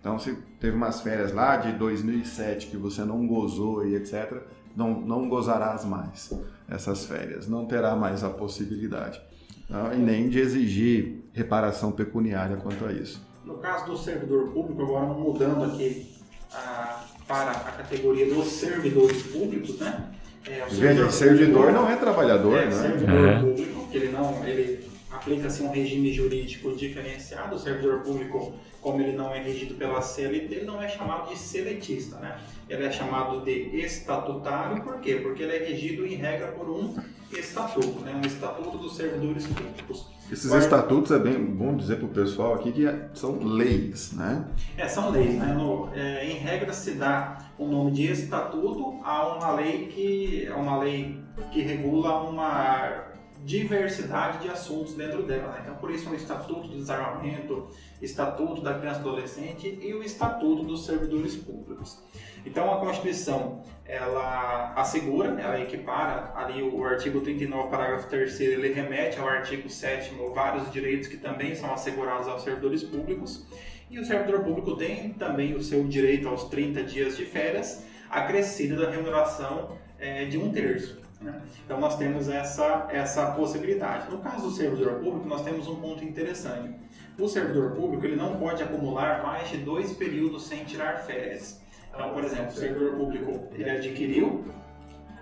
Então, 0.00 0.18
se 0.18 0.34
teve 0.60 0.76
umas 0.76 1.00
férias 1.00 1.32
lá 1.32 1.56
de 1.56 1.72
2007 1.72 2.66
que 2.66 2.76
você 2.76 3.02
não 3.04 3.26
gozou 3.26 3.86
e 3.86 3.94
etc., 3.96 4.42
não, 4.76 5.00
não 5.00 5.28
gozarás 5.28 5.84
mais 5.84 6.32
essas 6.68 7.06
férias, 7.06 7.48
não 7.48 7.64
terá 7.64 7.96
mais 7.96 8.22
a 8.22 8.30
possibilidade. 8.30 9.20
Tá? 9.68 9.94
E 9.94 9.98
nem 9.98 10.28
de 10.28 10.38
exigir 10.38 11.24
reparação 11.32 11.90
pecuniária 11.90 12.56
quanto 12.56 12.84
a 12.84 12.92
isso. 12.92 13.24
No 13.44 13.58
caso 13.58 13.86
do 13.86 13.96
servidor 13.96 14.48
público, 14.48 14.82
agora 14.82 15.06
mudando 15.06 15.64
aqui 15.64 16.14
ah, 16.52 16.93
para 17.26 17.50
a 17.52 17.54
categoria 17.72 18.26
dos 18.32 18.46
servidores 18.48 19.22
públicos, 19.22 19.78
né? 19.78 20.10
É, 20.46 20.64
o 20.70 20.74
Veja, 20.74 21.10
servidor 21.10 21.72
não 21.72 21.88
é 21.88 21.96
trabalhador, 21.96 22.58
é, 22.58 22.66
né? 22.66 22.72
servidor 22.72 23.28
É. 23.28 23.40
público, 23.40 23.88
que 23.90 23.96
ele 23.96 24.08
não, 24.12 24.46
ele 24.46 24.84
aplica-se 25.10 25.62
um 25.62 25.70
regime 25.70 26.12
jurídico 26.12 26.72
diferenciado. 26.76 27.56
O 27.56 27.58
servidor 27.58 28.00
público, 28.00 28.52
como 28.82 29.00
ele 29.00 29.16
não 29.16 29.34
é 29.34 29.42
regido 29.42 29.74
pela 29.74 30.02
CLT, 30.02 30.54
ele 30.54 30.64
não 30.66 30.82
é 30.82 30.88
chamado 30.88 31.30
de 31.30 31.38
seletista, 31.38 32.16
né? 32.18 32.38
Ele 32.68 32.84
é 32.84 32.90
chamado 32.92 33.40
de 33.42 33.50
estatutário, 33.80 34.82
por 34.82 35.00
quê? 35.00 35.14
Porque 35.16 35.42
ele 35.42 35.56
é 35.56 35.58
regido 35.60 36.06
em 36.06 36.16
regra 36.16 36.48
por 36.48 36.68
um 36.68 36.94
estatuto, 37.38 38.00
né? 38.00 38.14
Um 38.22 38.26
estatuto 38.26 38.78
dos 38.78 38.96
servidores 38.96 39.46
públicos. 39.46 40.06
Esses 40.30 40.46
Agora- 40.46 40.62
estatutos, 40.64 41.10
é 41.12 41.18
bem 41.18 41.44
bom 41.44 41.76
dizer 41.76 41.96
para 41.96 42.06
o 42.06 42.08
pessoal 42.08 42.54
aqui 42.54 42.72
que 42.72 42.86
é- 42.86 43.08
são 43.14 43.38
leis, 43.44 44.12
né? 44.12 44.46
É, 44.76 44.88
são 44.88 45.10
leis, 45.10 45.34
né? 45.34 45.52
No- 45.52 45.90
é, 45.94 46.26
em 46.30 46.36
regra 46.38 46.72
se 46.72 46.92
dá 46.92 47.38
o 47.58 47.66
nome 47.66 47.90
de 47.92 48.10
estatuto 48.10 49.00
a 49.04 49.36
uma 49.36 49.52
lei 49.52 49.86
que 49.88 50.46
é 50.46 50.54
uma 50.54 50.78
lei 50.78 51.20
que 51.52 51.60
regula 51.60 52.22
uma 52.22 53.04
diversidade 53.44 54.38
de 54.42 54.48
assuntos 54.48 54.94
dentro 54.94 55.22
dela. 55.24 55.52
né? 55.52 55.60
Então, 55.64 55.74
por 55.76 55.90
isso, 55.90 56.08
o 56.08 56.14
Estatuto 56.14 56.66
do 56.68 56.76
Desarmamento, 56.78 57.68
Estatuto 58.00 58.62
da 58.62 58.72
Criança 58.78 58.98
e 58.98 59.02
Adolescente 59.02 59.78
e 59.82 59.92
o 59.94 60.02
Estatuto 60.02 60.62
dos 60.62 60.86
Servidores 60.86 61.36
Públicos. 61.36 61.98
Então, 62.44 62.72
a 62.72 62.78
Constituição, 62.78 63.62
ela 63.86 64.72
assegura, 64.76 65.40
ela 65.40 65.60
equipara 65.60 66.32
ali 66.34 66.62
o 66.62 66.84
artigo 66.84 67.20
39, 67.20 67.68
parágrafo 67.70 68.08
3 68.08 68.40
ele 68.40 68.72
remete 68.72 69.18
ao 69.18 69.28
artigo 69.28 69.68
7 69.68 70.14
vários 70.34 70.70
direitos 70.70 71.08
que 71.08 71.16
também 71.16 71.54
são 71.54 71.72
assegurados 71.72 72.28
aos 72.28 72.42
servidores 72.42 72.82
públicos. 72.82 73.46
E 73.90 73.98
o 73.98 74.04
servidor 74.04 74.42
público 74.42 74.76
tem 74.76 75.10
também 75.10 75.54
o 75.54 75.62
seu 75.62 75.84
direito 75.84 76.28
aos 76.28 76.44
30 76.44 76.82
dias 76.82 77.16
de 77.16 77.24
férias, 77.24 77.84
acrescido 78.10 78.80
da 78.80 78.90
remuneração 78.90 79.76
eh, 79.98 80.24
de 80.24 80.38
um 80.38 80.50
terço. 80.50 80.98
né? 81.20 81.40
Então 81.64 81.78
nós 81.78 81.96
temos 81.96 82.28
essa, 82.28 82.88
essa 82.90 83.26
possibilidade. 83.32 84.10
No 84.10 84.18
caso 84.18 84.48
do 84.48 84.50
servidor 84.50 84.94
público, 85.00 85.28
nós 85.28 85.42
temos 85.42 85.68
um 85.68 85.76
ponto 85.76 86.04
interessante. 86.04 86.74
O 87.18 87.28
servidor 87.28 87.72
público 87.72 88.04
ele 88.04 88.16
não 88.16 88.36
pode 88.36 88.62
acumular 88.62 89.22
mais 89.22 89.48
de 89.48 89.58
dois 89.58 89.92
períodos 89.92 90.44
sem 90.44 90.64
tirar 90.64 91.04
férias. 91.04 91.60
Então, 91.94 92.10
por 92.12 92.24
exemplo, 92.24 92.48
o 92.48 92.52
servidor 92.52 92.94
público 92.96 93.48
ele 93.54 93.70
adquiriu 93.70 94.44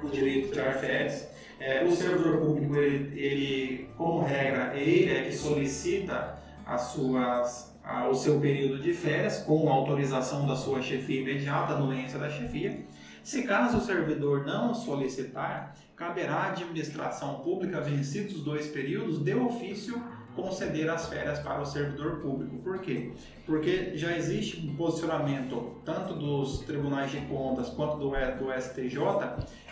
o 0.03 0.09
direito 0.09 0.47
de 0.49 0.53
tirar 0.55 0.75
férias. 0.75 1.29
É, 1.61 1.85
o 1.85 1.93
servidor 1.93 2.39
público, 2.39 2.75
ele, 2.77 3.19
ele, 3.21 3.89
como 3.97 4.23
regra, 4.23 4.75
ele 4.77 5.11
é 5.11 5.25
que 5.25 5.33
solicita 5.33 6.35
as 6.67 6.81
suas, 6.83 7.77
a- 7.85 8.09
o 8.09 8.15
seu 8.15 8.41
período 8.41 8.83
de 8.83 8.93
férias 8.93 9.39
com 9.39 9.69
autorização 9.71 10.47
da 10.47 10.57
sua 10.57 10.83
chefia 10.83 11.21
imediata, 11.21 11.75
anuência 11.75 12.19
da 12.19 12.29
chefia. 12.31 12.81
Se 13.23 13.43
caso 13.45 13.79
o 13.79 13.81
servidor 13.81 14.45
não 14.45 14.75
solicitar, 14.75 15.77
caberá 15.95 16.35
à 16.35 16.47
administração 16.49 17.37
pública, 17.41 17.81
vencidos 17.81 18.37
os 18.37 18.43
dois 18.43 18.67
períodos, 18.67 19.23
de 19.23 19.35
ofício 19.35 20.03
conceder 20.35 20.89
as 20.91 21.09
férias 21.09 21.39
para 21.41 21.61
o 21.61 21.67
servidor 21.67 22.21
público. 22.21 22.59
Por 22.59 22.79
quê? 22.81 23.13
Porque 23.45 23.97
já 23.97 24.17
existe 24.17 24.67
um 24.67 24.75
posicionamento 24.75 25.81
tanto 25.85 26.15
dos 26.15 26.61
tribunais 26.61 27.11
de 27.11 27.19
contas 27.23 27.71
quanto 27.71 27.97
do, 27.97 28.11
do 28.11 28.53
STJ 28.61 28.99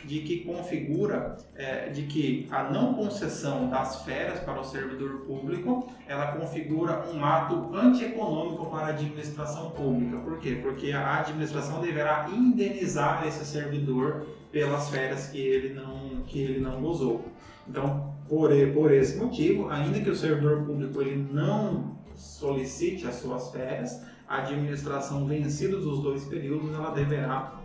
de 0.04 0.20
que 0.20 0.44
configura 0.44 1.36
eh, 1.56 1.90
de 1.90 2.02
que 2.02 2.48
a 2.50 2.64
não 2.64 2.94
concessão 2.94 3.68
das 3.68 4.02
férias 4.02 4.40
para 4.40 4.60
o 4.60 4.64
servidor 4.64 5.20
público 5.26 5.92
ela 6.06 6.32
configura 6.32 7.04
um 7.12 7.24
ato 7.24 7.74
antieconômico 7.74 8.66
para 8.66 8.86
a 8.86 8.88
administração 8.88 9.70
pública. 9.70 10.18
Por 10.18 10.38
quê? 10.38 10.58
Porque 10.62 10.92
a 10.92 11.20
administração 11.20 11.80
deverá 11.80 12.28
indenizar 12.30 13.26
esse 13.26 13.44
servidor 13.44 14.26
pelas 14.50 14.88
férias 14.88 15.28
que 15.28 15.38
ele 15.38 15.74
não, 15.74 16.22
que 16.26 16.40
ele 16.40 16.60
não 16.60 16.80
gozou. 16.80 17.24
Então, 17.68 18.09
por, 18.30 18.50
por 18.72 18.92
esse 18.92 19.18
motivo, 19.18 19.68
ainda 19.68 20.00
que 20.00 20.08
o 20.08 20.14
servidor 20.14 20.64
público 20.64 21.02
ele 21.02 21.28
não 21.32 21.98
solicite 22.14 23.04
as 23.08 23.16
suas 23.16 23.50
férias, 23.50 24.02
a 24.28 24.38
administração, 24.38 25.26
vencidos 25.26 25.84
os 25.84 26.00
dois 26.00 26.24
períodos, 26.26 26.72
ela 26.72 26.90
deverá, 26.90 27.60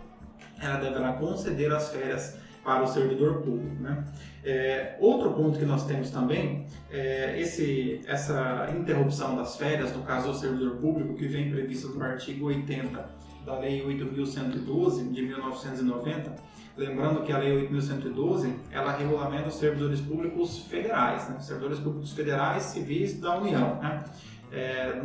ela 0.60 0.80
deverá 0.80 1.12
conceder 1.12 1.72
as 1.72 1.90
férias 1.90 2.36
para 2.64 2.82
o 2.82 2.86
servidor 2.88 3.42
público. 3.42 3.80
Né? 3.80 4.04
É, 4.44 4.96
outro 4.98 5.32
ponto 5.34 5.56
que 5.56 5.64
nós 5.64 5.86
temos 5.86 6.10
também 6.10 6.66
é 6.90 7.40
esse, 7.40 8.00
essa 8.04 8.68
interrupção 8.76 9.36
das 9.36 9.56
férias, 9.56 9.96
no 9.96 10.02
caso 10.02 10.32
do 10.32 10.34
servidor 10.36 10.78
público, 10.78 11.14
que 11.14 11.28
vem 11.28 11.48
previsto 11.48 11.90
no 11.90 12.02
artigo 12.02 12.46
80 12.46 13.08
da 13.44 13.56
Lei 13.60 13.84
8.112 13.86 15.12
de 15.12 15.22
1990, 15.22 16.34
Lembrando 16.76 17.22
que 17.22 17.32
a 17.32 17.38
Lei 17.38 17.68
8.112, 17.68 18.52
ela 18.70 18.92
regulamenta 18.92 19.48
os 19.48 19.54
servidores 19.54 19.98
públicos 19.98 20.58
federais, 20.58 21.26
né? 21.30 21.40
servidores 21.40 21.78
públicos 21.78 22.12
federais 22.12 22.64
civis 22.64 23.18
da 23.18 23.38
União. 23.38 23.76
Né? 23.76 24.04
É, 24.52 25.00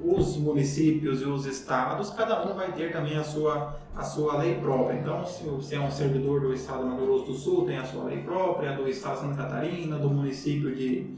os 0.00 0.36
municípios 0.36 1.20
e 1.22 1.24
os 1.24 1.44
estados, 1.44 2.10
cada 2.10 2.46
um 2.46 2.54
vai 2.54 2.70
ter 2.72 2.92
também 2.92 3.16
a 3.16 3.24
sua, 3.24 3.76
a 3.94 4.04
sua 4.04 4.38
lei 4.38 4.54
própria. 4.54 5.00
Então, 5.00 5.26
se 5.26 5.42
você 5.44 5.74
é 5.74 5.80
um 5.80 5.90
servidor 5.90 6.40
do 6.42 6.54
estado 6.54 6.82
do 6.82 6.86
Mato 6.90 7.04
Grosso 7.04 7.26
do 7.26 7.34
Sul, 7.34 7.66
tem 7.66 7.78
a 7.78 7.84
sua 7.84 8.04
lei 8.04 8.18
própria, 8.18 8.76
do 8.76 8.88
estado 8.88 9.20
Santa 9.20 9.42
Catarina, 9.42 9.98
do 9.98 10.08
município 10.08 10.74
de 10.76 11.16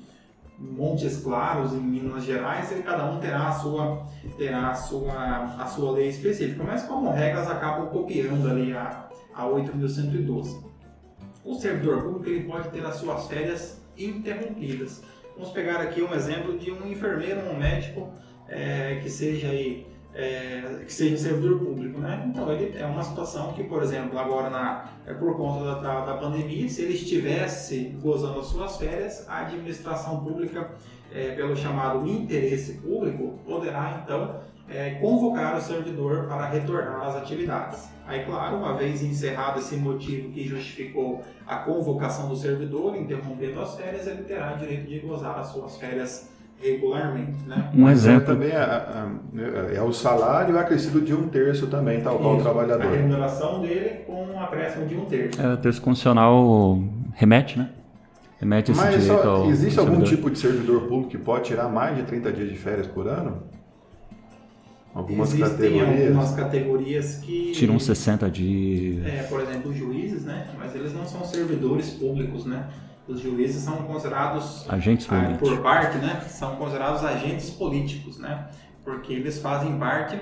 Montes 0.58 1.18
Claros, 1.18 1.74
em 1.74 1.80
Minas 1.80 2.24
Gerais, 2.24 2.72
e 2.72 2.82
cada 2.82 3.04
um 3.04 3.20
terá 3.20 3.48
a 3.48 3.52
sua, 3.52 4.06
terá 4.38 4.70
a 4.70 4.74
sua, 4.74 5.54
a 5.58 5.66
sua 5.66 5.92
lei 5.92 6.08
específica. 6.08 6.64
Mas, 6.64 6.82
como 6.84 7.10
regras, 7.10 7.48
acabam 7.48 7.88
copiando 7.88 8.48
ali 8.48 8.72
a 8.72 9.07
a 9.38 9.44
8.112. 9.44 10.60
O 11.44 11.54
servidor 11.54 12.02
público 12.02 12.28
ele 12.28 12.44
pode 12.44 12.68
ter 12.70 12.84
as 12.84 12.96
suas 12.96 13.28
férias 13.28 13.80
interrompidas. 13.96 15.00
Vamos 15.36 15.52
pegar 15.52 15.80
aqui 15.80 16.02
um 16.02 16.12
exemplo 16.12 16.58
de 16.58 16.72
um 16.72 16.84
enfermeiro, 16.90 17.40
um 17.48 17.56
médico 17.56 18.08
é, 18.48 18.98
que 19.00 19.08
seja 19.08 19.48
aí, 19.48 19.86
é, 20.12 20.82
que 20.84 20.92
seja 20.92 21.16
servidor 21.16 21.60
público, 21.60 22.00
né? 22.00 22.26
Então 22.28 22.52
ele 22.52 22.76
é 22.76 22.84
uma 22.84 23.04
situação 23.04 23.52
que, 23.52 23.62
por 23.62 23.80
exemplo, 23.80 24.18
agora 24.18 24.50
na, 24.50 24.90
é 25.06 25.14
por 25.14 25.36
conta 25.36 25.64
da, 25.64 25.74
da, 25.80 26.04
da 26.06 26.14
pandemia, 26.16 26.68
se 26.68 26.82
ele 26.82 26.94
estivesse 26.94 27.96
gozando 28.02 28.40
as 28.40 28.46
suas 28.46 28.76
férias, 28.76 29.24
a 29.28 29.42
administração 29.42 30.24
pública, 30.24 30.68
é, 31.12 31.36
pelo 31.36 31.56
chamado 31.56 32.06
interesse 32.08 32.74
público, 32.74 33.38
poderá 33.46 34.02
então 34.04 34.40
é, 34.70 34.90
convocar 35.00 35.56
o 35.56 35.60
servidor 35.60 36.26
para 36.26 36.48
retornar 36.48 37.08
às 37.08 37.16
atividades. 37.16 37.88
Aí, 38.06 38.24
claro, 38.24 38.56
uma 38.56 38.74
vez 38.74 39.02
encerrado 39.02 39.58
esse 39.58 39.76
motivo 39.76 40.30
que 40.30 40.46
justificou 40.46 41.22
a 41.46 41.56
convocação 41.56 42.28
do 42.28 42.36
servidor, 42.36 42.96
interrompendo 42.96 43.60
as 43.60 43.74
férias, 43.76 44.06
ele 44.06 44.22
terá 44.22 44.52
direito 44.54 44.86
de 44.86 44.98
gozar 45.00 45.38
as 45.38 45.48
suas 45.48 45.76
férias 45.76 46.30
regularmente. 46.60 47.46
Né? 47.46 47.70
Um 47.74 47.88
exemplo 47.88 48.26
também 48.26 48.50
é, 48.50 49.76
é, 49.76 49.82
o 49.82 49.92
salário 49.92 50.58
acrescido 50.58 51.00
de 51.00 51.14
um 51.14 51.28
terço 51.28 51.66
também, 51.68 52.00
tal 52.00 52.18
qual 52.18 52.36
o 52.36 52.42
trabalhador. 52.42 52.86
A 52.86 52.90
remuneração 52.90 53.60
dele 53.60 54.04
com 54.06 54.24
um 54.24 54.40
acréscimo 54.40 54.86
de 54.86 54.96
um 54.96 55.04
terço. 55.04 55.40
É, 55.40 55.52
o 55.52 55.56
terço 55.56 55.80
constitucional 55.80 56.82
remete, 57.14 57.58
né? 57.58 57.70
Remete 58.40 58.70
esse 58.70 58.80
Mas 58.80 59.00
direito 59.00 59.22
só, 59.22 59.28
ao, 59.28 59.50
existe 59.50 59.78
ao 59.78 59.86
algum 59.86 60.02
tipo 60.02 60.30
de 60.30 60.38
servidor 60.38 60.82
público 60.82 61.10
que 61.10 61.18
pode 61.18 61.44
tirar 61.44 61.68
mais 61.68 61.96
de 61.96 62.04
30 62.04 62.32
dias 62.32 62.48
de 62.48 62.56
férias 62.56 62.86
por 62.86 63.06
ano? 63.06 63.42
Algumas 64.94 65.32
Existem 65.32 65.50
categorias. 65.50 66.06
algumas 66.06 66.34
categorias 66.34 67.16
que. 67.16 67.52
Tiram 67.52 67.78
60 67.78 68.30
dias. 68.30 69.06
É, 69.06 69.22
por 69.24 69.40
exemplo, 69.40 69.70
os 69.70 69.76
juízes, 69.76 70.24
né? 70.24 70.48
Mas 70.58 70.74
eles 70.74 70.92
não 70.92 71.06
são 71.06 71.24
servidores 71.24 71.90
públicos, 71.90 72.44
né? 72.44 72.68
Os 73.06 73.20
juízes 73.20 73.62
são 73.62 73.76
considerados. 73.78 74.66
Agentes 74.68 75.06
ah, 75.10 75.14
políticos. 75.14 75.48
Por 75.48 75.62
parte, 75.62 75.98
né? 75.98 76.20
São 76.28 76.56
considerados 76.56 77.04
agentes 77.04 77.50
políticos, 77.50 78.18
né? 78.18 78.48
Porque 78.84 79.12
eles 79.12 79.38
fazem 79.38 79.78
parte 79.78 80.18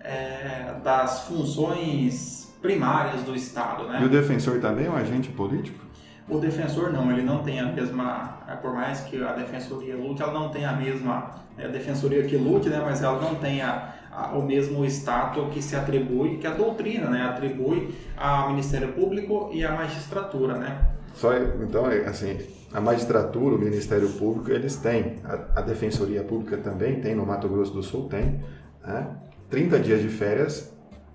é, 0.00 0.74
das 0.82 1.24
funções 1.26 2.54
primárias 2.60 3.22
do 3.22 3.34
Estado, 3.34 3.88
né? 3.88 4.00
E 4.02 4.04
o 4.04 4.08
defensor 4.08 4.60
também 4.60 4.86
é 4.86 4.90
um 4.90 4.96
agente 4.96 5.30
político? 5.30 5.84
O 6.28 6.38
defensor 6.38 6.92
não, 6.92 7.10
ele 7.10 7.22
não 7.22 7.42
tem 7.42 7.58
a 7.58 7.66
mesma, 7.66 8.38
é, 8.46 8.54
por 8.54 8.72
mais 8.72 9.00
que 9.00 9.22
a 9.22 9.32
defensoria 9.32 9.96
lute, 9.96 10.22
ela 10.22 10.32
não 10.32 10.48
tem 10.48 10.64
a 10.64 10.72
mesma, 10.72 11.34
é 11.58 11.64
a 11.64 11.68
defensoria 11.68 12.22
que 12.22 12.36
lute, 12.36 12.68
né, 12.68 12.80
mas 12.84 13.02
ela 13.02 13.20
não 13.20 13.34
tem 13.34 13.60
a, 13.60 13.94
o 14.34 14.42
mesmo 14.42 14.84
status 14.86 15.52
que 15.52 15.62
se 15.62 15.76
atribui, 15.76 16.38
que 16.38 16.46
a 16.46 16.52
doutrina 16.52 17.08
né, 17.08 17.22
atribui 17.22 17.94
ao 18.16 18.50
Ministério 18.50 18.92
Público 18.92 19.50
e 19.52 19.64
à 19.64 19.72
magistratura. 19.72 20.56
Né? 20.56 20.84
Só, 21.14 21.32
então, 21.36 21.90
é, 21.90 22.06
assim, 22.06 22.38
a 22.72 22.80
magistratura, 22.80 23.54
o 23.54 23.58
Ministério 23.58 24.08
Público, 24.10 24.50
eles 24.50 24.76
têm, 24.76 25.16
a, 25.24 25.60
a 25.60 25.62
Defensoria 25.62 26.22
Pública 26.22 26.56
também 26.56 27.00
tem, 27.00 27.14
no 27.14 27.24
Mato 27.24 27.48
Grosso 27.48 27.72
do 27.72 27.82
Sul 27.82 28.08
tem, 28.08 28.40
né, 28.84 29.16
30 29.48 29.78
dias 29.80 30.00
de 30.00 30.08
férias, 30.08 30.72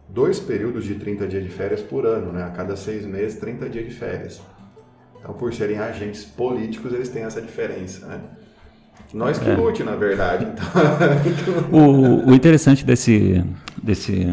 dois 0.08 0.40
períodos 0.40 0.86
de 0.86 0.96
30 0.96 1.28
dias 1.28 1.44
de 1.44 1.50
férias 1.50 1.82
por 1.82 2.06
ano, 2.06 2.32
né, 2.32 2.44
a 2.44 2.50
cada 2.50 2.76
seis 2.76 3.06
meses, 3.06 3.40
30 3.40 3.70
dias 3.70 3.86
de 3.86 3.92
férias. 3.92 4.42
Então, 5.20 5.34
por 5.34 5.54
serem 5.54 5.80
agentes 5.80 6.24
políticos, 6.24 6.94
eles 6.94 7.10
têm 7.10 7.24
essa 7.24 7.42
diferença, 7.42 8.06
né? 8.06 8.22
Nós 9.14 9.40
que 9.40 9.50
é. 9.50 9.56
lute, 9.56 9.84
na 9.84 9.96
verdade. 9.96 10.46
Então. 10.46 10.66
o, 11.72 12.30
o 12.30 12.34
interessante 12.34 12.86
desse, 12.86 13.44
desse 13.82 14.28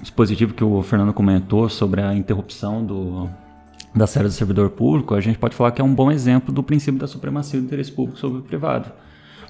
dispositivo 0.00 0.54
que 0.54 0.64
o 0.64 0.82
Fernando 0.82 1.12
comentou 1.12 1.68
sobre 1.68 2.00
a 2.00 2.14
interrupção 2.14 2.84
do, 2.84 3.28
da 3.94 4.06
série 4.06 4.26
do 4.26 4.32
servidor 4.32 4.70
público, 4.70 5.14
a 5.14 5.20
gente 5.20 5.38
pode 5.38 5.54
falar 5.54 5.72
que 5.72 5.80
é 5.80 5.84
um 5.84 5.94
bom 5.94 6.10
exemplo 6.10 6.52
do 6.52 6.62
princípio 6.62 6.98
da 6.98 7.06
supremacia 7.06 7.60
do 7.60 7.66
interesse 7.66 7.92
público 7.92 8.18
sobre 8.18 8.38
o 8.38 8.42
privado. 8.42 8.90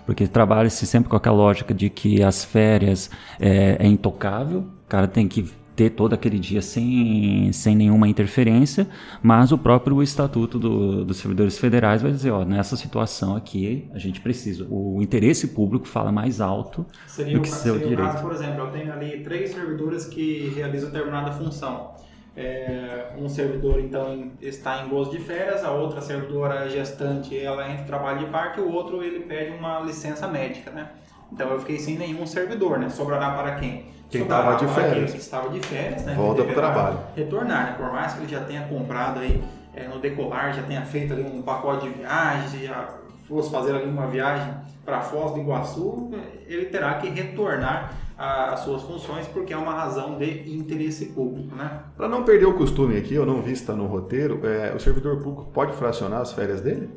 Porque 0.06 0.26
trabalha-se 0.26 0.86
sempre 0.86 1.10
com 1.10 1.16
aquela 1.16 1.36
lógica 1.36 1.74
de 1.74 1.90
que 1.90 2.22
as 2.22 2.44
férias 2.44 3.10
é, 3.38 3.76
é 3.78 3.86
intocável, 3.86 4.60
o 4.60 4.88
cara 4.88 5.06
tem 5.06 5.28
que 5.28 5.50
ter 5.78 5.90
todo 5.90 6.12
aquele 6.12 6.40
dia 6.40 6.60
sem, 6.60 7.52
sem 7.52 7.76
nenhuma 7.76 8.08
interferência, 8.08 8.88
mas 9.22 9.52
o 9.52 9.56
próprio 9.56 10.02
Estatuto 10.02 10.58
do, 10.58 11.04
dos 11.04 11.18
Servidores 11.18 11.56
Federais 11.56 12.02
vai 12.02 12.10
dizer, 12.10 12.32
ó, 12.32 12.44
nessa 12.44 12.76
situação 12.76 13.36
aqui 13.36 13.88
a 13.94 13.98
gente 13.98 14.20
precisa, 14.20 14.66
o 14.68 15.00
interesse 15.00 15.46
público 15.46 15.86
fala 15.86 16.10
mais 16.10 16.40
alto 16.40 16.84
seria 17.06 17.34
do 17.34 17.42
que 17.42 17.48
seu 17.48 17.74
seria 17.74 17.90
direito. 17.90 18.10
Caso, 18.10 18.24
por 18.24 18.32
exemplo, 18.32 18.64
eu 18.64 18.70
tenho 18.72 18.92
ali 18.92 19.22
três 19.22 19.52
servidores 19.52 20.04
que 20.04 20.52
realizam 20.56 20.90
determinada 20.90 21.30
função. 21.30 21.94
É, 22.34 23.12
um 23.16 23.28
servidor 23.28 23.78
então 23.78 24.32
está 24.42 24.84
em 24.84 24.88
gozo 24.88 25.12
de 25.12 25.18
férias, 25.18 25.64
a 25.64 25.70
outra 25.70 26.00
servidora 26.00 26.68
gestante 26.68 27.38
ela 27.38 27.70
entra 27.70 27.82
em 27.82 27.86
trabalho 27.86 28.18
de 28.18 28.26
parte, 28.26 28.60
o 28.60 28.68
outro 28.68 29.00
ele 29.00 29.20
pede 29.20 29.56
uma 29.56 29.78
licença 29.80 30.26
médica, 30.26 30.72
né? 30.72 30.90
Então 31.32 31.48
eu 31.50 31.60
fiquei 31.60 31.78
sem 31.78 31.96
nenhum 31.96 32.26
servidor, 32.26 32.80
né? 32.80 32.88
Sobrará 32.88 33.30
para 33.30 33.56
quem? 33.56 33.96
Quem 34.10 34.22
estava 34.22 34.54
de 34.56 34.66
férias. 34.66 35.10
Quem 35.10 35.20
estava 35.20 35.48
de 35.50 35.60
férias, 35.60 36.04
né? 36.04 36.14
Volta 36.14 36.42
para 36.42 36.52
o 36.52 36.54
trabalho. 36.54 36.98
Retornar, 37.14 37.66
né? 37.66 37.74
Por 37.76 37.92
mais 37.92 38.14
que 38.14 38.20
ele 38.20 38.28
já 38.28 38.40
tenha 38.44 38.62
comprado 38.62 39.20
aí 39.20 39.42
é, 39.74 39.86
no 39.86 39.98
decolar, 39.98 40.54
já 40.54 40.62
tenha 40.62 40.82
feito 40.82 41.12
ali 41.12 41.22
um 41.22 41.42
pacote 41.42 41.88
de 41.88 41.94
viagem, 41.94 42.66
já 42.66 42.88
fosse 43.28 43.50
fazer 43.50 43.74
ali 43.74 43.86
uma 43.86 44.06
viagem 44.06 44.54
para 44.84 45.02
Foz 45.02 45.32
do 45.32 45.40
Iguaçu, 45.40 46.10
ele 46.46 46.66
terá 46.66 46.94
que 46.94 47.10
retornar 47.10 47.92
às 48.16 48.60
suas 48.60 48.82
funções 48.82 49.26
porque 49.28 49.52
é 49.52 49.56
uma 49.56 49.72
razão 49.72 50.18
de 50.18 50.50
interesse 50.50 51.06
público, 51.06 51.54
né? 51.54 51.82
Para 51.96 52.08
não 52.08 52.24
perder 52.24 52.46
o 52.46 52.54
costume 52.54 52.96
aqui, 52.96 53.14
eu 53.14 53.26
não 53.26 53.42
vi 53.42 53.52
está 53.52 53.74
no 53.74 53.86
roteiro, 53.86 54.40
é, 54.44 54.74
o 54.74 54.80
servidor 54.80 55.18
público 55.18 55.50
pode 55.52 55.74
fracionar 55.74 56.22
as 56.22 56.32
férias 56.32 56.60
dele? 56.60 56.90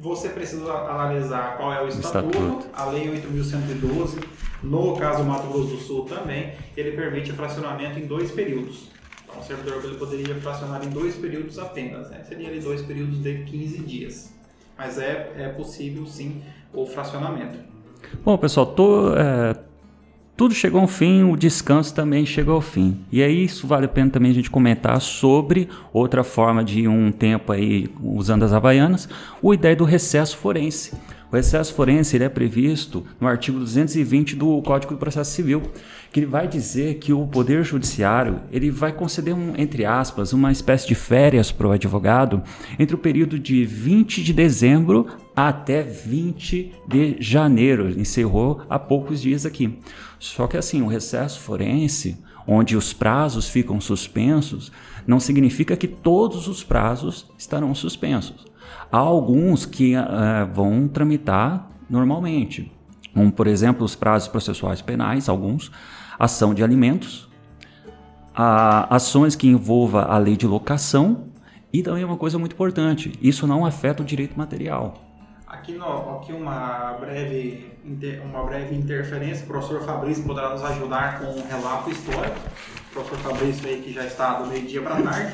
Você 0.00 0.28
precisa 0.28 0.72
analisar 0.72 1.56
qual 1.56 1.72
é 1.72 1.82
o 1.82 1.88
estatuto, 1.88 2.38
estatuto. 2.38 2.68
a 2.72 2.86
lei 2.86 3.08
8.112 3.08 4.38
no 4.62 4.96
caso 4.96 5.22
do 5.22 5.28
Mato 5.28 5.46
Grosso 5.46 5.68
do 5.68 5.76
Sul 5.76 6.04
também, 6.04 6.52
ele 6.76 6.92
permite 6.92 7.32
fracionamento 7.32 7.98
em 7.98 8.06
dois 8.06 8.30
períodos. 8.32 8.88
Então, 9.24 9.40
o 9.40 9.44
servidor 9.44 9.84
ele 9.84 9.96
poderia 9.96 10.34
fracionar 10.36 10.84
em 10.84 10.90
dois 10.90 11.14
períodos 11.14 11.58
apenas, 11.58 12.10
né? 12.10 12.24
seria 12.26 12.48
ali 12.48 12.60
dois 12.60 12.82
períodos 12.82 13.22
de 13.22 13.44
15 13.44 13.78
dias. 13.78 14.34
Mas 14.76 14.98
é, 14.98 15.32
é 15.36 15.48
possível 15.48 16.06
sim 16.06 16.42
o 16.72 16.86
fracionamento. 16.86 17.58
Bom, 18.24 18.36
pessoal, 18.36 18.66
tô, 18.66 19.14
é, 19.14 19.54
tudo 20.38 20.54
chegou 20.54 20.80
ao 20.80 20.86
fim, 20.86 21.24
o 21.24 21.36
descanso 21.36 21.92
também 21.92 22.24
chegou 22.24 22.54
ao 22.54 22.60
fim. 22.60 22.96
E 23.10 23.20
aí 23.24 23.42
isso 23.42 23.66
vale 23.66 23.86
a 23.86 23.88
pena 23.88 24.08
também 24.08 24.30
a 24.30 24.34
gente 24.34 24.48
comentar 24.48 25.00
sobre 25.00 25.68
outra 25.92 26.22
forma 26.22 26.62
de 26.62 26.86
um 26.86 27.10
tempo 27.10 27.50
aí 27.50 27.90
usando 28.00 28.44
as 28.44 28.52
havaianas, 28.52 29.08
o 29.42 29.52
ideia 29.52 29.74
do 29.74 29.82
recesso 29.82 30.36
forense. 30.36 30.92
O 31.32 31.34
recesso 31.34 31.74
forense 31.74 32.16
ele 32.16 32.22
é 32.22 32.28
previsto 32.28 33.04
no 33.20 33.26
artigo 33.26 33.58
220 33.58 34.36
do 34.36 34.62
Código 34.62 34.94
do 34.94 34.98
Processo 34.98 35.32
Civil, 35.32 35.60
que 36.12 36.20
ele 36.20 36.26
vai 36.26 36.46
dizer 36.46 36.94
que 36.98 37.12
o 37.12 37.26
Poder 37.26 37.64
Judiciário 37.64 38.40
ele 38.52 38.70
vai 38.70 38.92
conceder, 38.92 39.34
um, 39.34 39.54
entre 39.58 39.84
aspas, 39.84 40.32
uma 40.32 40.52
espécie 40.52 40.86
de 40.86 40.94
férias 40.94 41.50
para 41.50 41.66
o 41.66 41.72
advogado 41.72 42.44
entre 42.78 42.94
o 42.94 42.98
período 42.98 43.40
de 43.40 43.64
20 43.64 44.22
de 44.22 44.32
dezembro 44.32 45.06
até 45.46 45.82
20 45.82 46.72
de 46.88 47.16
janeiro. 47.20 47.88
Encerrou 47.90 48.62
há 48.68 48.76
poucos 48.76 49.22
dias 49.22 49.46
aqui. 49.46 49.78
Só 50.18 50.48
que 50.48 50.56
assim, 50.56 50.82
o 50.82 50.88
recesso 50.88 51.38
forense, 51.38 52.20
onde 52.44 52.76
os 52.76 52.92
prazos 52.92 53.48
ficam 53.48 53.80
suspensos, 53.80 54.72
não 55.06 55.20
significa 55.20 55.76
que 55.76 55.86
todos 55.86 56.48
os 56.48 56.64
prazos 56.64 57.30
estarão 57.38 57.72
suspensos. 57.72 58.46
Há 58.90 58.98
alguns 58.98 59.64
que 59.64 59.94
uh, 59.94 60.02
vão 60.52 60.88
tramitar 60.88 61.70
normalmente, 61.88 62.72
como 63.14 63.30
por 63.30 63.46
exemplo 63.46 63.84
os 63.84 63.94
prazos 63.94 64.28
processuais 64.28 64.82
penais, 64.82 65.28
alguns, 65.28 65.70
ação 66.18 66.52
de 66.52 66.64
alimentos, 66.64 67.28
a, 68.34 68.92
ações 68.94 69.36
que 69.36 69.46
envolva 69.46 70.02
a 70.02 70.18
lei 70.18 70.36
de 70.36 70.48
locação 70.48 71.28
e 71.72 71.80
também 71.82 72.02
uma 72.02 72.16
coisa 72.16 72.38
muito 72.38 72.54
importante, 72.54 73.12
isso 73.22 73.46
não 73.46 73.64
afeta 73.64 74.02
o 74.02 74.06
direito 74.06 74.36
material. 74.36 75.07
Aqui, 75.48 75.72
no, 75.72 76.16
aqui 76.16 76.30
uma, 76.30 76.92
breve, 77.00 77.72
uma 78.22 78.44
breve 78.44 78.74
interferência, 78.74 79.44
o 79.44 79.46
professor 79.46 79.80
Fabrício 79.80 80.22
poderá 80.24 80.50
nos 80.50 80.62
ajudar 80.62 81.20
com 81.20 81.24
um 81.24 81.48
relato 81.48 81.90
histórico. 81.90 82.36
O 82.90 82.92
professor 82.92 83.18
Fabrício 83.30 83.66
aí 83.66 83.80
que 83.80 83.90
já 83.90 84.04
está 84.04 84.34
do 84.34 84.46
meio-dia 84.46 84.82
para 84.82 85.00
tarde. 85.00 85.32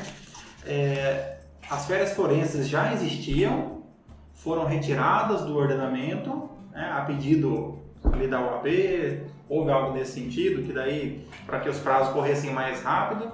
é, 0.65 1.39
as 1.69 1.85
férias 1.85 2.13
forenses 2.13 2.69
já 2.69 2.93
existiam, 2.93 3.83
foram 4.33 4.63
retiradas 4.65 5.41
do 5.41 5.57
ordenamento, 5.57 6.49
né, 6.71 6.93
a 6.93 7.01
pedido 7.01 7.77
ali 8.09 8.27
da 8.27 8.39
UAB, 8.39 8.67
houve 9.49 9.69
algo 9.69 9.97
nesse 9.97 10.13
sentido, 10.13 10.63
que 10.63 10.71
daí, 10.71 11.27
para 11.45 11.59
que 11.59 11.67
os 11.67 11.79
prazos 11.79 12.13
corressem 12.13 12.53
mais 12.53 12.81
rápido, 12.81 13.29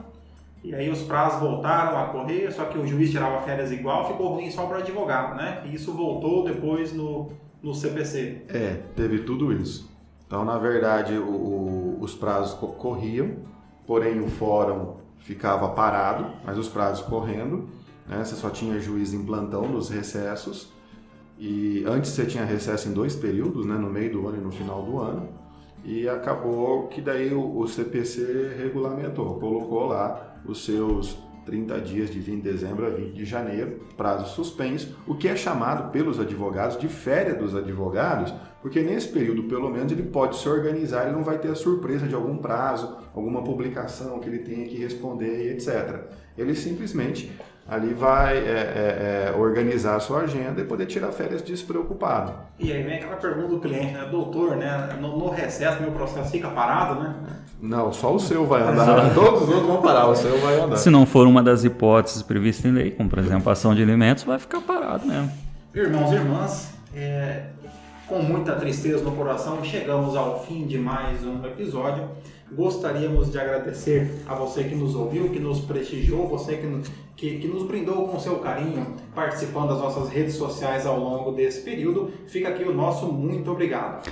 e 0.64 0.76
aí 0.76 0.89
os 0.89 1.01
prazos 1.01 1.39
voltaram 1.39 1.97
a 1.97 2.05
correr, 2.05 2.51
só 2.51 2.66
que 2.66 2.78
o 2.78 2.86
juiz 2.86 3.09
tirava 3.09 3.41
férias 3.41 3.72
igual, 3.72 4.07
ficou 4.07 4.36
ruim 4.36 4.51
só 4.51 4.68
para 4.68 4.78
advogado, 4.78 5.36
né? 5.36 5.64
E 5.66 5.74
isso 5.74 5.91
voltou 5.91 6.43
depois 6.43 6.93
no, 6.93 7.32
no 7.64 7.74
CPC. 7.74 8.43
É, 8.47 8.78
teve 8.95 9.20
tudo 9.20 9.51
isso. 9.51 9.89
Então, 10.28 10.45
na 10.45 10.59
verdade, 10.59 11.18
o, 11.18 11.26
o, 11.26 11.97
os 11.99 12.14
prazos 12.14 12.53
corriam, 12.53 13.38
porém 13.88 14.20
o 14.20 14.28
fórum 14.28 14.97
ficava 15.18 15.70
parado, 15.70 16.28
mas 16.45 16.57
os 16.59 16.70
prazos 16.70 17.03
correndo. 17.05 17.68
Né? 18.07 18.24
Você 18.24 18.36
só 18.36 18.49
tinha 18.49 18.80
juiz 18.80 19.14
em 19.14 19.26
plantão 19.26 19.68
nos 19.68 19.89
recessos. 19.89 20.72
E 21.39 21.84
antes 21.88 22.12
você 22.12 22.26
tinha 22.26 22.45
recesso 22.45 22.88
em 22.88 22.93
dois 22.93 23.16
períodos, 23.16 23.66
né? 23.66 23.76
no 23.76 23.89
meio 23.89 24.12
do 24.12 24.28
ano 24.28 24.38
e 24.38 24.41
no 24.41 24.51
final 24.51 24.84
do 24.84 24.99
ano. 24.99 25.30
E 25.84 26.07
acabou 26.07 26.88
que 26.88 27.01
daí 27.01 27.34
o, 27.34 27.57
o 27.57 27.68
CPC 27.68 28.55
regulamentou, 28.59 29.39
colocou 29.39 29.88
lá 29.88 30.31
os 30.46 30.66
seus 30.66 31.18
30 31.46 31.82
dias 31.82 32.12
de 32.12 32.20
20 32.20 32.44
de 32.44 32.52
dezembro 32.52 32.86
a 32.86 32.89
20 32.89 33.14
de 33.14 33.26
janeiro, 33.26 33.82
prazo 33.98 34.34
suspenso, 34.36 34.96
o 35.08 35.16
que 35.16 35.28
é 35.28 35.36
chamado 35.36 35.92
pelos 35.92 36.20
advogados 36.20 36.78
de 36.78 36.88
férias 36.88 37.38
dos 37.38 37.56
advogados, 37.56 38.34
porque 38.62 38.82
nesse 38.82 39.08
período, 39.08 39.44
pelo 39.44 39.70
menos, 39.70 39.92
ele 39.92 40.04
pode 40.04 40.38
se 40.38 40.48
organizar, 40.48 41.06
ele 41.06 41.16
não 41.16 41.24
vai 41.24 41.39
ter 41.39 41.50
a 41.50 41.56
surpresa 41.56 42.08
de 42.08 42.14
algum 42.14 42.38
prazo, 42.38 42.96
alguma 43.16 43.44
publicação 43.44 44.20
que 44.20 44.30
ele 44.30 44.39
tenha 44.39 44.68
que 44.68 44.78
responder 44.78 45.46
e 45.46 45.50
etc. 45.50 46.12
Ele 46.38 46.56
simplesmente 46.56 47.32
ali 47.68 47.93
vai 47.93 48.38
é, 48.38 48.41
é, 48.41 49.32
é, 49.34 49.38
organizar 49.38 49.95
a 49.95 49.99
sua 49.99 50.22
agenda 50.22 50.62
e 50.62 50.66
poder 50.66 50.86
tirar 50.86 51.12
férias 51.12 51.41
despreocupado. 51.41 52.34
E 52.59 52.72
aí 52.72 52.84
vem 52.84 52.95
aquela 52.95 53.16
pergunta 53.16 53.47
do 53.47 53.59
cliente, 53.59 53.93
né? 53.93 54.07
Doutor, 54.09 54.55
né? 54.55 54.97
No, 54.99 55.18
no 55.18 55.30
recesso 55.30 55.82
meu 55.82 55.91
processo 55.91 56.32
fica 56.32 56.49
parado, 56.49 56.99
né? 57.01 57.16
Não, 57.62 57.93
só 57.93 58.14
o 58.14 58.20
seu 58.20 58.45
vai 58.45 58.62
andar. 58.64 59.14
Todos 59.14 59.43
os 59.43 59.49
outros 59.49 59.68
vão 59.68 59.82
parar, 59.82 60.07
o 60.07 60.16
seu 60.16 60.38
vai 60.39 60.59
andar. 60.59 60.78
Se 60.78 60.89
não 60.89 61.05
for 61.05 61.28
uma 61.28 61.43
das 61.43 61.64
hipóteses 61.64 62.24
previstas 62.24 62.66
em 62.66 62.74
lei, 62.74 62.91
como 62.91 63.09
por 63.09 63.20
exemplo 63.20 63.49
a 63.49 63.53
ação 63.53 63.76
de 63.76 63.82
alimentos, 63.82 64.24
vai 64.24 64.39
ficar 64.39 64.62
parado 64.62 65.05
mesmo. 65.05 65.32
Irmãos 65.74 66.12
e 66.12 66.16
irmãs, 66.16 66.74
é, 66.95 67.43
com 68.12 68.22
muita 68.22 68.57
tristeza 68.57 69.01
no 69.05 69.14
coração, 69.14 69.64
chegamos 69.64 70.18
ao 70.18 70.43
fim 70.43 70.66
de 70.66 70.78
mais 70.78 71.26
um 71.26 71.45
episódio. 71.45 72.09
Gostaríamos 72.51 73.32
de 73.32 73.39
agradecer 73.39 74.22
a 74.28 74.36
você 74.36 74.66
que 74.66 74.76
nos 74.76 74.95
ouviu, 74.95 75.30
que 75.30 75.39
nos 75.39 75.62
prestigiou, 75.62 76.28
você 76.28 76.57
que, 76.57 76.91
que, 77.16 77.38
que 77.39 77.47
nos 77.47 77.64
brindou 77.64 78.09
com 78.09 78.20
seu 78.20 78.39
carinho, 78.39 78.86
participando 79.16 79.70
das 79.70 79.80
nossas 79.80 80.09
redes 80.09 80.36
sociais 80.36 80.86
ao 80.86 80.99
longo 80.99 81.32
desse 81.32 81.62
período. 81.62 82.12
Fica 82.28 82.49
aqui 82.49 82.66
o 82.66 82.74
nosso 82.74 83.05
muito 83.05 83.49
obrigado. 83.49 84.05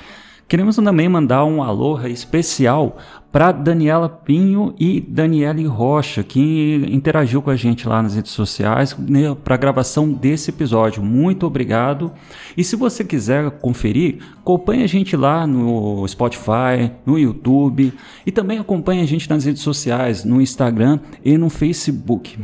Queremos 0.49 0.77
também 0.77 1.07
mandar 1.07 1.45
um 1.45 1.61
alô 1.61 2.01
especial 2.07 2.97
para 3.31 3.51
Daniela 3.51 4.09
Pinho 4.09 4.73
e 4.79 4.99
Daniele 4.99 5.67
Rocha, 5.67 6.23
que 6.23 6.87
interagiu 6.89 7.39
com 7.39 7.51
a 7.51 7.55
gente 7.55 7.87
lá 7.87 8.01
nas 8.01 8.15
redes 8.15 8.31
sociais 8.31 8.97
né, 8.97 9.37
para 9.43 9.53
a 9.53 9.57
gravação 9.59 10.11
desse 10.11 10.49
episódio. 10.49 11.03
Muito 11.03 11.45
obrigado. 11.45 12.11
E 12.57 12.63
se 12.63 12.75
você 12.75 13.03
quiser 13.03 13.51
conferir, 13.59 14.23
acompanhe 14.39 14.83
a 14.83 14.87
gente 14.87 15.15
lá 15.15 15.45
no 15.45 16.03
Spotify, 16.07 16.93
no 17.05 17.19
YouTube 17.19 17.93
e 18.25 18.31
também 18.31 18.57
acompanhe 18.57 19.03
a 19.03 19.05
gente 19.05 19.29
nas 19.29 19.45
redes 19.45 19.61
sociais, 19.61 20.25
no 20.25 20.41
Instagram 20.41 20.99
e 21.23 21.37
no 21.37 21.51
Facebook. 21.51 22.39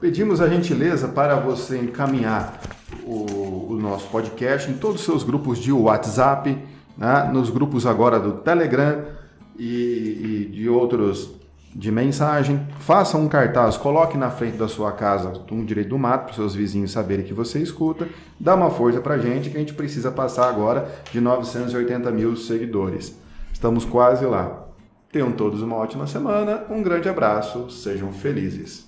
Pedimos 0.00 0.40
a 0.40 0.48
gentileza 0.48 1.06
para 1.06 1.36
você 1.36 1.78
encaminhar 1.78 2.60
o, 3.04 3.68
o 3.70 3.78
nosso 3.80 4.08
podcast 4.08 4.68
em 4.68 4.74
todos 4.74 5.02
os 5.02 5.04
seus 5.06 5.22
grupos 5.22 5.60
de 5.60 5.70
WhatsApp 5.70 6.74
né, 6.96 7.30
nos 7.32 7.50
grupos 7.50 7.86
agora 7.86 8.18
do 8.18 8.32
Telegram 8.32 9.04
e, 9.58 10.46
e 10.48 10.50
de 10.52 10.68
outros 10.68 11.36
de 11.76 11.92
mensagem. 11.92 12.66
Faça 12.78 13.18
um 13.18 13.28
cartaz, 13.28 13.76
coloque 13.76 14.16
na 14.16 14.30
frente 14.30 14.56
da 14.56 14.66
sua 14.66 14.92
casa 14.92 15.32
um 15.52 15.64
direito 15.64 15.90
do 15.90 15.98
mato 15.98 16.24
para 16.24 16.34
seus 16.34 16.54
vizinhos 16.54 16.90
saberem 16.90 17.24
que 17.24 17.34
você 17.34 17.58
escuta. 17.58 18.08
Dá 18.40 18.54
uma 18.54 18.70
força 18.70 19.00
para 19.00 19.14
a 19.14 19.18
gente 19.18 19.50
que 19.50 19.56
a 19.56 19.60
gente 19.60 19.74
precisa 19.74 20.10
passar 20.10 20.48
agora 20.48 20.90
de 21.12 21.20
980 21.20 22.10
mil 22.10 22.34
seguidores. 22.36 23.18
Estamos 23.52 23.84
quase 23.84 24.24
lá. 24.24 24.64
Tenham 25.12 25.32
todos 25.32 25.62
uma 25.62 25.76
ótima 25.76 26.06
semana, 26.06 26.64
um 26.70 26.82
grande 26.82 27.08
abraço, 27.08 27.70
sejam 27.70 28.12
felizes. 28.12 28.86